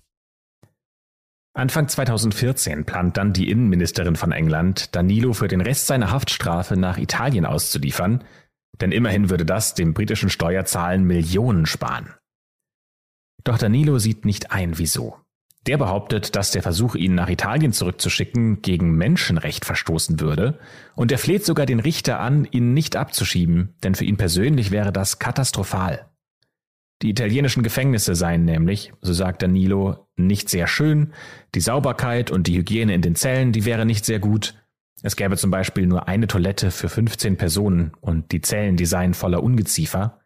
Anfang 1.56 1.88
2014 1.88 2.84
plant 2.84 3.16
dann 3.16 3.32
die 3.32 3.50
Innenministerin 3.50 4.14
von 4.14 4.30
England, 4.30 4.94
Danilo 4.94 5.32
für 5.32 5.48
den 5.48 5.62
Rest 5.62 5.86
seiner 5.86 6.10
Haftstrafe 6.10 6.76
nach 6.76 6.98
Italien 6.98 7.46
auszuliefern, 7.46 8.24
denn 8.78 8.92
immerhin 8.92 9.30
würde 9.30 9.46
das 9.46 9.72
dem 9.72 9.94
britischen 9.94 10.28
Steuerzahlen 10.28 11.04
Millionen 11.04 11.64
sparen. 11.64 12.12
Doch 13.42 13.56
Danilo 13.56 13.98
sieht 13.98 14.26
nicht 14.26 14.50
ein, 14.50 14.76
wieso. 14.76 15.16
Der 15.66 15.78
behauptet, 15.78 16.36
dass 16.36 16.50
der 16.50 16.62
Versuch, 16.62 16.94
ihn 16.94 17.14
nach 17.14 17.30
Italien 17.30 17.72
zurückzuschicken, 17.72 18.60
gegen 18.60 18.94
Menschenrecht 18.94 19.64
verstoßen 19.64 20.20
würde, 20.20 20.58
und 20.94 21.10
er 21.10 21.18
fleht 21.18 21.46
sogar 21.46 21.64
den 21.64 21.80
Richter 21.80 22.20
an, 22.20 22.44
ihn 22.44 22.74
nicht 22.74 22.96
abzuschieben, 22.96 23.74
denn 23.82 23.94
für 23.94 24.04
ihn 24.04 24.18
persönlich 24.18 24.72
wäre 24.72 24.92
das 24.92 25.18
katastrophal. 25.18 26.06
Die 27.02 27.10
italienischen 27.10 27.62
Gefängnisse 27.62 28.14
seien 28.14 28.44
nämlich, 28.44 28.92
so 29.02 29.12
sagt 29.12 29.42
Danilo, 29.42 30.08
nicht 30.16 30.48
sehr 30.48 30.66
schön, 30.66 31.12
die 31.54 31.60
Sauberkeit 31.60 32.30
und 32.30 32.46
die 32.46 32.56
Hygiene 32.56 32.94
in 32.94 33.02
den 33.02 33.14
Zellen, 33.14 33.52
die 33.52 33.64
wäre 33.66 33.84
nicht 33.84 34.04
sehr 34.04 34.18
gut, 34.18 34.54
es 35.02 35.16
gäbe 35.16 35.36
zum 35.36 35.50
Beispiel 35.50 35.86
nur 35.86 36.08
eine 36.08 36.26
Toilette 36.26 36.70
für 36.70 36.88
15 36.88 37.36
Personen 37.36 37.92
und 38.00 38.32
die 38.32 38.40
Zellen, 38.40 38.76
die 38.76 38.86
seien 38.86 39.14
voller 39.14 39.42
Ungeziefer. 39.42 40.20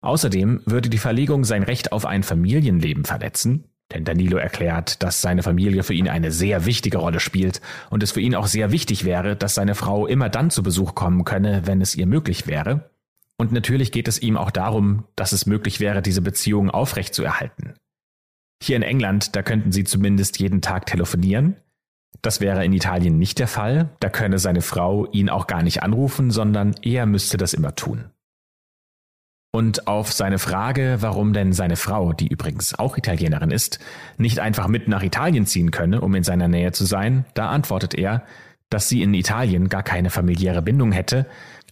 Außerdem 0.00 0.62
würde 0.64 0.88
die 0.88 0.98
Verlegung 0.98 1.44
sein 1.44 1.62
Recht 1.62 1.92
auf 1.92 2.06
ein 2.06 2.22
Familienleben 2.22 3.04
verletzen, 3.04 3.64
denn 3.92 4.04
Danilo 4.04 4.38
erklärt, 4.38 5.02
dass 5.02 5.20
seine 5.20 5.42
Familie 5.42 5.82
für 5.82 5.94
ihn 5.94 6.08
eine 6.08 6.30
sehr 6.30 6.64
wichtige 6.66 6.98
Rolle 6.98 7.20
spielt 7.20 7.60
und 7.90 8.02
es 8.02 8.12
für 8.12 8.20
ihn 8.20 8.34
auch 8.34 8.46
sehr 8.46 8.72
wichtig 8.72 9.04
wäre, 9.04 9.36
dass 9.36 9.54
seine 9.54 9.74
Frau 9.74 10.06
immer 10.06 10.28
dann 10.28 10.50
zu 10.50 10.62
Besuch 10.62 10.94
kommen 10.94 11.24
könne, 11.24 11.62
wenn 11.66 11.80
es 11.80 11.94
ihr 11.94 12.06
möglich 12.06 12.46
wäre. 12.46 12.90
Und 13.38 13.52
natürlich 13.52 13.92
geht 13.92 14.08
es 14.08 14.20
ihm 14.20 14.36
auch 14.36 14.50
darum, 14.50 15.04
dass 15.16 15.32
es 15.32 15.46
möglich 15.46 15.80
wäre, 15.80 16.02
diese 16.02 16.22
Beziehung 16.22 16.70
aufrechtzuerhalten. 16.70 17.74
Hier 18.62 18.76
in 18.76 18.82
England, 18.82 19.36
da 19.36 19.42
könnten 19.42 19.70
sie 19.70 19.84
zumindest 19.84 20.40
jeden 20.40 20.60
Tag 20.60 20.86
telefonieren, 20.86 21.56
das 22.22 22.40
wäre 22.40 22.64
in 22.64 22.72
Italien 22.72 23.18
nicht 23.18 23.38
der 23.38 23.46
Fall, 23.46 23.90
da 24.00 24.08
könne 24.08 24.38
seine 24.38 24.62
Frau 24.62 25.06
ihn 25.12 25.28
auch 25.28 25.46
gar 25.46 25.62
nicht 25.62 25.82
anrufen, 25.82 26.30
sondern 26.30 26.74
er 26.82 27.06
müsste 27.06 27.36
das 27.36 27.54
immer 27.54 27.74
tun. 27.74 28.10
Und 29.52 29.86
auf 29.86 30.12
seine 30.12 30.38
Frage, 30.38 30.98
warum 31.00 31.32
denn 31.32 31.52
seine 31.52 31.76
Frau, 31.76 32.12
die 32.12 32.28
übrigens 32.28 32.78
auch 32.78 32.98
Italienerin 32.98 33.50
ist, 33.50 33.78
nicht 34.18 34.40
einfach 34.40 34.68
mit 34.68 34.88
nach 34.88 35.02
Italien 35.02 35.46
ziehen 35.46 35.70
könne, 35.70 36.00
um 36.00 36.14
in 36.14 36.22
seiner 36.22 36.48
Nähe 36.48 36.72
zu 36.72 36.84
sein, 36.84 37.24
da 37.34 37.48
antwortet 37.48 37.94
er, 37.94 38.24
dass 38.68 38.88
sie 38.88 39.02
in 39.02 39.14
Italien 39.14 39.68
gar 39.70 39.82
keine 39.82 40.10
familiäre 40.10 40.60
Bindung 40.60 40.92
hätte, 40.92 41.26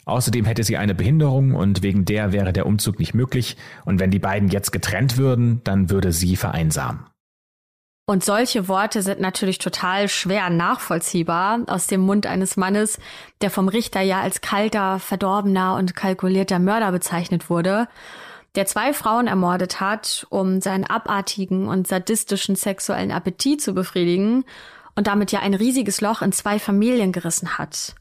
außerdem 0.07 0.47
hätte 0.47 0.65
sie 0.65 0.79
eine 0.79 0.95
Behinderung 0.95 1.55
und 1.55 1.83
wegen 1.83 2.07
der 2.07 2.33
wäre 2.33 2.53
der 2.53 2.67
Umzug 2.67 2.99
nicht 2.99 3.13
möglich, 3.13 3.57
und 3.85 4.01
wenn 4.01 4.11
die 4.11 4.19
beiden 4.19 4.49
jetzt 4.49 4.73
getrennt 4.73 5.19
würden, 5.19 5.61
dann 5.65 5.91
würde 5.91 6.13
sie 6.13 6.37
vereinsamen. 6.37 7.07
Und 8.09 8.25
solche 8.25 8.69
Worte 8.69 9.03
sind 9.03 9.21
natürlich 9.21 9.59
total 9.59 10.09
schwer 10.09 10.49
nachvollziehbar 10.49 11.59
aus 11.67 11.89
dem 11.89 12.03
Mund 12.03 12.27
eines 12.27 12.57
Mannes, 12.57 13.01
der 13.41 13.51
vom 13.51 13.67
Richter 13.67 14.01
ja 14.01 14.21
als 14.21 14.41
kalter, 14.41 15.01
verdorbener 15.01 15.75
und 15.75 15.97
kalkulierter 15.97 16.61
Mörder 16.61 16.93
bezeichnet 16.93 17.51
wurde, 17.51 17.89
der 18.55 18.67
zwei 18.67 18.93
Frauen 18.93 19.27
ermordet 19.27 19.81
hat, 19.81 20.25
um 20.31 20.61
seinen 20.61 20.85
abartigen 20.85 21.67
und 21.67 21.89
sadistischen 21.89 22.55
sexuellen 22.55 23.11
Appetit 23.11 23.61
zu 23.61 23.75
befriedigen 23.75 24.45
und 24.95 25.09
damit 25.09 25.33
ja 25.33 25.41
ein 25.41 25.55
riesiges 25.55 26.01
Loch 26.01 26.23
in 26.23 26.31
zwei 26.31 26.61
Familien 26.61 27.11
gerissen 27.11 27.59
hat. 27.59 27.97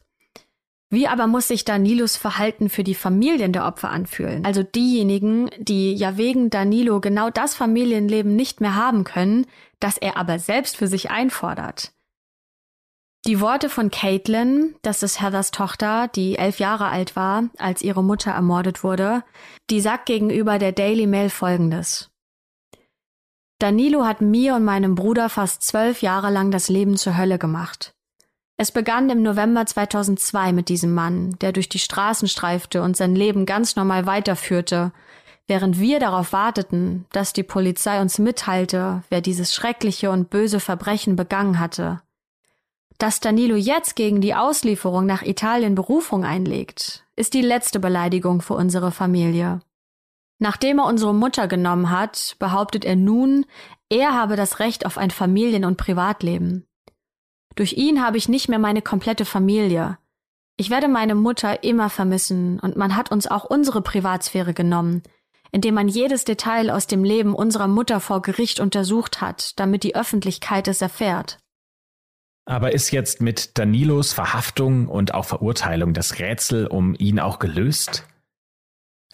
Wie 0.88 1.08
aber 1.08 1.26
muss 1.26 1.48
sich 1.48 1.64
Danilos 1.64 2.16
Verhalten 2.16 2.68
für 2.68 2.84
die 2.84 2.94
Familien 2.94 3.52
der 3.52 3.66
Opfer 3.66 3.90
anfühlen? 3.90 4.44
Also 4.44 4.62
diejenigen, 4.62 5.50
die 5.58 5.94
ja 5.94 6.16
wegen 6.16 6.48
Danilo 6.48 7.00
genau 7.00 7.28
das 7.28 7.54
Familienleben 7.54 8.36
nicht 8.36 8.60
mehr 8.60 8.76
haben 8.76 9.02
können, 9.02 9.46
das 9.80 9.98
er 9.98 10.16
aber 10.16 10.38
selbst 10.38 10.76
für 10.76 10.86
sich 10.86 11.10
einfordert. 11.10 11.92
Die 13.26 13.40
Worte 13.40 13.68
von 13.68 13.90
Caitlin, 13.90 14.76
das 14.82 15.02
ist 15.02 15.20
Heathers 15.20 15.50
Tochter, 15.50 16.06
die 16.06 16.38
elf 16.38 16.60
Jahre 16.60 16.86
alt 16.86 17.16
war, 17.16 17.50
als 17.58 17.82
ihre 17.82 18.04
Mutter 18.04 18.30
ermordet 18.30 18.84
wurde, 18.84 19.24
die 19.68 19.80
sagt 19.80 20.06
gegenüber 20.06 20.60
der 20.60 20.70
Daily 20.70 21.08
Mail 21.08 21.30
folgendes. 21.30 22.10
Danilo 23.58 24.04
hat 24.04 24.20
mir 24.20 24.54
und 24.54 24.64
meinem 24.64 24.94
Bruder 24.94 25.28
fast 25.28 25.62
zwölf 25.62 26.02
Jahre 26.02 26.30
lang 26.30 26.52
das 26.52 26.68
Leben 26.68 26.96
zur 26.96 27.16
Hölle 27.16 27.38
gemacht. 27.38 27.95
Es 28.58 28.72
begann 28.72 29.10
im 29.10 29.22
November 29.22 29.66
2002 29.66 30.52
mit 30.52 30.70
diesem 30.70 30.94
Mann, 30.94 31.36
der 31.40 31.52
durch 31.52 31.68
die 31.68 31.78
Straßen 31.78 32.26
streifte 32.26 32.82
und 32.82 32.96
sein 32.96 33.14
Leben 33.14 33.44
ganz 33.44 33.76
normal 33.76 34.06
weiterführte, 34.06 34.92
während 35.46 35.78
wir 35.78 36.00
darauf 36.00 36.32
warteten, 36.32 37.04
dass 37.12 37.34
die 37.34 37.42
Polizei 37.42 38.00
uns 38.00 38.18
mitteilte, 38.18 39.02
wer 39.10 39.20
dieses 39.20 39.54
schreckliche 39.54 40.10
und 40.10 40.30
böse 40.30 40.58
Verbrechen 40.58 41.16
begangen 41.16 41.58
hatte. 41.58 42.00
Dass 42.98 43.20
Danilo 43.20 43.56
jetzt 43.56 43.94
gegen 43.94 44.22
die 44.22 44.34
Auslieferung 44.34 45.04
nach 45.04 45.22
Italien 45.22 45.74
Berufung 45.74 46.24
einlegt, 46.24 47.04
ist 47.14 47.34
die 47.34 47.42
letzte 47.42 47.78
Beleidigung 47.78 48.40
für 48.40 48.54
unsere 48.54 48.90
Familie. 48.90 49.60
Nachdem 50.38 50.78
er 50.78 50.86
unsere 50.86 51.14
Mutter 51.14 51.46
genommen 51.46 51.90
hat, 51.90 52.36
behauptet 52.38 52.86
er 52.86 52.96
nun, 52.96 53.44
er 53.90 54.14
habe 54.14 54.36
das 54.36 54.60
Recht 54.60 54.86
auf 54.86 54.96
ein 54.96 55.10
Familien- 55.10 55.64
und 55.66 55.76
Privatleben. 55.76 56.65
Durch 57.56 57.72
ihn 57.72 58.02
habe 58.04 58.18
ich 58.18 58.28
nicht 58.28 58.48
mehr 58.48 58.58
meine 58.58 58.82
komplette 58.82 59.24
Familie. 59.24 59.98
Ich 60.58 60.70
werde 60.70 60.88
meine 60.88 61.14
Mutter 61.14 61.64
immer 61.64 61.90
vermissen 61.90 62.60
und 62.60 62.76
man 62.76 62.96
hat 62.96 63.10
uns 63.10 63.26
auch 63.26 63.44
unsere 63.44 63.82
Privatsphäre 63.82 64.54
genommen, 64.54 65.02
indem 65.52 65.74
man 65.74 65.88
jedes 65.88 66.24
Detail 66.24 66.70
aus 66.70 66.86
dem 66.86 67.02
Leben 67.02 67.34
unserer 67.34 67.66
Mutter 67.66 68.00
vor 68.00 68.22
Gericht 68.22 68.60
untersucht 68.60 69.20
hat, 69.20 69.58
damit 69.58 69.82
die 69.82 69.96
Öffentlichkeit 69.96 70.68
es 70.68 70.80
erfährt. 70.80 71.38
Aber 72.44 72.72
ist 72.72 72.90
jetzt 72.90 73.20
mit 73.20 73.58
Danilos 73.58 74.12
Verhaftung 74.12 74.88
und 74.88 75.14
auch 75.14 75.24
Verurteilung 75.24 75.94
das 75.94 76.18
Rätsel 76.18 76.66
um 76.66 76.94
ihn 76.96 77.18
auch 77.18 77.38
gelöst? 77.38 78.06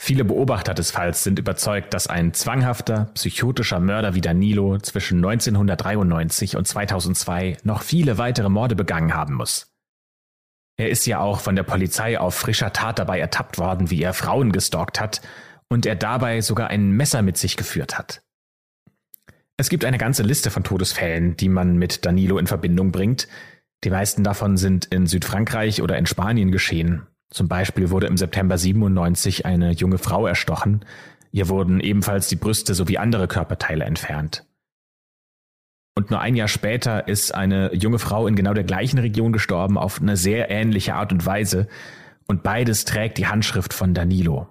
Viele 0.05 0.25
Beobachter 0.25 0.75
des 0.75 0.91
Falls 0.91 1.23
sind 1.23 1.39
überzeugt, 1.39 1.95
dass 1.95 2.09
ein 2.09 2.35
zwanghafter, 2.35 3.13
psychotischer 3.15 3.79
Mörder 3.79 4.17
wie 4.17 4.21
Danilo 4.21 4.79
zwischen 4.79 5.19
1993 5.19 6.57
und 6.57 6.67
2002 6.67 7.59
noch 7.63 7.83
viele 7.83 8.19
weitere 8.19 8.49
Morde 8.49 8.75
begangen 8.75 9.15
haben 9.15 9.35
muss. 9.35 9.73
Er 10.77 10.91
ist 10.91 11.07
ja 11.07 11.21
auch 11.21 11.39
von 11.39 11.55
der 11.55 11.63
Polizei 11.63 12.19
auf 12.19 12.35
frischer 12.35 12.73
Tat 12.73 12.99
dabei 12.99 13.21
ertappt 13.21 13.59
worden, 13.59 13.91
wie 13.91 14.03
er 14.03 14.13
Frauen 14.13 14.51
gestalkt 14.51 14.99
hat 14.99 15.23
und 15.69 15.87
er 15.87 15.95
dabei 15.95 16.41
sogar 16.41 16.67
ein 16.67 16.91
Messer 16.91 17.23
mit 17.23 17.37
sich 17.37 17.57
geführt 17.57 17.97
hat. 17.97 18.23
Es 19.57 19.69
gibt 19.69 19.85
eine 19.85 19.99
ganze 19.99 20.25
Liste 20.25 20.51
von 20.51 20.65
Todesfällen, 20.65 21.37
die 21.37 21.49
man 21.49 21.77
mit 21.77 22.05
Danilo 22.05 22.39
in 22.39 22.49
Verbindung 22.49 22.91
bringt. 22.91 23.29
Die 23.85 23.91
meisten 23.91 24.25
davon 24.25 24.57
sind 24.57 24.85
in 24.87 25.07
Südfrankreich 25.07 25.81
oder 25.81 25.97
in 25.97 26.07
Spanien 26.07 26.51
geschehen, 26.51 27.07
zum 27.33 27.49
Beispiel 27.49 27.91
wurde 27.91 28.07
im 28.07 28.19
September 28.19 28.59
97 28.59 29.47
eine 29.47 29.73
junge 29.73 29.97
Frau 29.97 30.27
erstochen. 30.27 30.85
Ihr 31.31 31.49
wurden 31.49 31.81
ebenfalls 31.81 32.29
die 32.29 32.37
Brüste 32.37 32.75
sowie 32.75 32.99
andere 32.99 33.27
Körperteile 33.27 33.85
entfernt. 33.85 34.45
Und 35.95 36.11
nur 36.11 36.21
ein 36.21 36.37
Jahr 36.37 36.49
später 36.49 37.09
ist 37.09 37.35
eine 37.35 37.75
junge 37.75 37.99
Frau 37.99 38.27
in 38.27 38.37
genau 38.37 38.53
der 38.53 38.65
gleichen 38.65 38.99
Region 38.99 39.33
gestorben 39.33 39.79
auf 39.79 40.01
eine 40.01 40.17
sehr 40.17 40.51
ähnliche 40.51 40.95
Art 40.95 41.11
und 41.13 41.25
Weise. 41.25 41.69
Und 42.27 42.43
beides 42.43 42.85
trägt 42.85 43.17
die 43.17 43.27
Handschrift 43.27 43.73
von 43.73 43.95
Danilo. 43.95 44.49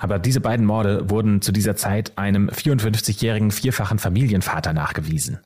Aber 0.00 0.18
diese 0.18 0.40
beiden 0.40 0.66
Morde 0.66 1.10
wurden 1.10 1.42
zu 1.42 1.52
dieser 1.52 1.76
Zeit 1.76 2.18
einem 2.18 2.48
54-jährigen 2.48 3.50
vierfachen 3.52 3.98
Familienvater 3.98 4.72
nachgewiesen. 4.72 5.40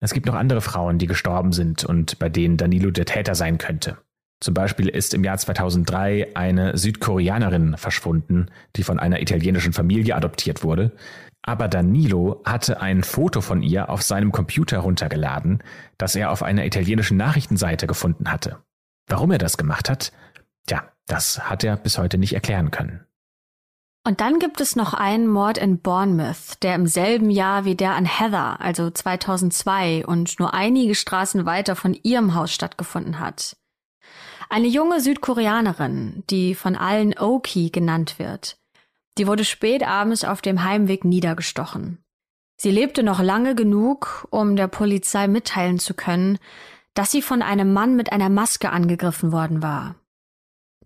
Es 0.00 0.12
gibt 0.12 0.26
noch 0.26 0.34
andere 0.34 0.60
Frauen, 0.60 0.98
die 0.98 1.06
gestorben 1.06 1.52
sind 1.52 1.84
und 1.84 2.20
bei 2.20 2.28
denen 2.28 2.56
Danilo 2.56 2.92
der 2.92 3.04
Täter 3.04 3.34
sein 3.34 3.58
könnte. 3.58 3.98
Zum 4.40 4.54
Beispiel 4.54 4.88
ist 4.88 5.14
im 5.14 5.24
Jahr 5.24 5.36
2003 5.36 6.36
eine 6.36 6.76
Südkoreanerin 6.78 7.76
verschwunden, 7.76 8.46
die 8.76 8.84
von 8.84 9.00
einer 9.00 9.20
italienischen 9.20 9.72
Familie 9.72 10.14
adoptiert 10.14 10.62
wurde. 10.62 10.92
Aber 11.42 11.66
Danilo 11.66 12.42
hatte 12.44 12.80
ein 12.80 13.02
Foto 13.02 13.40
von 13.40 13.62
ihr 13.62 13.90
auf 13.90 14.02
seinem 14.02 14.32
Computer 14.32 14.78
runtergeladen, 14.78 15.62
das 15.96 16.14
er 16.14 16.30
auf 16.30 16.42
einer 16.42 16.66
italienischen 16.66 17.16
Nachrichtenseite 17.16 17.86
gefunden 17.86 18.30
hatte. 18.30 18.58
Warum 19.08 19.30
er 19.30 19.38
das 19.38 19.56
gemacht 19.56 19.90
hat? 19.90 20.12
Tja, 20.66 20.84
das 21.06 21.48
hat 21.48 21.64
er 21.64 21.76
bis 21.76 21.98
heute 21.98 22.18
nicht 22.18 22.34
erklären 22.34 22.70
können. 22.70 23.04
Und 24.08 24.22
dann 24.22 24.38
gibt 24.38 24.62
es 24.62 24.74
noch 24.74 24.94
einen 24.94 25.26
Mord 25.26 25.58
in 25.58 25.80
Bournemouth, 25.80 26.62
der 26.62 26.74
im 26.74 26.86
selben 26.86 27.28
Jahr 27.28 27.66
wie 27.66 27.74
der 27.74 27.92
an 27.92 28.06
Heather, 28.06 28.58
also 28.58 28.88
2002 28.88 30.06
und 30.06 30.38
nur 30.38 30.54
einige 30.54 30.94
Straßen 30.94 31.44
weiter 31.44 31.76
von 31.76 31.92
ihrem 32.02 32.34
Haus 32.34 32.50
stattgefunden 32.52 33.18
hat. 33.18 33.57
Eine 34.50 34.68
junge 34.68 35.00
Südkoreanerin, 35.00 36.24
die 36.30 36.54
von 36.54 36.74
allen 36.74 37.18
Oki 37.18 37.68
genannt 37.68 38.18
wird. 38.18 38.56
Die 39.18 39.26
wurde 39.26 39.44
spät 39.44 39.82
abends 39.82 40.24
auf 40.24 40.40
dem 40.40 40.64
Heimweg 40.64 41.04
niedergestochen. 41.04 41.98
Sie 42.56 42.70
lebte 42.70 43.02
noch 43.02 43.20
lange 43.20 43.54
genug, 43.54 44.26
um 44.30 44.56
der 44.56 44.68
Polizei 44.68 45.28
mitteilen 45.28 45.78
zu 45.78 45.92
können, 45.92 46.38
dass 46.94 47.10
sie 47.10 47.20
von 47.20 47.42
einem 47.42 47.72
Mann 47.72 47.94
mit 47.94 48.10
einer 48.10 48.30
Maske 48.30 48.70
angegriffen 48.70 49.32
worden 49.32 49.62
war. 49.62 49.96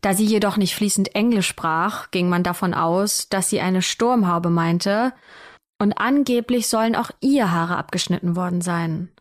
Da 0.01 0.13
sie 0.13 0.27
jedoch 0.27 0.57
nicht 0.57 0.75
fließend 0.75 1.15
Englisch 1.15 1.47
sprach, 1.47 2.11
ging 2.11 2.29
man 2.29 2.43
davon 2.43 2.75
aus, 2.75 3.29
dass 3.29 3.49
sie 3.49 3.61
eine 3.61 3.81
Sturmhaube 3.81 4.51
meinte, 4.51 5.15
und 5.81 5.93
angeblich 5.99 6.69
sollen 6.69 6.97
auch 6.97 7.11
ihr 7.21 7.51
Haare 7.53 7.77
abgeschnitten 7.77 8.35
worden 8.35 8.61
sein. 8.61 9.12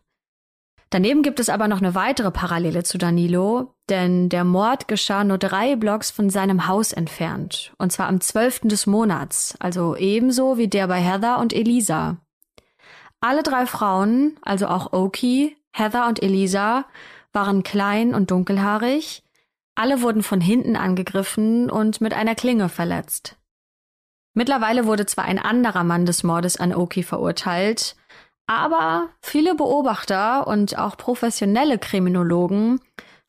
Daneben 0.91 1.21
gibt 1.23 1.39
es 1.39 1.47
aber 1.47 1.69
noch 1.69 1.77
eine 1.77 1.95
weitere 1.95 2.31
Parallele 2.31 2.83
zu 2.83 2.97
Danilo, 2.97 3.73
denn 3.87 4.27
der 4.27 4.43
Mord 4.43 4.89
geschah 4.89 5.23
nur 5.23 5.37
drei 5.37 5.77
Blocks 5.77 6.11
von 6.11 6.29
seinem 6.29 6.67
Haus 6.67 6.91
entfernt, 6.91 7.71
und 7.77 7.93
zwar 7.93 8.09
am 8.09 8.19
12. 8.19 8.61
des 8.65 8.87
Monats, 8.87 9.55
also 9.59 9.95
ebenso 9.95 10.57
wie 10.57 10.67
der 10.67 10.87
bei 10.87 10.99
Heather 10.99 11.39
und 11.39 11.53
Elisa. 11.53 12.17
Alle 13.21 13.41
drei 13.41 13.65
Frauen, 13.67 14.37
also 14.41 14.67
auch 14.67 14.91
Oki, 14.91 15.55
Heather 15.71 16.07
und 16.07 16.21
Elisa, 16.21 16.83
waren 17.31 17.63
klein 17.63 18.13
und 18.13 18.29
dunkelhaarig, 18.29 19.23
alle 19.75 20.01
wurden 20.01 20.23
von 20.23 20.41
hinten 20.41 20.75
angegriffen 20.75 21.69
und 21.69 22.01
mit 22.01 22.13
einer 22.13 22.35
Klinge 22.35 22.67
verletzt. 22.67 23.37
Mittlerweile 24.33 24.85
wurde 24.85 25.05
zwar 25.05 25.23
ein 25.23 25.39
anderer 25.39 25.85
Mann 25.85 26.05
des 26.05 26.23
Mordes 26.23 26.57
an 26.57 26.75
Oki 26.75 27.03
verurteilt, 27.03 27.95
aber 28.51 29.09
viele 29.21 29.55
Beobachter 29.55 30.47
und 30.47 30.77
auch 30.77 30.97
professionelle 30.97 31.79
Kriminologen 31.79 32.79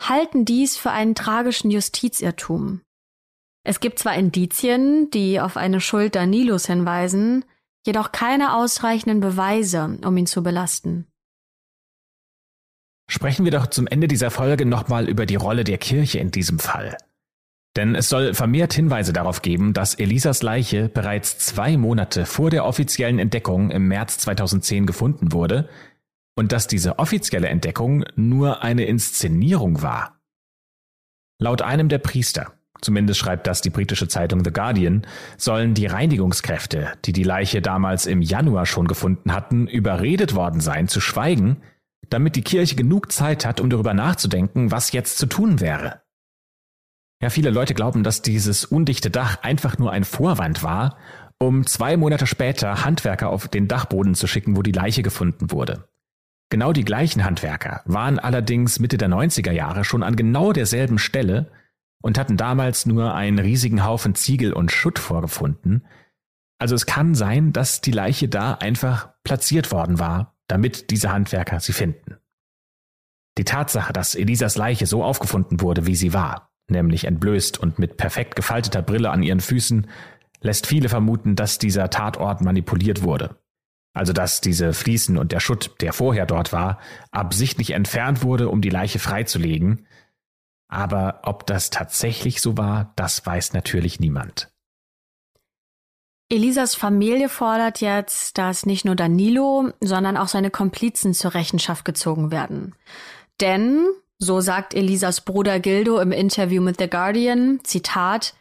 halten 0.01 0.45
dies 0.45 0.77
für 0.77 0.91
einen 0.91 1.15
tragischen 1.15 1.71
Justizirrtum. 1.71 2.81
Es 3.65 3.79
gibt 3.79 4.01
zwar 4.01 4.15
Indizien, 4.15 5.11
die 5.11 5.41
auf 5.41 5.57
eine 5.57 5.81
Schuld 5.81 6.17
Danilos 6.17 6.67
hinweisen, 6.67 7.45
jedoch 7.87 8.11
keine 8.11 8.57
ausreichenden 8.57 9.21
Beweise, 9.21 9.99
um 10.05 10.17
ihn 10.17 10.27
zu 10.27 10.43
belasten. 10.43 11.07
Sprechen 13.09 13.45
wir 13.45 13.53
doch 13.53 13.67
zum 13.67 13.87
Ende 13.87 14.09
dieser 14.09 14.31
Folge 14.31 14.67
nochmal 14.67 15.09
über 15.09 15.27
die 15.27 15.37
Rolle 15.37 15.65
der 15.65 15.79
Kirche 15.79 16.19
in 16.19 16.31
diesem 16.31 16.59
Fall. 16.59 16.97
Denn 17.77 17.95
es 17.95 18.09
soll 18.09 18.35
vermehrt 18.35 18.75
Hinweise 18.75 19.13
darauf 19.13 19.41
geben, 19.41 19.73
dass 19.73 19.95
Elisas 19.95 20.43
Leiche 20.43 20.89
bereits 20.89 21.39
zwei 21.39 21.77
Monate 21.79 22.27
vor 22.27 22.51
der 22.51 22.67
offiziellen 22.67 23.19
Entdeckung 23.19 23.71
im 23.71 23.89
März 23.89 24.19
2010 24.19 24.85
gefunden 24.85 25.33
wurde 25.33 25.69
und 26.35 26.53
dass 26.53 26.67
diese 26.67 26.99
offizielle 26.99 27.49
Entdeckung 27.49 28.05
nur 28.15 28.63
eine 28.63 28.85
Inszenierung 28.85 29.83
war. 29.83 30.21
Laut 31.39 31.63
einem 31.63 31.89
der 31.89 31.99
Priester, 31.99 32.53
zumindest 32.83 33.19
schreibt 33.19 33.47
das 33.47 33.63
die 33.63 33.71
britische 33.71 34.07
Zeitung 34.07 34.45
The 34.45 34.53
Guardian, 34.53 35.07
sollen 35.39 35.73
die 35.73 35.87
Reinigungskräfte, 35.87 36.93
die 37.07 37.13
die 37.13 37.25
Leiche 37.25 37.63
damals 37.63 38.05
im 38.05 38.21
Januar 38.21 38.67
schon 38.67 38.87
gefunden 38.87 39.33
hatten, 39.33 39.67
überredet 39.67 40.35
worden 40.35 40.61
sein 40.61 40.89
zu 40.89 41.01
schweigen, 41.01 41.63
damit 42.11 42.37
die 42.37 42.43
Kirche 42.43 42.77
genug 42.77 43.11
Zeit 43.13 43.47
hat, 43.47 43.61
um 43.61 43.71
darüber 43.71 43.95
nachzudenken, 43.95 44.71
was 44.71 44.93
jetzt 44.93 45.17
zu 45.17 45.27
tun 45.27 45.61
wäre. 45.61 46.02
Ja, 47.23 47.31
viele 47.31 47.51
Leute 47.51 47.73
glauben, 47.73 48.03
dass 48.03 48.21
dieses 48.21 48.65
undichte 48.65 49.09
Dach 49.09 49.39
einfach 49.43 49.79
nur 49.79 49.93
ein 49.93 50.03
Vorwand 50.03 50.65
war, 50.65 50.99
um 51.39 51.65
zwei 51.67 51.97
Monate 51.97 52.27
später 52.27 52.85
Handwerker 52.85 53.31
auf 53.31 53.47
den 53.47 53.69
Dachboden 53.69 54.17
zu 54.17 54.27
schicken, 54.27 54.57
wo 54.57 54.63
die 54.63 54.73
Leiche 54.73 55.05
gefunden 55.05 55.53
wurde. 55.53 55.89
Genau 56.51 56.73
die 56.73 56.85
gleichen 56.85 57.25
Handwerker 57.25 57.83
waren 57.85 58.19
allerdings 58.19 58.81
Mitte 58.81 58.99
der 58.99 59.09
90er 59.09 59.53
Jahre 59.53 59.85
schon 59.85 60.03
an 60.03 60.17
genau 60.17 60.53
derselben 60.53 60.99
Stelle 60.99 61.53
und 62.03 62.19
hatten 62.19 62.37
damals 62.37 62.87
nur 62.87 63.15
einen 63.15 63.39
riesigen 63.39 63.85
Haufen 63.85 64.17
Ziegel 64.17 64.53
und 64.53 64.73
Schutt 64.73 64.99
vorgefunden. 64.99 65.87
Also 66.59 66.75
es 66.75 66.87
kann 66.87 67.15
sein, 67.15 67.53
dass 67.53 67.81
die 67.81 67.93
Leiche 67.93 68.29
da 68.29 68.55
einfach 68.55 69.11
platziert 69.23 69.71
worden 69.71 70.01
war, 70.01 70.35
damit 70.49 70.91
diese 70.91 71.13
Handwerker 71.13 71.61
sie 71.61 71.73
finden. 71.73 72.17
Die 73.39 73.45
Tatsache, 73.45 73.93
dass 73.93 74.17
Elisas 74.17 74.57
Leiche 74.57 74.87
so 74.87 75.05
aufgefunden 75.05 75.61
wurde, 75.61 75.87
wie 75.87 75.97
sie 75.97 76.13
war, 76.13 76.52
nämlich 76.73 77.05
entblößt 77.05 77.59
und 77.61 77.79
mit 77.79 77.97
perfekt 77.97 78.35
gefalteter 78.35 78.83
Brille 78.83 79.11
an 79.11 79.23
ihren 79.23 79.41
Füßen, 79.41 79.87
lässt 80.41 80.67
viele 80.67 80.89
vermuten, 80.89 81.37
dass 81.37 81.59
dieser 81.59 81.89
Tatort 81.91 82.41
manipuliert 82.41 83.03
wurde. 83.03 83.37
Also 83.95 84.13
dass 84.13 84.41
diese 84.41 84.73
Fliesen 84.73 85.19
und 85.19 85.33
der 85.33 85.41
Schutt, 85.41 85.77
der 85.81 85.93
vorher 85.93 86.27
dort 86.27 86.53
war, 86.53 86.81
absichtlich 87.11 87.73
entfernt 87.73 88.23
wurde, 88.23 88.49
um 88.49 88.61
die 88.61 88.71
Leiche 88.71 88.99
freizulegen. 88.99 89.87
Aber 90.69 91.21
ob 91.25 91.47
das 91.47 91.71
tatsächlich 91.71 92.41
so 92.41 92.57
war, 92.57 92.93
das 92.97 93.25
weiß 93.25 93.53
natürlich 93.53 94.01
niemand. 94.01 94.51
Elisas 96.31 96.75
Familie 96.75 97.29
fordert 97.29 97.83
jetzt, 97.83 98.39
dass 98.39 98.65
nicht 98.65 98.87
nur 98.87 98.97
Danilo, 98.97 99.71
sondern 99.81 100.17
auch 100.17 100.29
seine 100.29 100.51
Komplizen 100.51 101.13
zur 101.13 101.35
Rechenschaft 101.35 101.85
gezogen 101.85 102.31
werden. 102.31 102.75
Denn, 103.43 103.87
so 104.23 104.41
sagt 104.41 104.73
Elisas 104.75 105.23
Bruder 105.23 105.59
Gildo 105.59 105.99
im 105.99 106.13
Interview 106.13 106.63
mit 106.63 106.79
The 106.79 106.89
Guardian, 106.89 107.59
Zitat, 107.65 108.35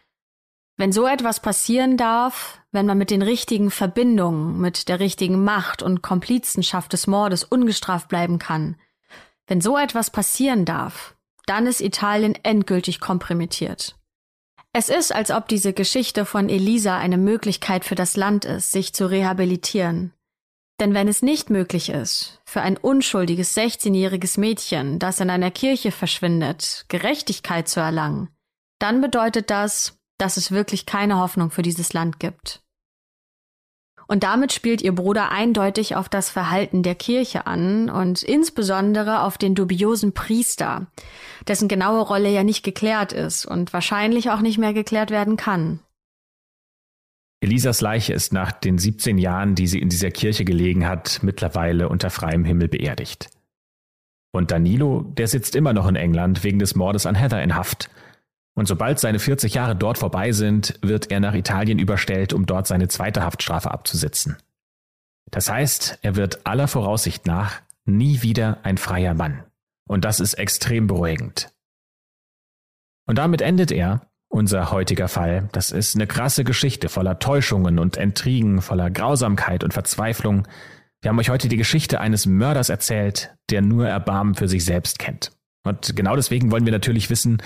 wenn 0.78 0.92
so 0.92 1.08
etwas 1.08 1.40
passieren 1.40 1.98
darf, 1.98 2.60
wenn 2.72 2.86
man 2.86 2.98
mit 2.98 3.10
den 3.10 3.24
richtigen 3.24 3.72
Verbindungen, 3.72 4.60
mit 4.62 4.90
der 4.90 5.00
richtigen 5.00 5.44
Macht 5.44 5.82
und 5.82 6.04
Komplizenschaft 6.04 6.94
des 6.94 7.08
Mordes 7.08 7.44
ungestraft 7.44 8.10
bleiben 8.10 8.38
kann, 8.38 8.76
wenn 9.48 9.60
so 9.60 9.76
etwas 9.76 10.12
passieren 10.12 10.66
darf, 10.66 11.16
dann 11.48 11.66
ist 11.66 11.82
Italien 11.82 12.36
endgültig 12.44 13.00
kompromittiert. 13.00 13.96
Es 14.74 14.88
ist, 14.88 15.14
als 15.14 15.32
ob 15.32 15.48
diese 15.48 15.74
Geschichte 15.74 16.26
von 16.26 16.48
Elisa 16.48 16.98
eine 16.98 17.18
Möglichkeit 17.18 17.86
für 17.86 17.96
das 17.96 18.16
Land 18.16 18.46
ist, 18.46 18.72
sich 18.72 18.94
zu 18.94 19.08
rehabilitieren. 19.08 20.14
Denn 20.82 20.96
wenn 20.96 21.08
es 21.08 21.22
nicht 21.22 21.52
möglich 21.52 21.90
ist, 21.90 22.42
für 22.44 22.62
ein 22.62 22.76
unschuldiges 22.76 23.56
16-jähriges 23.56 24.40
Mädchen, 24.40 24.98
das 24.98 25.20
in 25.20 25.30
einer 25.30 25.52
Kirche 25.52 25.92
verschwindet, 25.92 26.86
Gerechtigkeit 26.88 27.68
zu 27.68 27.80
erlangen, 27.80 28.30
dann 28.80 29.00
bedeutet 29.00 29.52
das, 29.52 30.00
dass 30.18 30.38
es 30.38 30.50
wirklich 30.50 30.88
keine 30.88 31.20
Hoffnung 31.20 31.52
für 31.52 31.62
dieses 31.62 31.94
Land 31.94 32.20
gibt. 32.20 32.64
Und 34.08 34.24
damit 34.24 34.54
spielt 34.54 34.82
ihr 34.82 34.96
Bruder 34.96 35.30
eindeutig 35.30 35.96
auf 35.96 36.10
das 36.10 36.32
Verhalten 36.32 36.82
der 36.82 36.96
Kirche 36.96 37.46
an 37.46 37.92
und 37.92 38.24
insbesondere 38.24 39.22
auf 39.22 39.38
den 39.38 39.54
dubiosen 39.54 40.16
Priester, 40.16 40.88
dessen 41.48 41.68
genaue 41.68 42.02
Rolle 42.02 42.30
ja 42.30 42.44
nicht 42.44 42.64
geklärt 42.64 43.14
ist 43.14 43.46
und 43.46 43.72
wahrscheinlich 43.72 44.32
auch 44.32 44.42
nicht 44.42 44.58
mehr 44.58 44.74
geklärt 44.74 45.12
werden 45.12 45.38
kann. 45.38 45.80
Elisas 47.42 47.82
Leiche 47.82 48.14
ist 48.14 48.34
nach 48.34 48.52
den 48.52 48.78
17 48.78 49.18
Jahren, 49.18 49.56
die 49.56 49.68
sie 49.68 49.80
in 49.80 49.90
dieser 49.90 50.12
Kirche 50.12 50.46
gelegen 50.46 50.88
hat, 50.88 51.20
mittlerweile 51.24 51.90
unter 51.90 52.10
freiem 52.10 52.46
Himmel 52.46 52.70
beerdigt. 52.70 53.30
Und 54.32 54.52
Danilo, 54.52 55.02
der 55.02 55.28
sitzt 55.28 55.56
immer 55.56 55.74
noch 55.74 55.88
in 55.88 55.96
England 55.96 56.44
wegen 56.44 56.60
des 56.60 56.76
Mordes 56.76 57.06
an 57.06 57.16
Heather 57.16 57.44
in 57.44 57.56
Haft 57.56 57.90
und 58.54 58.68
sobald 58.68 59.00
seine 59.00 59.20
40 59.20 59.54
Jahre 59.54 59.76
dort 59.76 59.98
vorbei 59.98 60.32
sind, 60.34 60.78
wird 60.82 61.10
er 61.12 61.20
nach 61.20 61.34
Italien 61.34 61.80
überstellt, 61.80 62.34
um 62.34 62.46
dort 62.46 62.68
seine 62.68 62.88
zweite 62.88 63.24
Haftstrafe 63.24 63.72
abzusitzen. 63.72 64.38
Das 65.30 65.50
heißt, 65.50 66.00
er 66.02 66.16
wird 66.16 66.46
aller 66.46 66.68
Voraussicht 66.68 67.26
nach 67.26 67.62
nie 67.86 68.22
wieder 68.22 68.60
ein 68.64 68.78
freier 68.78 69.14
Mann. 69.14 69.44
Und 69.88 70.06
das 70.06 70.20
ist 70.20 70.34
extrem 70.36 70.88
beruhigend. 70.88 71.54
Und 73.08 73.18
damit 73.18 73.42
endet 73.42 73.72
er, 73.72 74.11
unser 74.32 74.72
heutiger 74.72 75.08
Fall. 75.08 75.50
Das 75.52 75.72
ist 75.72 75.96
eine 75.96 76.08
krasse 76.08 76.44
Geschichte 76.44 76.90
voller 76.90 77.20
Täuschungen 77.20 77.80
und 77.80 77.98
Intrigen, 77.98 78.62
voller 78.62 78.90
Grausamkeit 78.90 79.64
und 79.64 79.74
Verzweiflung. 79.74 80.48
Wir 81.02 81.10
haben 81.10 81.20
euch 81.20 81.30
heute 81.30 81.50
die 81.50 81.58
Geschichte 81.58 82.00
eines 82.00 82.26
Mörders 82.26 82.70
erzählt, 82.70 83.36
der 83.50 83.62
nur 83.62 83.88
Erbarmen 83.88 84.36
für 84.36 84.48
sich 84.48 84.64
selbst 84.64 85.00
kennt. 85.00 85.32
Und 85.64 85.96
genau 85.96 86.16
deswegen 86.16 86.52
wollen 86.52 86.66
wir 86.66 86.72
natürlich 86.72 87.10
wissen, 87.10 87.42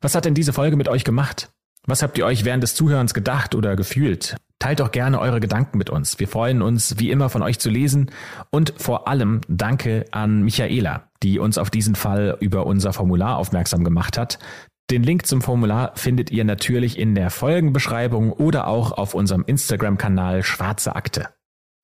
was 0.00 0.14
hat 0.14 0.26
denn 0.26 0.34
diese 0.34 0.52
Folge 0.52 0.76
mit 0.76 0.88
euch 0.88 1.04
gemacht? 1.04 1.50
Was 1.86 2.02
habt 2.02 2.18
ihr 2.18 2.26
euch 2.26 2.44
während 2.44 2.62
des 2.62 2.74
Zuhörens 2.74 3.14
gedacht 3.14 3.54
oder 3.54 3.74
gefühlt? 3.74 4.36
Teilt 4.58 4.80
doch 4.80 4.90
gerne 4.90 5.20
eure 5.20 5.40
Gedanken 5.40 5.78
mit 5.78 5.88
uns. 5.88 6.18
Wir 6.18 6.28
freuen 6.28 6.60
uns, 6.60 6.98
wie 6.98 7.10
immer, 7.10 7.30
von 7.30 7.42
euch 7.42 7.58
zu 7.58 7.70
lesen. 7.70 8.10
Und 8.50 8.74
vor 8.76 9.08
allem 9.08 9.40
danke 9.48 10.04
an 10.10 10.42
Michaela, 10.42 11.08
die 11.22 11.38
uns 11.38 11.56
auf 11.56 11.70
diesen 11.70 11.94
Fall 11.94 12.36
über 12.40 12.66
unser 12.66 12.92
Formular 12.92 13.38
aufmerksam 13.38 13.84
gemacht 13.84 14.18
hat. 14.18 14.38
Den 14.90 15.02
Link 15.02 15.26
zum 15.26 15.42
Formular 15.42 15.92
findet 15.96 16.30
ihr 16.30 16.44
natürlich 16.44 16.98
in 16.98 17.14
der 17.14 17.28
Folgenbeschreibung 17.28 18.32
oder 18.32 18.66
auch 18.68 18.92
auf 18.92 19.12
unserem 19.12 19.44
Instagram-Kanal 19.46 20.42
Schwarze 20.42 20.96
Akte. 20.96 21.28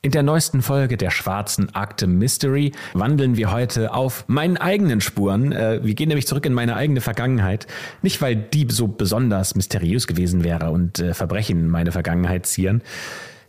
In 0.00 0.10
der 0.10 0.22
neuesten 0.22 0.62
Folge 0.62 0.96
der 0.96 1.10
schwarzen 1.10 1.74
Akte 1.74 2.06
Mystery 2.06 2.72
wandeln 2.94 3.36
wir 3.36 3.52
heute 3.52 3.92
auf 3.92 4.24
meinen 4.26 4.56
eigenen 4.56 5.02
Spuren. 5.02 5.52
Äh, 5.52 5.80
wir 5.82 5.94
gehen 5.94 6.08
nämlich 6.08 6.26
zurück 6.26 6.46
in 6.46 6.54
meine 6.54 6.76
eigene 6.76 7.02
Vergangenheit. 7.02 7.66
Nicht, 8.00 8.22
weil 8.22 8.36
die 8.36 8.66
so 8.70 8.88
besonders 8.88 9.54
mysteriös 9.54 10.06
gewesen 10.06 10.42
wäre 10.42 10.70
und 10.70 10.98
äh, 10.98 11.12
Verbrechen 11.12 11.60
in 11.60 11.68
meine 11.68 11.92
Vergangenheit 11.92 12.46
zieren. 12.46 12.82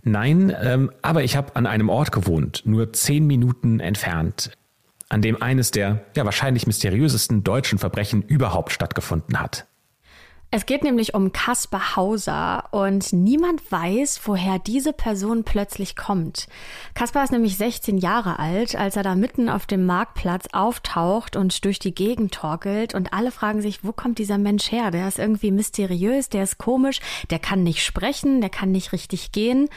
Nein, 0.04 0.54
ähm, 0.62 0.92
aber 1.02 1.24
ich 1.24 1.38
habe 1.38 1.56
an 1.56 1.66
einem 1.66 1.90
Ort 1.90 2.12
gewohnt, 2.12 2.62
nur 2.66 2.92
zehn 2.92 3.26
Minuten 3.26 3.80
entfernt, 3.80 4.52
an 5.16 5.22
dem 5.22 5.42
eines 5.42 5.72
der 5.72 6.02
ja 6.14 6.26
wahrscheinlich 6.26 6.68
mysteriösesten 6.68 7.42
deutschen 7.42 7.80
Verbrechen 7.80 8.22
überhaupt 8.22 8.74
stattgefunden 8.74 9.40
hat. 9.40 9.66
Es 10.52 10.66
geht 10.66 10.84
nämlich 10.84 11.14
um 11.14 11.32
Kaspar 11.32 11.96
Hauser 11.96 12.66
und 12.72 13.14
niemand 13.14 13.72
weiß, 13.72 14.20
woher 14.26 14.60
diese 14.60 14.92
Person 14.92 15.46
plötzlich 15.46 15.96
kommt. 15.96 16.48
Kaspar 16.96 17.24
ist 17.24 17.32
nämlich 17.32 17.56
16 17.56 17.98
Jahre 17.98 18.40
alt, 18.40 18.76
als 18.76 18.98
er 18.98 19.04
da 19.04 19.16
mitten 19.16 19.48
auf 19.48 19.66
dem 19.66 19.86
Marktplatz 19.86 20.48
auftaucht 20.52 21.38
und 21.38 21.64
durch 21.64 21.80
die 21.80 21.96
Gegend 21.96 22.34
torkelt 22.34 22.94
und 22.94 23.14
alle 23.14 23.32
fragen 23.32 23.62
sich, 23.62 23.86
wo 23.86 23.94
kommt 23.94 24.20
dieser 24.20 24.38
Mensch 24.38 24.70
her? 24.70 24.92
Der 24.92 25.08
ist 25.08 25.18
irgendwie 25.18 25.52
mysteriös, 25.52 26.28
der 26.28 26.44
ist 26.44 26.58
komisch, 26.58 27.00
der 27.30 27.40
kann 27.40 27.64
nicht 27.64 27.86
sprechen, 27.86 28.42
der 28.42 28.50
kann 28.50 28.72
nicht 28.72 28.92
richtig 28.92 29.32
gehen. 29.32 29.70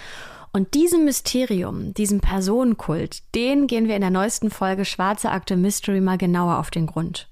Und 0.52 0.74
diesem 0.74 1.04
Mysterium, 1.04 1.94
diesem 1.94 2.20
Personenkult, 2.20 3.34
den 3.34 3.66
gehen 3.66 3.88
wir 3.88 3.94
in 3.94 4.00
der 4.00 4.10
neuesten 4.10 4.50
Folge 4.50 4.84
Schwarze 4.84 5.30
Akte 5.30 5.56
Mystery 5.56 6.00
mal 6.00 6.18
genauer 6.18 6.58
auf 6.58 6.70
den 6.70 6.86
Grund. 6.86 7.28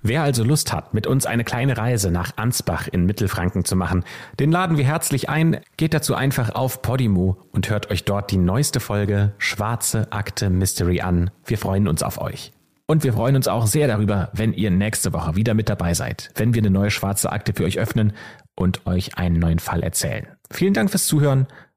Wer 0.00 0.22
also 0.22 0.44
Lust 0.44 0.72
hat, 0.72 0.94
mit 0.94 1.08
uns 1.08 1.26
eine 1.26 1.42
kleine 1.42 1.76
Reise 1.76 2.12
nach 2.12 2.36
Ansbach 2.36 2.86
in 2.86 3.04
Mittelfranken 3.04 3.64
zu 3.64 3.74
machen, 3.74 4.04
den 4.38 4.52
laden 4.52 4.76
wir 4.76 4.84
herzlich 4.84 5.28
ein. 5.28 5.60
Geht 5.76 5.92
dazu 5.92 6.14
einfach 6.14 6.54
auf 6.54 6.82
Podimo 6.82 7.38
und 7.50 7.68
hört 7.68 7.90
euch 7.90 8.04
dort 8.04 8.30
die 8.30 8.36
neueste 8.36 8.78
Folge 8.78 9.34
Schwarze 9.38 10.12
Akte 10.12 10.50
Mystery 10.50 11.00
an. 11.00 11.30
Wir 11.44 11.58
freuen 11.58 11.88
uns 11.88 12.04
auf 12.04 12.20
euch. 12.20 12.52
Und 12.86 13.02
wir 13.02 13.12
freuen 13.12 13.36
uns 13.36 13.48
auch 13.48 13.66
sehr 13.66 13.88
darüber, 13.88 14.30
wenn 14.32 14.54
ihr 14.54 14.70
nächste 14.70 15.12
Woche 15.12 15.34
wieder 15.34 15.52
mit 15.52 15.68
dabei 15.68 15.92
seid, 15.94 16.30
wenn 16.36 16.54
wir 16.54 16.62
eine 16.62 16.70
neue 16.70 16.90
schwarze 16.90 17.32
Akte 17.32 17.52
für 17.52 17.64
euch 17.64 17.78
öffnen 17.78 18.12
und 18.54 18.86
euch 18.86 19.18
einen 19.18 19.38
neuen 19.38 19.58
Fall 19.58 19.82
erzählen. 19.82 20.28
Vielen 20.50 20.74
Dank 20.74 20.90
fürs 20.90 21.06
Zuhören 21.06 21.48